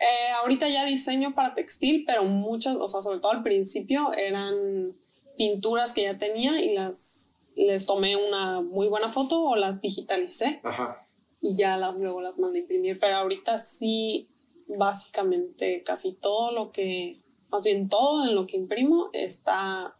Eh, 0.00 0.32
ahorita 0.40 0.68
ya 0.68 0.84
diseño 0.86 1.34
para 1.34 1.54
textil, 1.54 2.04
pero 2.06 2.24
muchas, 2.24 2.76
o 2.76 2.88
sea, 2.88 3.02
sobre 3.02 3.20
todo 3.20 3.32
al 3.32 3.42
principio 3.42 4.12
eran 4.14 4.94
pinturas 5.36 5.92
que 5.92 6.04
ya 6.04 6.16
tenía 6.16 6.62
y 6.62 6.74
las 6.74 7.29
les 7.66 7.86
tomé 7.86 8.16
una 8.16 8.60
muy 8.60 8.88
buena 8.88 9.08
foto 9.08 9.40
o 9.42 9.56
las 9.56 9.80
digitalicé 9.80 10.60
Ajá. 10.62 11.06
y 11.40 11.56
ya 11.56 11.76
las 11.76 11.98
luego 11.98 12.20
las 12.20 12.38
mandé 12.38 12.58
a 12.58 12.62
imprimir. 12.62 12.96
Pero 13.00 13.16
ahorita 13.16 13.58
sí, 13.58 14.28
básicamente 14.66 15.82
casi 15.82 16.12
todo 16.12 16.52
lo 16.52 16.72
que, 16.72 17.20
más 17.50 17.64
bien 17.64 17.88
todo 17.88 18.24
en 18.26 18.34
lo 18.34 18.46
que 18.46 18.56
imprimo 18.56 19.10
está, 19.12 19.94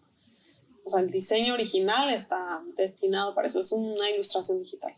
o 0.84 0.90
sea, 0.90 1.00
el 1.00 1.10
diseño 1.10 1.54
original 1.54 2.10
está 2.12 2.62
destinado 2.76 3.34
para 3.34 3.48
eso. 3.48 3.60
Es 3.60 3.72
una 3.72 4.10
ilustración 4.10 4.58
digital. 4.60 4.94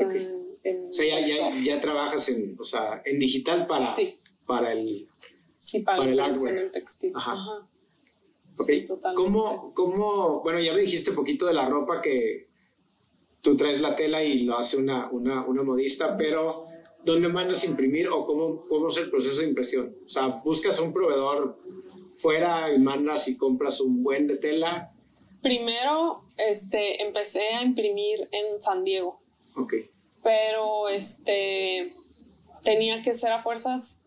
Ok. 0.00 0.10
En- 0.14 0.48
en 0.64 0.88
O 0.88 0.92
sea, 0.92 1.20
ya, 1.20 1.26
ya, 1.36 1.54
ya 1.64 1.80
trabajas 1.80 2.28
en, 2.28 2.56
o 2.58 2.64
sea, 2.64 3.00
en 3.04 3.18
digital 3.18 3.66
para, 3.66 3.86
Sí, 3.86 4.18
para 4.46 4.72
el... 4.72 5.06
sí, 5.56 5.80
para, 5.80 5.98
para 5.98 6.10
el 6.10 6.20
hardware. 6.20 6.58
en 6.58 6.70
textil. 6.72 7.12
Ajá. 7.14 7.32
Ajá. 7.32 7.68
Ok. 8.58 8.64
Sí, 8.66 8.84
totalmente. 8.84 9.22
¿Cómo, 9.22 9.72
¿Cómo, 9.74 10.40
bueno, 10.42 10.60
ya 10.60 10.72
me 10.72 10.80
dijiste 10.80 11.12
poquito 11.12 11.46
de 11.46 11.54
la 11.54 11.68
ropa 11.68 12.00
que 12.00 12.48
tú 13.40 13.56
traes 13.56 13.80
la 13.80 13.94
tela 13.94 14.22
y 14.22 14.40
lo 14.40 14.58
hace 14.58 14.76
una, 14.76 15.08
una, 15.10 15.44
una 15.46 15.62
modista, 15.62 16.16
pero 16.16 16.66
¿dónde 17.04 17.28
mandas 17.28 17.62
a 17.62 17.66
imprimir 17.66 18.08
o 18.08 18.24
cómo, 18.24 18.60
cómo 18.68 18.88
es 18.88 18.96
el 18.98 19.10
proceso 19.10 19.40
de 19.40 19.48
impresión? 19.48 19.96
O 20.04 20.08
sea, 20.08 20.26
buscas 20.44 20.80
un 20.80 20.92
proveedor 20.92 21.58
fuera 22.16 22.74
y 22.74 22.78
mandas 22.80 23.28
y 23.28 23.36
compras 23.36 23.80
un 23.80 24.02
buen 24.02 24.26
de 24.26 24.36
tela. 24.36 24.92
Primero, 25.40 26.24
este, 26.36 27.00
empecé 27.02 27.48
a 27.54 27.62
imprimir 27.62 28.28
en 28.32 28.60
San 28.60 28.82
Diego, 28.82 29.20
Ok. 29.56 29.74
pero 30.24 30.88
este, 30.88 31.92
tenía 32.64 33.02
que 33.02 33.14
ser 33.14 33.30
a 33.30 33.40
fuerzas 33.40 34.02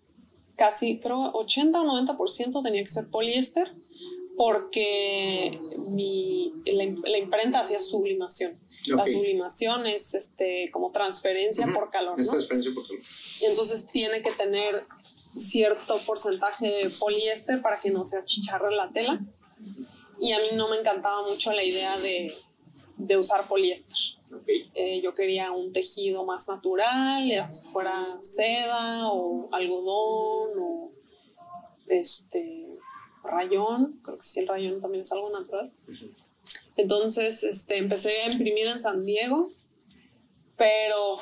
casi, 0.57 0.99
creo, 0.99 1.31
80 1.33 1.81
o 1.81 1.85
90% 1.85 2.61
tenía 2.63 2.83
que 2.83 2.89
ser 2.89 3.09
poliéster, 3.09 3.73
porque 4.41 5.59
mi, 5.77 6.51
la, 6.65 6.83
im- 6.83 7.03
la 7.05 7.19
imprenta 7.19 7.59
hacía 7.59 7.79
sublimación. 7.79 8.59
La 8.87 9.05
sublimación 9.05 9.85
es 9.85 10.15
este, 10.15 10.71
como 10.71 10.91
transferencia 10.91 11.67
por 11.71 11.91
calor, 11.91 12.17
¿no? 12.17 12.23
experiencia 12.39 12.73
por 12.73 12.85
Y 12.91 13.45
entonces 13.45 13.85
tiene 13.85 14.23
que 14.23 14.31
tener 14.31 14.83
cierto 15.37 15.99
porcentaje 16.07 16.65
de 16.69 16.89
poliéster 16.99 17.61
para 17.61 17.79
que 17.79 17.91
no 17.91 18.03
se 18.03 18.17
achicharre 18.17 18.75
la 18.75 18.91
tela. 18.91 19.23
Y 20.19 20.31
a 20.31 20.39
mí 20.39 20.47
no 20.55 20.69
me 20.69 20.77
encantaba 20.79 21.21
mucho 21.27 21.51
la 21.53 21.63
idea 21.63 21.95
de, 21.97 22.33
de 22.97 23.17
usar 23.17 23.47
poliéster. 23.47 23.95
Eh, 24.73 25.01
yo 25.03 25.13
quería 25.13 25.51
un 25.51 25.71
tejido 25.71 26.25
más 26.25 26.47
natural, 26.47 27.29
ya 27.29 27.51
fuera 27.71 28.17
seda 28.21 29.11
o 29.11 29.49
algodón 29.51 30.57
o 30.59 30.91
este 31.87 32.70
rayón, 33.23 33.99
creo 34.03 34.17
que 34.17 34.23
sí 34.23 34.39
el 34.39 34.47
rayón 34.47 34.81
también 34.81 35.01
es 35.01 35.11
algo 35.11 35.29
natural. 35.29 35.71
Entonces 36.75 37.43
este, 37.43 37.77
empecé 37.77 38.21
a 38.21 38.31
imprimir 38.31 38.67
en 38.67 38.79
San 38.79 39.05
Diego, 39.05 39.51
pero 40.57 41.17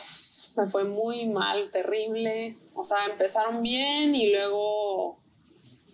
me 0.55 0.67
fue 0.67 0.83
muy 0.83 1.27
mal, 1.27 1.71
terrible. 1.71 2.55
O 2.73 2.83
sea, 2.83 2.97
empezaron 3.09 3.61
bien 3.61 4.15
y 4.15 4.31
luego 4.31 5.19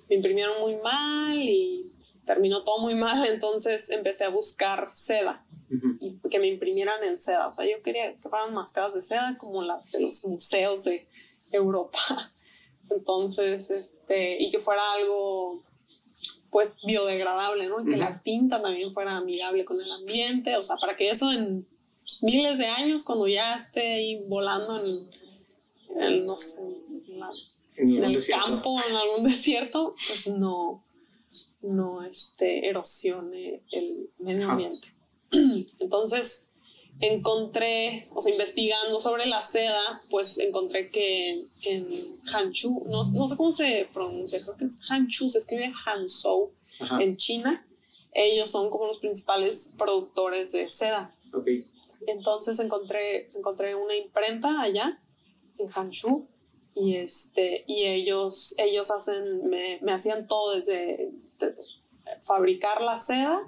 me 0.09 0.15
imprimieron 0.15 0.61
muy 0.61 0.75
mal 0.77 1.37
y 1.37 1.95
terminó 2.25 2.63
todo 2.63 2.79
muy 2.79 2.95
mal. 2.95 3.25
Entonces 3.31 3.89
empecé 3.89 4.23
a 4.23 4.29
buscar 4.29 4.89
seda 4.93 5.45
y 5.99 6.17
que 6.29 6.39
me 6.39 6.47
imprimieran 6.47 7.03
en 7.03 7.19
seda. 7.19 7.49
O 7.49 7.53
sea, 7.53 7.65
yo 7.65 7.81
quería 7.81 8.15
que 8.15 8.29
fueran 8.29 8.53
mascadas 8.53 8.93
de 8.93 9.01
seda 9.01 9.37
como 9.37 9.63
las 9.63 9.91
de 9.91 10.01
los 10.01 10.23
museos 10.25 10.83
de 10.83 11.03
Europa. 11.51 11.99
Entonces, 12.89 13.71
este, 13.71 14.41
y 14.41 14.51
que 14.51 14.59
fuera 14.59 14.81
algo 14.93 15.63
pues 16.55 16.77
biodegradable, 16.85 17.67
¿no? 17.67 17.81
Y 17.81 17.85
que 17.91 17.97
la 17.97 18.21
tinta 18.21 18.61
también 18.61 18.93
fuera 18.93 19.17
amigable 19.17 19.65
con 19.65 19.81
el 19.81 19.91
ambiente, 19.91 20.55
o 20.55 20.63
sea, 20.63 20.77
para 20.77 20.95
que 20.95 21.09
eso 21.09 21.29
en 21.33 21.67
miles 22.21 22.57
de 22.59 22.65
años, 22.67 23.03
cuando 23.03 23.27
ya 23.27 23.55
esté 23.57 23.95
ahí 23.95 24.23
volando 24.25 24.79
en, 24.79 25.09
en 25.97 26.01
el, 26.01 26.25
no 26.25 26.37
sé, 26.37 26.61
en, 26.61 27.19
la- 27.19 27.27
En 27.75 27.83
en 27.83 27.87
ningún 27.89 28.05
el 28.05 28.13
desierto. 28.13 28.45
campo 28.45 28.77
en 28.89 28.95
algún 28.95 29.23
desierto, 29.25 29.93
pues 30.07 30.27
no, 30.29 30.81
no 31.61 32.03
este, 32.05 32.69
erosione 32.69 33.61
el 33.73 34.09
medio 34.19 34.49
ambiente. 34.49 34.87
Entonces, 35.81 36.44
encontré, 37.01 38.07
o 38.13 38.21
sea, 38.21 38.31
investigando 38.31 38.99
sobre 38.99 39.25
la 39.25 39.41
seda, 39.41 40.01
pues 40.09 40.37
encontré 40.37 40.89
que 40.91 41.45
en 41.63 41.87
Hanchu, 42.33 42.83
no, 42.87 43.01
no 43.13 43.27
sé 43.27 43.35
cómo 43.37 43.51
se 43.51 43.87
pronuncia, 43.93 44.41
creo 44.43 44.55
que 44.57 44.65
es 44.65 44.79
Hanchu, 44.89 45.29
se 45.29 45.39
escribe 45.39 45.71
Hanzhou 45.85 46.51
Ajá. 46.79 47.01
en 47.01 47.17
China. 47.17 47.65
Ellos 48.13 48.49
son 48.49 48.69
como 48.69 48.85
los 48.87 48.99
principales 48.99 49.73
productores 49.77 50.53
de 50.53 50.69
seda. 50.69 51.13
Ok. 51.33 51.47
Entonces 52.07 52.59
encontré, 52.59 53.29
encontré 53.35 53.75
una 53.75 53.95
imprenta 53.95 54.61
allá, 54.61 55.01
en 55.57 55.67
Hangzhou, 55.67 56.27
y, 56.75 56.95
este, 56.97 57.63
y 57.67 57.85
ellos, 57.85 58.53
ellos 58.57 58.91
hacen, 58.91 59.47
me, 59.49 59.79
me 59.81 59.91
hacían 59.93 60.27
todo 60.27 60.55
desde 60.55 61.09
de- 61.39 61.51
de 61.51 61.55
fabricar 62.21 62.81
la 62.81 62.99
seda. 62.99 63.41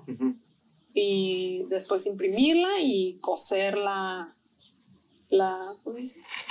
Y 0.99 1.63
después 1.69 2.07
imprimirla 2.07 2.79
y 2.81 3.19
coser 3.19 3.77
la. 3.77 4.33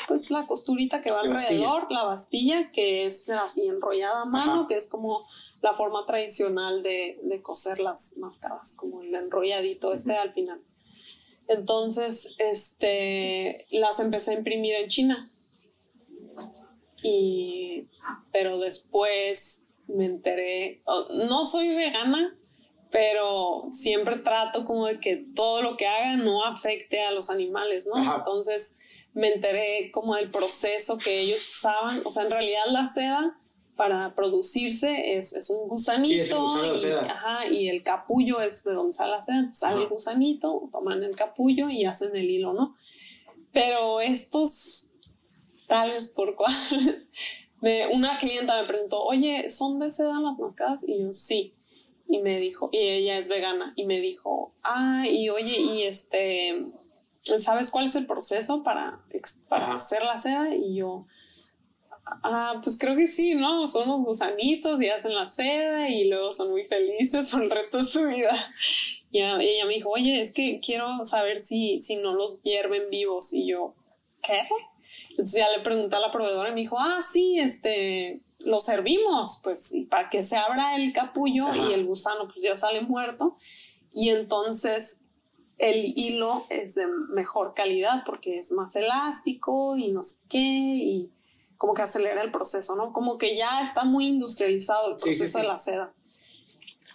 Pues 0.07 0.31
la 0.31 0.47
costurita 0.47 1.01
que 1.03 1.11
va 1.11 1.25
La 1.25 1.31
bastilla. 1.31 1.67
alrededor, 1.67 1.91
la 1.91 2.05
bastilla 2.05 2.71
que 2.71 3.07
es 3.07 3.29
así 3.31 3.67
enrollada 3.67 4.23
a 4.23 4.27
mano, 4.27 4.53
Ajá. 4.53 4.67
que 4.69 4.77
es 4.77 4.87
como 4.87 5.27
la 5.63 5.73
forma 5.73 6.07
tradicional 6.07 6.85
de, 6.85 7.19
de 7.25 7.43
coser 7.43 7.81
las 7.81 8.19
mascadas, 8.19 8.77
como 8.77 9.03
el 9.03 9.13
enrolladito 9.17 9.93
este 9.93 10.15
al 10.15 10.33
final. 10.33 10.61
Entonces, 11.49 12.37
este, 12.39 13.67
las 13.71 13.99
empecé 13.99 14.31
a 14.33 14.35
imprimir 14.35 14.75
en 14.75 14.89
China. 14.89 15.29
Y, 17.03 17.89
pero 18.31 18.59
después 18.59 19.67
me 19.89 20.05
enteré, 20.05 20.83
oh, 20.85 21.09
no 21.11 21.47
soy 21.47 21.75
vegana, 21.75 22.37
pero 22.91 23.69
siempre 23.73 24.17
trato 24.17 24.65
como 24.65 24.87
de 24.87 25.01
que 25.01 25.17
todo 25.35 25.63
lo 25.63 25.77
que 25.77 25.87
haga 25.87 26.17
no 26.17 26.45
afecte 26.45 27.03
a 27.03 27.11
los 27.11 27.31
animales, 27.31 27.87
¿no? 27.87 27.97
Ajá. 27.97 28.17
Entonces 28.19 28.79
me 29.13 29.33
enteré 29.33 29.91
como 29.93 30.15
del 30.15 30.31
proceso 30.31 30.99
que 30.99 31.21
ellos 31.21 31.47
usaban. 31.49 32.03
O 32.05 32.13
sea, 32.13 32.25
en 32.25 32.31
realidad 32.31 32.65
la 32.69 32.87
seda 32.87 33.37
para 33.75 34.15
producirse 34.15 35.17
es, 35.17 35.35
es 35.35 35.51
un 35.51 35.69
gusanito. 35.69 36.09
Sí, 36.09 36.21
es 36.21 36.31
el 36.31 36.39
gusano 36.39 36.69
de 36.69 36.75
y, 36.75 36.77
seda. 36.77 37.01
Ajá, 37.03 37.47
y 37.47 37.69
el 37.69 37.83
capullo 37.83 38.41
es 38.41 38.65
de 38.65 38.73
donde 38.73 38.93
sale 38.93 39.13
la 39.13 39.23
seda. 39.23 39.37
Entonces 39.37 39.59
sale 39.59 39.83
el 39.83 39.89
gusanito, 39.89 40.69
toman 40.71 41.03
el 41.03 41.17
capullo 41.17 41.69
y 41.69 41.85
hacen 41.85 42.15
el 42.15 42.31
hilo, 42.31 42.53
¿no? 42.53 42.77
Pero 43.53 44.01
estos 44.01 44.91
tales 45.67 46.09
por 46.09 46.35
cuales, 46.37 47.11
me, 47.61 47.87
una 47.89 48.19
clienta 48.19 48.61
me 48.61 48.67
preguntó, 48.67 49.03
oye, 49.03 49.51
¿son 49.51 49.79
de 49.79 49.91
seda 49.91 50.21
las 50.21 50.39
mascadas? 50.39 50.85
Y 50.87 51.01
yo, 51.01 51.13
sí. 51.13 51.55
Y 52.09 52.23
me 52.23 52.39
dijo, 52.39 52.71
y 52.73 52.79
ella 52.79 53.19
es 53.19 53.29
vegana, 53.29 53.73
y 53.77 53.85
me 53.85 54.01
dijo, 54.01 54.55
ah, 54.63 55.05
y 55.09 55.29
oye, 55.29 55.59
y 55.59 55.83
este, 55.83 56.73
¿sabes 57.21 57.71
cuál 57.71 57.87
es 57.87 57.97
el 57.97 58.07
proceso 58.07 58.63
para, 58.63 59.05
para 59.49 59.67
Ajá. 59.67 59.77
hacer 59.77 60.03
la 60.03 60.17
seda? 60.19 60.55
Y 60.55 60.77
yo, 60.77 61.07
ah, 62.23 62.61
pues 62.63 62.79
creo 62.79 62.97
que 62.97 63.07
sí, 63.07 63.35
¿no? 63.35 63.67
Son 63.69 63.89
unos 63.89 64.03
gusanitos 64.03 64.81
y 64.81 64.89
hacen 64.89 65.15
la 65.15 65.27
seda 65.27 65.89
y 65.89 66.09
luego 66.09 66.33
son 66.33 66.51
muy 66.51 66.65
felices 66.65 67.31
por 67.33 67.43
el 67.43 67.51
resto 67.51 67.79
de 67.79 67.85
su 67.85 68.07
vida. 68.07 68.37
Y 69.11 69.21
ella 69.21 69.67
me 69.67 69.75
dijo, 69.75 69.91
oye, 69.91 70.21
es 70.21 70.33
que 70.33 70.61
quiero 70.61 71.05
saber 71.05 71.41
si, 71.41 71.79
si 71.81 71.97
no 71.97 72.15
los 72.15 72.43
hierven 72.43 72.91
vivos. 72.91 73.33
Y 73.33 73.47
yo, 73.47 73.75
¿qué? 74.23 74.43
Entonces 75.11 75.39
ya 75.39 75.51
le 75.57 75.63
pregunté 75.63 75.97
a 75.97 76.01
la 76.01 76.13
proveedora 76.13 76.51
y 76.51 76.55
me 76.55 76.61
dijo, 76.61 76.77
ah, 76.79 77.01
sí, 77.01 77.39
este, 77.39 78.21
lo 78.41 78.61
servimos, 78.61 79.41
pues, 79.43 79.73
y 79.73 79.85
para 79.85 80.09
que 80.11 80.23
se 80.25 80.37
abra 80.37 80.77
el 80.77 80.93
capullo 80.93 81.47
Ajá. 81.49 81.57
y 81.57 81.73
el 81.73 81.87
gusano 81.87 82.29
pues 82.29 82.43
ya 82.43 82.57
sale 82.57 82.83
muerto. 82.83 83.37
Y 83.93 84.11
entonces 84.11 85.01
el 85.59 85.85
hilo 85.99 86.47
es 86.51 86.75
de 86.75 86.87
mejor 87.09 87.55
calidad 87.55 88.03
porque 88.05 88.37
es 88.37 88.53
más 88.53 88.77
elástico 88.77 89.77
y 89.77 89.91
no 89.91 90.03
sé 90.03 90.17
qué, 90.29 90.39
y 90.39 91.11
como 91.57 91.73
que 91.73 91.81
acelera 91.83 92.21
el 92.23 92.31
proceso, 92.31 92.77
¿no? 92.77 92.93
Como 92.93 93.17
que 93.17 93.37
ya 93.37 93.63
está 93.63 93.85
muy 93.85 94.07
industrializado 94.09 94.93
el 94.93 95.01
Sí, 95.01 95.15
sí, 95.15 95.19
proceso 95.21 95.39
sí. 95.39 95.43
de 95.43 95.49
la 95.49 95.59
seda. 95.59 95.95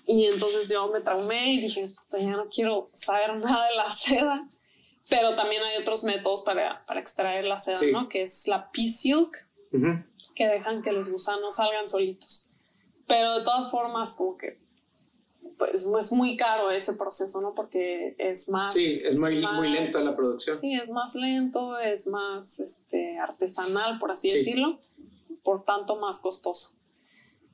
Y 0.05 0.25
entonces 0.27 0.69
yo 0.69 0.87
me 0.89 1.01
traumé 1.01 1.53
y 1.53 1.61
dije, 1.61 1.87
"Puta, 1.87 2.19
ya 2.19 2.31
no 2.31 2.47
quiero 2.49 2.89
saber 2.93 3.35
nada 3.37 3.67
de 3.69 3.75
la 3.75 3.89
seda. 3.89 4.47
Pero 5.09 5.35
también 5.35 5.61
hay 5.63 5.81
otros 5.81 6.03
métodos 6.03 6.43
para, 6.43 6.85
para 6.85 6.99
extraer 6.99 7.43
la 7.45 7.59
seda. 7.59 7.79
¿no? 7.91 8.07
Que 8.07 8.21
es 8.21 8.47
la 8.47 8.71
pea 8.71 8.87
silk, 8.87 9.35
Ujú. 9.73 10.03
Que 10.41 10.47
dejan 10.47 10.81
que 10.81 10.91
los 10.91 11.07
gusanos 11.07 11.57
salgan 11.57 11.87
solitos. 11.87 12.49
Pero 13.07 13.37
de 13.37 13.43
todas 13.43 13.69
formas, 13.69 14.13
como 14.13 14.37
que 14.37 14.59
pues 15.59 15.85
es 15.99 16.11
muy 16.11 16.35
caro 16.35 16.71
ese 16.71 16.93
proceso, 16.93 17.39
¿no? 17.41 17.53
Porque 17.53 18.15
es 18.17 18.49
más... 18.49 18.73
Sí, 18.73 18.93
es 19.05 19.15
muy, 19.19 19.39
muy 19.45 19.69
lenta 19.69 19.99
la 19.99 20.15
producción. 20.15 20.57
Sí, 20.57 20.73
es 20.73 20.89
más 20.89 21.13
lento, 21.13 21.77
es 21.77 22.07
más 22.07 22.59
este, 22.59 23.19
artesanal, 23.19 23.99
por 23.99 24.09
así 24.09 24.31
Sí. 24.31 24.37
decirlo, 24.39 24.79
por 25.43 25.63
tanto 25.63 25.97
más 25.97 26.17
costoso. 26.17 26.71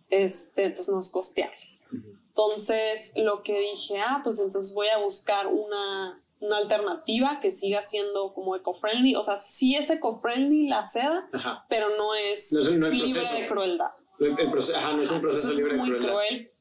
Este, 0.09 0.63
entonces 0.63 0.87
no 0.93 0.99
es 1.01 1.09
costeable. 1.09 1.57
Entonces 2.29 3.11
lo 3.17 3.43
que 3.43 3.59
dije, 3.59 3.99
ah, 3.99 4.21
pues 4.23 4.39
entonces 4.39 4.73
voy 4.73 4.87
a 4.87 4.99
buscar 4.99 5.47
una, 5.47 6.23
una 6.39 6.57
alternativa 6.57 7.39
que 7.39 7.51
siga 7.51 7.81
siendo 7.81 8.33
como 8.33 8.55
eco-friendly. 8.55 9.15
O 9.15 9.23
sea, 9.23 9.37
sí 9.37 9.75
es 9.75 9.89
eco-friendly 9.89 10.67
la 10.67 10.85
seda, 10.85 11.27
Ajá. 11.33 11.65
pero 11.69 11.87
no 11.97 12.13
es, 12.15 12.51
No 12.53 12.61
no 12.77 12.89
libre 12.89 13.13
proceso. 13.21 13.35
de 13.41 13.47
crueldad. 13.47 13.91
El, 14.19 14.39
el 14.39 14.51
proceso, 14.51 14.77
ajá, 14.77 14.93
no 14.93 15.01
es 15.01 15.11
un 15.11 15.21
proceso 15.21 15.49
libre 15.53 15.63
de 15.63 15.69
es 15.71 15.77
muy 15.77 15.89
crueldad. 15.97 16.09
cruel, 16.09 16.51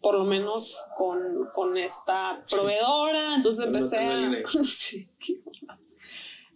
por 0.00 0.14
lo 0.14 0.24
menos 0.24 0.80
con, 0.96 1.48
con 1.52 1.76
esta 1.76 2.42
proveedora. 2.50 3.34
Entonces 3.36 3.66
empecé 3.66 3.98
a... 3.98 4.30
Sí, 4.64 5.10
qué. 5.18 5.40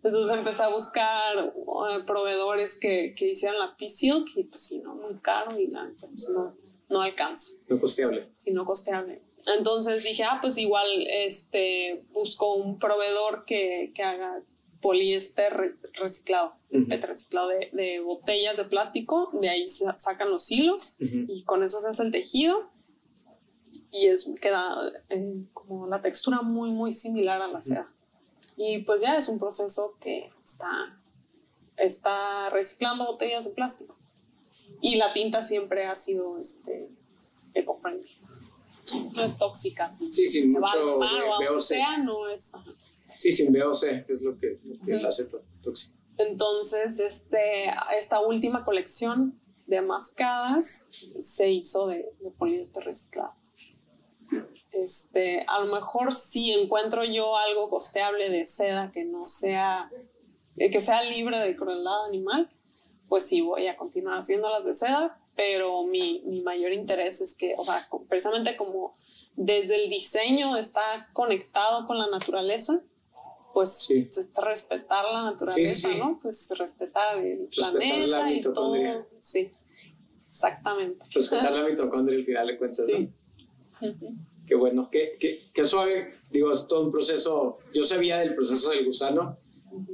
Entonces 0.04 0.36
empecé 0.36 0.62
a 0.62 0.68
buscar 0.68 1.38
eh, 1.38 2.02
proveedores 2.06 2.78
que, 2.78 3.14
que 3.16 3.30
hicieran 3.30 3.58
la 3.58 3.76
P-Silk 3.76 4.26
y 4.36 4.44
pues 4.44 4.62
sí, 4.64 4.78
no, 4.78 4.94
muy 4.94 5.18
caro 5.18 5.58
y 5.58 5.66
la 5.66 5.90
pues, 5.98 6.28
no, 6.28 6.56
no 6.88 7.00
alcanza, 7.02 7.50
No 7.68 7.80
costeable. 7.80 8.28
sino 8.36 8.64
costeable. 8.64 9.22
Entonces 9.46 10.04
dije, 10.04 10.24
ah, 10.24 10.38
pues 10.40 10.58
igual 10.58 10.86
este, 11.08 12.04
busco 12.12 12.54
un 12.54 12.78
proveedor 12.78 13.44
que, 13.44 13.92
que 13.94 14.02
haga 14.02 14.42
poliéster 14.80 15.52
re- 15.54 15.74
reciclado, 15.94 16.54
Ujú. 16.70 16.86
PET 16.88 17.04
reciclado 17.04 17.48
de, 17.48 17.70
de 17.72 18.00
botellas 18.00 18.56
de 18.58 18.64
plástico, 18.64 19.30
de 19.32 19.48
ahí 19.48 19.68
sa- 19.68 19.98
sacan 19.98 20.30
los 20.30 20.50
hilos 20.50 20.96
Ujú. 21.00 21.24
y 21.28 21.42
con 21.44 21.62
eso 21.64 21.80
se 21.80 21.88
hace 21.88 22.02
el 22.02 22.12
tejido 22.12 22.70
y 23.90 24.06
es, 24.06 24.30
queda 24.40 24.76
eh, 25.08 25.42
como 25.54 25.86
la 25.86 26.02
textura 26.02 26.42
muy, 26.42 26.70
muy 26.70 26.92
similar 26.92 27.40
a 27.40 27.48
la 27.48 27.60
seda. 27.62 27.90
Y 28.56 28.78
pues 28.82 29.00
ya 29.00 29.16
es 29.16 29.28
un 29.28 29.38
proceso 29.38 29.96
que 30.00 30.30
está, 30.44 30.68
está 31.76 32.50
reciclando 32.50 33.06
botellas 33.06 33.44
de 33.46 33.52
plástico. 33.52 33.96
Y 34.82 34.96
la 34.96 35.12
tinta 35.12 35.42
siempre 35.42 35.86
ha 35.86 35.94
sido 35.94 36.38
este, 36.38 36.88
eco-friendly. 37.54 38.08
No 39.14 39.22
es 39.24 39.36
tóxica, 39.38 39.90
sí. 39.90 40.12
Sí, 40.12 40.26
sin 40.26 40.52
Se 40.52 40.58
va 40.60 40.68
mucho 40.68 40.92
al 40.94 40.98
mar 40.98 41.22
o 41.24 41.34
a 41.34 41.38
VOC. 41.38 41.46
donde 41.48 41.60
sea, 41.60 41.98
no 41.98 42.28
es... 42.28 42.54
ajá. 42.54 42.64
Sí, 43.18 43.32
sin 43.32 43.52
VOC, 43.52 43.80
que 44.06 44.12
es 44.12 44.22
lo 44.22 44.38
que, 44.38 44.60
lo 44.62 44.78
que 44.84 44.92
la 44.94 45.08
hace 45.08 45.24
tó- 45.24 45.42
tóxico. 45.62 45.96
Entonces, 46.18 46.98
este, 47.00 47.70
esta 47.98 48.20
última 48.20 48.64
colección 48.64 49.40
de 49.66 49.80
mascadas 49.82 50.86
se 51.20 51.50
hizo 51.50 51.86
de, 51.88 52.12
de 52.20 52.30
poliéster 52.30 52.82
reciclado. 52.84 53.34
Este, 54.72 55.44
a 55.48 55.60
lo 55.64 55.72
mejor 55.74 56.14
si 56.14 56.52
encuentro 56.52 57.02
yo 57.04 57.36
algo 57.36 57.68
costeable 57.68 58.28
de 58.30 58.44
seda 58.46 58.90
que 58.92 59.04
no 59.04 59.26
sea, 59.26 59.90
eh, 60.56 60.70
que 60.70 60.80
sea 60.80 61.02
libre 61.02 61.38
de 61.38 61.56
crueldad 61.56 62.04
animal, 62.06 62.50
pues 63.08 63.26
sí 63.26 63.40
voy 63.40 63.66
a 63.66 63.76
continuar 63.76 64.18
haciendo 64.18 64.48
las 64.50 64.64
de 64.66 64.74
seda, 64.74 65.18
pero 65.38 65.84
mi, 65.84 66.20
mi 66.26 66.40
mayor 66.42 66.72
interés 66.72 67.20
es 67.20 67.36
que, 67.36 67.54
o 67.56 67.64
sea, 67.64 67.76
precisamente 68.08 68.56
como 68.56 68.96
desde 69.36 69.84
el 69.84 69.88
diseño 69.88 70.56
está 70.56 70.82
conectado 71.12 71.86
con 71.86 71.96
la 71.96 72.08
naturaleza, 72.10 72.82
pues 73.54 73.84
Sí. 73.86 74.08
es 74.10 74.32
respetar 74.44 75.04
la 75.12 75.22
naturaleza, 75.30 75.88
Sí, 75.88 75.94
sí. 75.94 75.98
¿no? 76.00 76.18
Pues 76.20 76.50
respetar 76.58 77.18
el 77.18 77.46
Respetar 77.46 77.72
planeta 77.72 78.06
la 78.08 78.32
y 78.32 78.40
todo. 78.40 78.74
Sí, 79.20 79.52
exactamente. 80.28 81.06
Respetar 81.14 81.52
la 81.52 81.62
mitocondria 81.70 82.18
al 82.18 82.24
final 82.24 82.46
de 82.48 82.58
cuentas, 82.58 82.86
Sí. 82.86 83.08
¿no? 83.80 83.88
Qué 84.44 84.56
bueno, 84.56 84.88
qué, 84.90 85.16
qué, 85.20 85.38
qué 85.54 85.64
suave. 85.64 86.14
Digo, 86.30 86.50
es 86.52 86.66
todo 86.66 86.84
un 86.84 86.90
proceso. 86.90 87.58
Yo 87.72 87.84
sabía 87.84 88.18
del 88.18 88.34
proceso 88.34 88.70
del 88.70 88.84
gusano, 88.86 89.36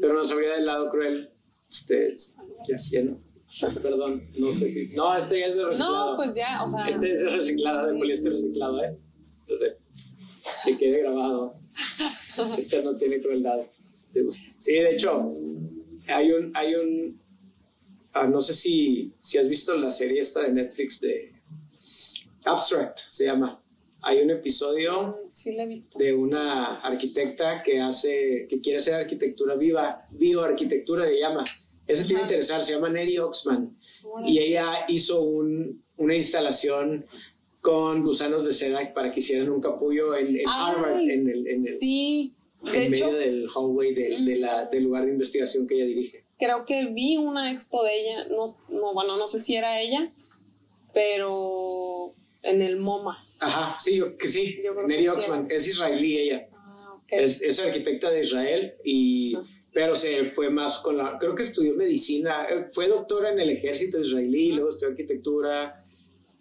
pero 0.01 0.15
no 0.15 0.25
sabía 0.25 0.53
del 0.55 0.65
lado 0.65 0.89
cruel. 0.89 1.31
Este, 1.69 2.09
ya, 2.67 2.79
ya 2.91 3.03
no. 3.03 3.19
Perdón, 3.83 4.29
no 4.39 4.51
sé 4.51 4.69
si. 4.69 4.89
No, 4.89 5.17
este 5.17 5.41
ya 5.41 5.47
es 5.47 5.57
de 5.57 5.67
reciclado. 5.67 6.11
No, 6.11 6.17
pues 6.17 6.35
ya, 6.35 6.63
o 6.63 6.69
sea, 6.69 6.89
Este 6.89 7.13
es 7.13 7.21
de 7.21 7.31
reciclado, 7.31 7.87
de 7.87 7.99
poliéster 7.99 8.33
reciclado, 8.33 8.83
¿eh? 8.83 8.97
Entonces, 9.41 9.77
que 10.65 10.79
quede 10.79 10.99
grabado. 11.01 11.55
Este 12.59 12.83
no 12.83 12.97
tiene 12.97 13.21
crueldad. 13.21 13.61
Sí, 14.59 14.73
de 14.73 14.91
hecho, 14.91 15.33
hay 16.09 16.33
un. 16.33 16.53
Hay 16.55 16.75
un 16.75 17.21
ah, 18.13 18.27
no 18.27 18.41
sé 18.41 18.55
si, 18.55 19.13
si 19.21 19.39
has 19.39 19.49
visto 19.49 19.77
la 19.77 19.91
serie 19.91 20.21
esta 20.21 20.43
de 20.43 20.53
Netflix 20.53 21.01
de 21.01 21.33
Abstract, 22.45 22.99
se 23.11 23.27
llama. 23.27 23.61
Hay 24.03 24.21
un 24.21 24.31
episodio 24.31 25.19
sí 25.33 25.55
la 25.55 25.65
he 25.65 25.69
visto. 25.69 25.99
de 25.99 26.13
una 26.13 26.81
arquitecta 26.81 27.63
que 27.63 27.81
hace, 27.81 28.47
que 28.49 28.61
quiere 28.61 28.79
hacer 28.79 28.95
arquitectura 28.95 29.55
viva, 29.55 30.05
bioarquitectura 30.11 31.07
le 31.07 31.21
llama. 31.21 31.45
Ese 31.87 32.05
tiene 32.05 32.23
Ajá. 32.23 32.31
interesar, 32.31 32.65
se 32.65 32.73
llama 32.73 32.89
Neri 32.89 33.19
Oxman. 33.19 33.77
Y 34.27 34.39
ella 34.39 34.85
hizo 34.89 35.23
un- 35.23 35.83
una 35.97 36.15
instalación 36.17 37.05
con 37.61 38.03
gusanos 38.03 38.45
de 38.47 38.53
seda 38.55 38.93
para 38.95 39.11
que 39.13 39.21
hicieran 39.21 39.51
un 39.51 39.61
capullo 39.61 40.15
en, 40.17 40.29
en 40.37 40.49
Harvard, 40.49 41.01
en 41.01 41.29
el, 41.29 41.47
en 41.47 41.55
el- 41.55 41.61
Sí, 41.61 42.35
de 42.63 42.87
en 42.87 42.95
hecho, 42.95 43.07
medio 43.07 43.19
del 43.19 43.47
hallway 43.49 43.95
de- 43.95 44.21
de 44.25 44.37
la- 44.37 44.67
del 44.67 44.85
lugar 44.85 45.05
de 45.07 45.13
investigación 45.13 45.67
que 45.67 45.75
ella 45.77 45.85
dirige. 45.87 46.25
creo 46.39 46.65
que 46.65 46.87
vi 46.87 47.17
una 47.17 47.51
expo 47.53 47.85
de 47.85 48.01
ella, 48.01 48.25
no, 48.29 48.45
no, 48.69 48.93
bueno, 48.93 49.17
no 49.17 49.27
sé 49.27 49.39
si 49.39 49.57
era 49.57 49.81
ella, 49.81 50.11
pero 50.93 52.15
en 52.43 52.63
el 52.63 52.77
MoMA. 52.79 53.25
Ajá, 53.41 53.77
sí, 53.79 53.97
yo, 53.97 54.17
que 54.17 54.29
sí, 54.29 54.59
Neri 54.87 55.05
que 55.05 55.11
sí 55.11 55.17
Oxman, 55.17 55.47
es 55.51 55.67
israelí 55.67 56.19
ella. 56.19 56.49
Ah, 56.53 56.95
ok. 56.97 57.13
Es, 57.13 57.43
es 57.43 57.61
arquitecta 57.61 58.11
de 58.11 58.21
Israel, 58.23 58.75
y. 58.85 59.37
pero 59.75 59.95
se 59.97 60.27
fue 60.27 60.49
más 60.51 60.79
con 60.79 60.97
la... 60.97 61.19
Creo 61.19 61.35
que 61.35 61.43
estudió 61.43 61.75
medicina, 61.75 62.47
eh, 62.49 62.69
fue 62.73 62.89
doctora 62.89 63.33
en 63.33 63.41
el 63.41 63.51
ejército 63.51 63.99
israelí, 64.01 64.53
luego 64.53 64.71
estudió 64.71 64.91
arquitectura 64.93 65.83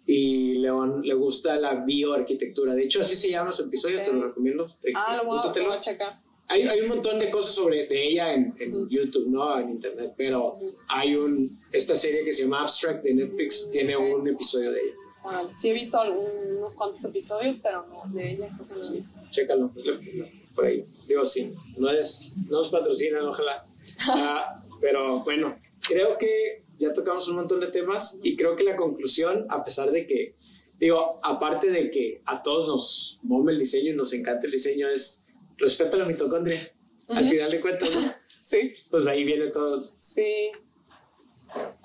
y 0.06 0.54
León 0.54 1.02
le 1.02 1.14
gusta 1.14 1.56
la 1.56 1.84
bioarquitectura. 1.84 2.74
De 2.74 2.84
hecho, 2.84 3.00
así 3.00 3.16
se 3.16 3.30
llama 3.30 3.50
su 3.52 3.64
episodio, 3.64 3.98
Ok. 3.98 4.04
te 4.04 4.12
lo 4.12 4.22
recomiendo. 4.28 4.66
Ah, 4.94 5.16
lo 5.16 5.24
voy, 5.24 5.38
lo 5.54 5.64
voy 5.66 5.76
a 5.76 5.80
checar. 5.80 6.20
Hay, 6.46 6.62
hay 6.62 6.80
un 6.82 6.88
montón 6.90 7.18
de 7.18 7.30
cosas 7.30 7.54
sobre 7.54 7.86
de 7.86 8.06
ella 8.08 8.34
en, 8.34 8.54
en 8.60 8.74
Ujú. 8.74 8.88
YouTube, 8.88 9.28
no 9.28 9.58
en 9.58 9.70
internet, 9.70 10.12
pero 10.16 10.54
Ujú. 10.54 10.72
hay 10.88 11.16
un 11.16 11.50
esta 11.72 11.96
serie 11.96 12.22
que 12.22 12.32
se 12.34 12.42
llama 12.42 12.60
Abstract 12.62 13.02
de 13.02 13.14
Netflix, 13.14 13.66
Mm, 13.66 13.70
tiene 13.72 13.96
ok. 13.96 14.18
un 14.20 14.28
episodio 14.28 14.70
de 14.72 14.80
ella. 14.80 14.94
Órale, 15.24 15.54
sí 15.54 15.70
he 15.70 15.72
visto 15.72 15.98
algún- 15.98 16.56
unos 16.58 16.74
cuantos 16.74 17.02
episodios, 17.02 17.58
pero 17.62 17.86
no, 17.86 18.02
de 18.14 18.32
ella 18.32 18.50
creo 18.54 18.66
que 18.68 18.74
no 18.74 18.86
he 18.86 18.92
visto. 18.92 19.18
Chécalo, 19.30 19.70
pues, 19.72 19.86
por 20.54 20.66
ahí. 20.66 20.84
Digo, 21.08 21.24
sí, 21.24 21.54
no 21.78 21.90
es, 21.90 22.34
no 22.48 22.58
nos 22.58 22.70
patrocinan, 22.70 23.24
ojalá. 23.24 23.66
Ah, 24.08 24.56
pero 24.80 25.22
bueno, 25.24 25.58
creo 25.86 26.16
que 26.18 26.62
ya 26.78 26.92
tocamos 26.92 27.28
un 27.28 27.36
montón 27.36 27.60
de 27.60 27.68
temas 27.68 28.18
y 28.22 28.36
creo 28.36 28.56
que 28.56 28.64
la 28.64 28.76
conclusión, 28.76 29.46
a 29.48 29.64
pesar 29.64 29.90
de 29.90 30.06
que, 30.06 30.36
digo, 30.78 31.18
aparte 31.22 31.70
de 31.70 31.90
que 31.90 32.22
a 32.26 32.42
todos 32.42 32.66
nos 32.66 33.20
mome 33.22 33.52
el 33.52 33.58
diseño 33.58 33.92
y 33.92 33.96
nos 33.96 34.12
encanta 34.12 34.46
el 34.46 34.52
diseño, 34.52 34.88
es 34.88 35.26
respeto 35.58 35.96
a 35.96 36.00
la 36.00 36.06
mitocondria. 36.06 36.60
Al 37.08 37.28
final 37.28 37.50
de 37.50 37.60
cuentas, 37.60 37.94
¿no? 37.94 38.00
Sí. 38.28 38.74
Pues 38.90 39.06
ahí 39.06 39.24
viene 39.24 39.50
todo. 39.50 39.82
Sí. 39.96 40.50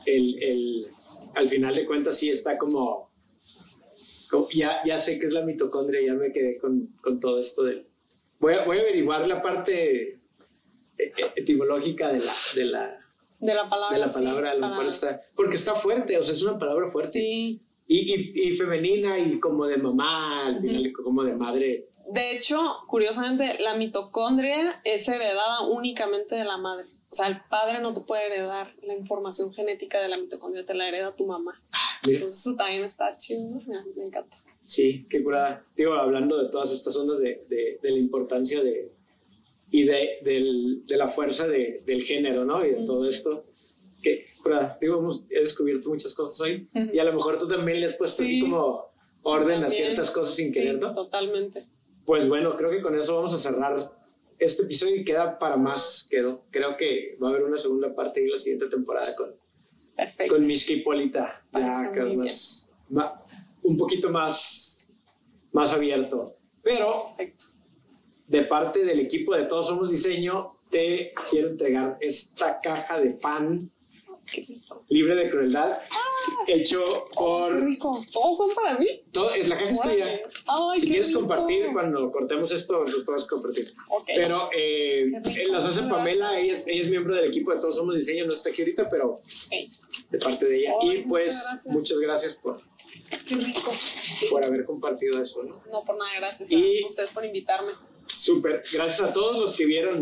El, 0.05 0.43
el, 0.43 0.87
al 1.35 1.47
final 1.47 1.75
de 1.75 1.85
cuentas 1.85 2.17
sí 2.17 2.29
está 2.29 2.57
como, 2.57 3.11
como, 4.29 4.49
ya, 4.49 4.81
ya 4.85 4.97
sé 4.97 5.19
qué 5.19 5.27
es 5.27 5.33
la 5.33 5.45
mitocondria, 5.45 6.01
ya 6.05 6.13
me 6.13 6.31
quedé 6.31 6.57
con, 6.57 6.87
con 7.01 7.19
todo 7.19 7.39
esto 7.39 7.63
de... 7.63 7.85
Voy 8.39 8.53
a, 8.53 8.65
voy 8.65 8.77
a 8.77 8.81
averiguar 8.81 9.27
la 9.27 9.41
parte 9.41 10.13
e- 10.13 10.17
e- 10.97 11.33
etimológica 11.35 12.09
de 12.09 12.19
la, 12.19 12.33
de 12.55 12.65
la, 12.65 12.97
De 13.39 13.53
la 13.53 13.69
palabra. 13.69 13.97
de 13.97 14.01
la 14.05 14.09
sí, 14.09 14.19
palabra, 14.23 14.51
a 14.51 14.53
lo 14.55 14.59
para- 14.61 14.71
mejor 14.71 14.85
está, 14.87 15.21
porque 15.35 15.55
está 15.57 15.75
fuerte, 15.75 16.17
o 16.17 16.23
sea, 16.23 16.33
es 16.33 16.43
una 16.43 16.57
palabra 16.57 16.89
fuerte. 16.89 17.11
Sí. 17.11 17.61
Y, 17.87 18.13
y, 18.13 18.49
y 18.53 18.57
femenina 18.57 19.17
y 19.17 19.39
como 19.39 19.65
de 19.65 19.77
mamá, 19.77 20.47
al 20.47 20.61
final 20.61 20.91
como 20.93 21.23
de 21.23 21.33
madre. 21.35 21.85
De 22.11 22.31
hecho, 22.35 22.57
curiosamente, 22.87 23.57
la 23.59 23.75
mitocondria 23.75 24.79
es 24.83 25.07
heredada 25.07 25.61
únicamente 25.61 26.35
de 26.35 26.43
la 26.45 26.57
madre. 26.57 26.85
O 27.11 27.15
sea, 27.15 27.27
el 27.27 27.41
padre 27.49 27.79
no 27.81 27.91
te 27.93 28.01
puede 28.01 28.27
heredar 28.27 28.71
la 28.83 28.93
información 28.93 29.51
genética 29.51 29.99
de 29.99 30.09
la 30.09 30.17
mitocondria, 30.17 30.63
te 30.65 30.75
la 30.75 30.87
hereda 30.87 31.15
tu 31.15 31.25
mamá. 31.25 31.59
Entonces, 32.03 32.39
eso 32.45 32.55
también 32.55 32.83
está 32.85 33.17
chido, 33.17 33.59
me 33.95 34.03
encanta. 34.03 34.37
Sí, 34.69 35.05
qué 35.09 35.23
curada. 35.23 35.65
Digo, 35.75 35.93
hablando 35.93 36.41
de 36.41 36.49
todas 36.49 36.71
estas 36.71 36.95
ondas 36.95 37.19
de, 37.19 37.43
de, 37.49 37.79
de 37.81 37.91
la 37.91 37.97
importancia 37.97 38.61
de 38.63 38.91
y 39.71 39.83
de, 39.83 40.19
del- 40.23 40.83
de 40.87 40.97
la 40.97 41.07
fuerza 41.09 41.47
de- 41.47 41.81
del 41.85 42.01
género, 42.03 42.43
¿no? 42.45 42.65
Y 42.65 42.71
de 42.71 42.85
todo 42.85 43.07
esto. 43.07 43.45
Que, 44.01 44.25
curada. 44.41 44.77
Digo, 44.79 44.97
hemos, 44.99 45.25
he 45.29 45.39
descubierto 45.39 45.89
muchas 45.89 46.13
cosas 46.13 46.39
hoy 46.41 46.69
Ujú. 46.73 46.89
y 46.95 46.99
a 46.99 47.03
lo 47.03 47.13
mejor 47.13 47.37
tú 47.37 47.47
también 47.47 47.79
le 47.81 47.85
has 47.87 47.95
puesto 47.97 48.23
así 48.23 48.35
Sí. 48.35 48.41
como 48.41 48.85
Sí, 49.17 49.29
orden 49.29 49.57
a 49.57 49.67
también. 49.67 49.71
ciertas 49.71 50.11
cosas 50.11 50.33
sin 50.35 50.47
Sí, 50.47 50.53
querer, 50.53 50.79
¿no? 50.79 50.95
totalmente. 50.95 51.65
Pues 52.05 52.27
bueno, 52.29 52.55
creo 52.55 52.71
que 52.71 52.81
con 52.81 52.97
eso 52.97 53.15
vamos 53.15 53.33
a 53.33 53.37
cerrar 53.37 53.91
este 54.39 54.63
episodio 54.63 54.95
y 54.95 55.03
queda 55.03 55.37
para 55.37 55.57
más. 55.57 56.07
Quedó. 56.09 56.45
Creo 56.49 56.77
que 56.77 57.17
va 57.21 57.27
a 57.27 57.31
haber 57.31 57.43
una 57.43 57.57
segunda 57.57 57.93
parte 57.93 58.23
y 58.23 58.29
la 58.29 58.37
siguiente 58.37 58.67
temporada 58.67 59.07
con, 59.17 59.35
Perfecto. 59.97 60.33
con 60.35 60.47
Mishka. 60.47 60.73
Parece 61.51 61.91
Ya, 61.93 62.03
muy 62.05 62.17
más, 62.17 62.73
un 63.69 63.77
poquito 63.77 64.09
más, 64.09 64.91
más 65.51 65.71
abierto. 65.73 66.35
Pero 66.63 66.97
de 68.27 68.41
parte 68.43 68.83
del 68.83 68.99
equipo 68.99 69.35
de 69.35 69.45
Todos 69.45 69.67
Somos 69.67 69.91
Diseño, 69.91 70.57
te 70.71 71.13
quiero 71.29 71.49
entregar 71.49 71.97
esta 72.01 72.59
caja 72.61 72.99
de 72.99 73.11
pan. 73.11 73.71
Libre 74.89 75.15
de 75.15 75.29
crueldad, 75.29 75.79
hecho 76.47 76.83
Qué 77.09 77.15
por... 77.15 77.63
rico. 77.63 78.03
¿Todos 78.11 78.37
son 78.37 78.49
para 78.55 78.77
mí? 78.79 78.87
Todo, 79.11 79.31
es 79.33 79.47
la 79.49 79.57
caja 79.57 79.71
es 79.71 79.81
tuya. 79.81 80.21
Si 80.75 80.87
quieres 80.87 81.07
rico. 81.09 81.19
compartir, 81.21 81.67
cuando 81.73 82.11
cortemos 82.11 82.51
esto, 82.51 82.83
los 82.83 83.03
puedes 83.03 83.25
compartir. 83.25 83.71
Ok. 83.89 84.03
Pero 84.07 84.49
eh, 84.55 85.11
las 85.49 85.65
hace 85.65 85.81
Pamela, 85.83 86.39
ella 86.39 86.53
es, 86.53 86.65
ella 86.67 86.81
es 86.81 86.89
miembro 86.89 87.15
del 87.15 87.25
equipo 87.29 87.53
de 87.53 87.59
Todos 87.59 87.75
Somos 87.75 87.95
Diseño, 87.95 88.25
no 88.25 88.33
está 88.33 88.49
aquí 88.49 88.61
ahorita, 88.63 88.89
pero 88.89 89.15
Ey, 89.51 89.69
de 90.09 90.17
parte 90.19 90.45
de 90.47 90.57
ella. 90.59 90.73
Ay, 90.81 90.89
y 90.97 91.01
pues 91.03 91.35
muchas 91.35 91.45
gracias. 91.45 91.73
muchas 91.75 91.99
gracias 91.99 92.35
por, 92.35 92.57
qué 93.27 93.35
rico. 93.35 93.71
por 94.31 94.45
haber 94.45 94.65
compartido 94.65 95.21
eso. 95.21 95.43
¿no? 95.43 95.61
No 95.71 95.83
por 95.83 95.97
nada, 95.97 96.11
gracias 96.17 96.51
Y- 96.51 96.81
a 96.81 96.85
ustedes 96.85 97.11
por 97.11 97.25
invitarme. 97.25 97.71
Súper, 98.07 98.61
gracias 98.73 99.01
a 99.01 99.13
todos 99.13 99.37
los 99.37 99.55
que 99.55 99.65
vieron 99.65 100.01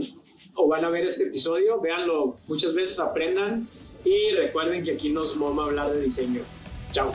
o 0.56 0.68
van 0.68 0.84
a 0.86 0.90
ver 0.90 1.06
este 1.06 1.26
episodio, 1.26 1.80
véanlo 1.82 2.38
muchas 2.48 2.74
veces, 2.74 3.00
aprendan 3.00 3.68
y 4.04 4.32
recuerden 4.36 4.84
que 4.84 4.92
aquí 4.92 5.10
nos 5.10 5.36
moma 5.36 5.64
hablar 5.64 5.94
de 5.94 6.02
diseño. 6.02 6.42
Chao. 6.92 7.12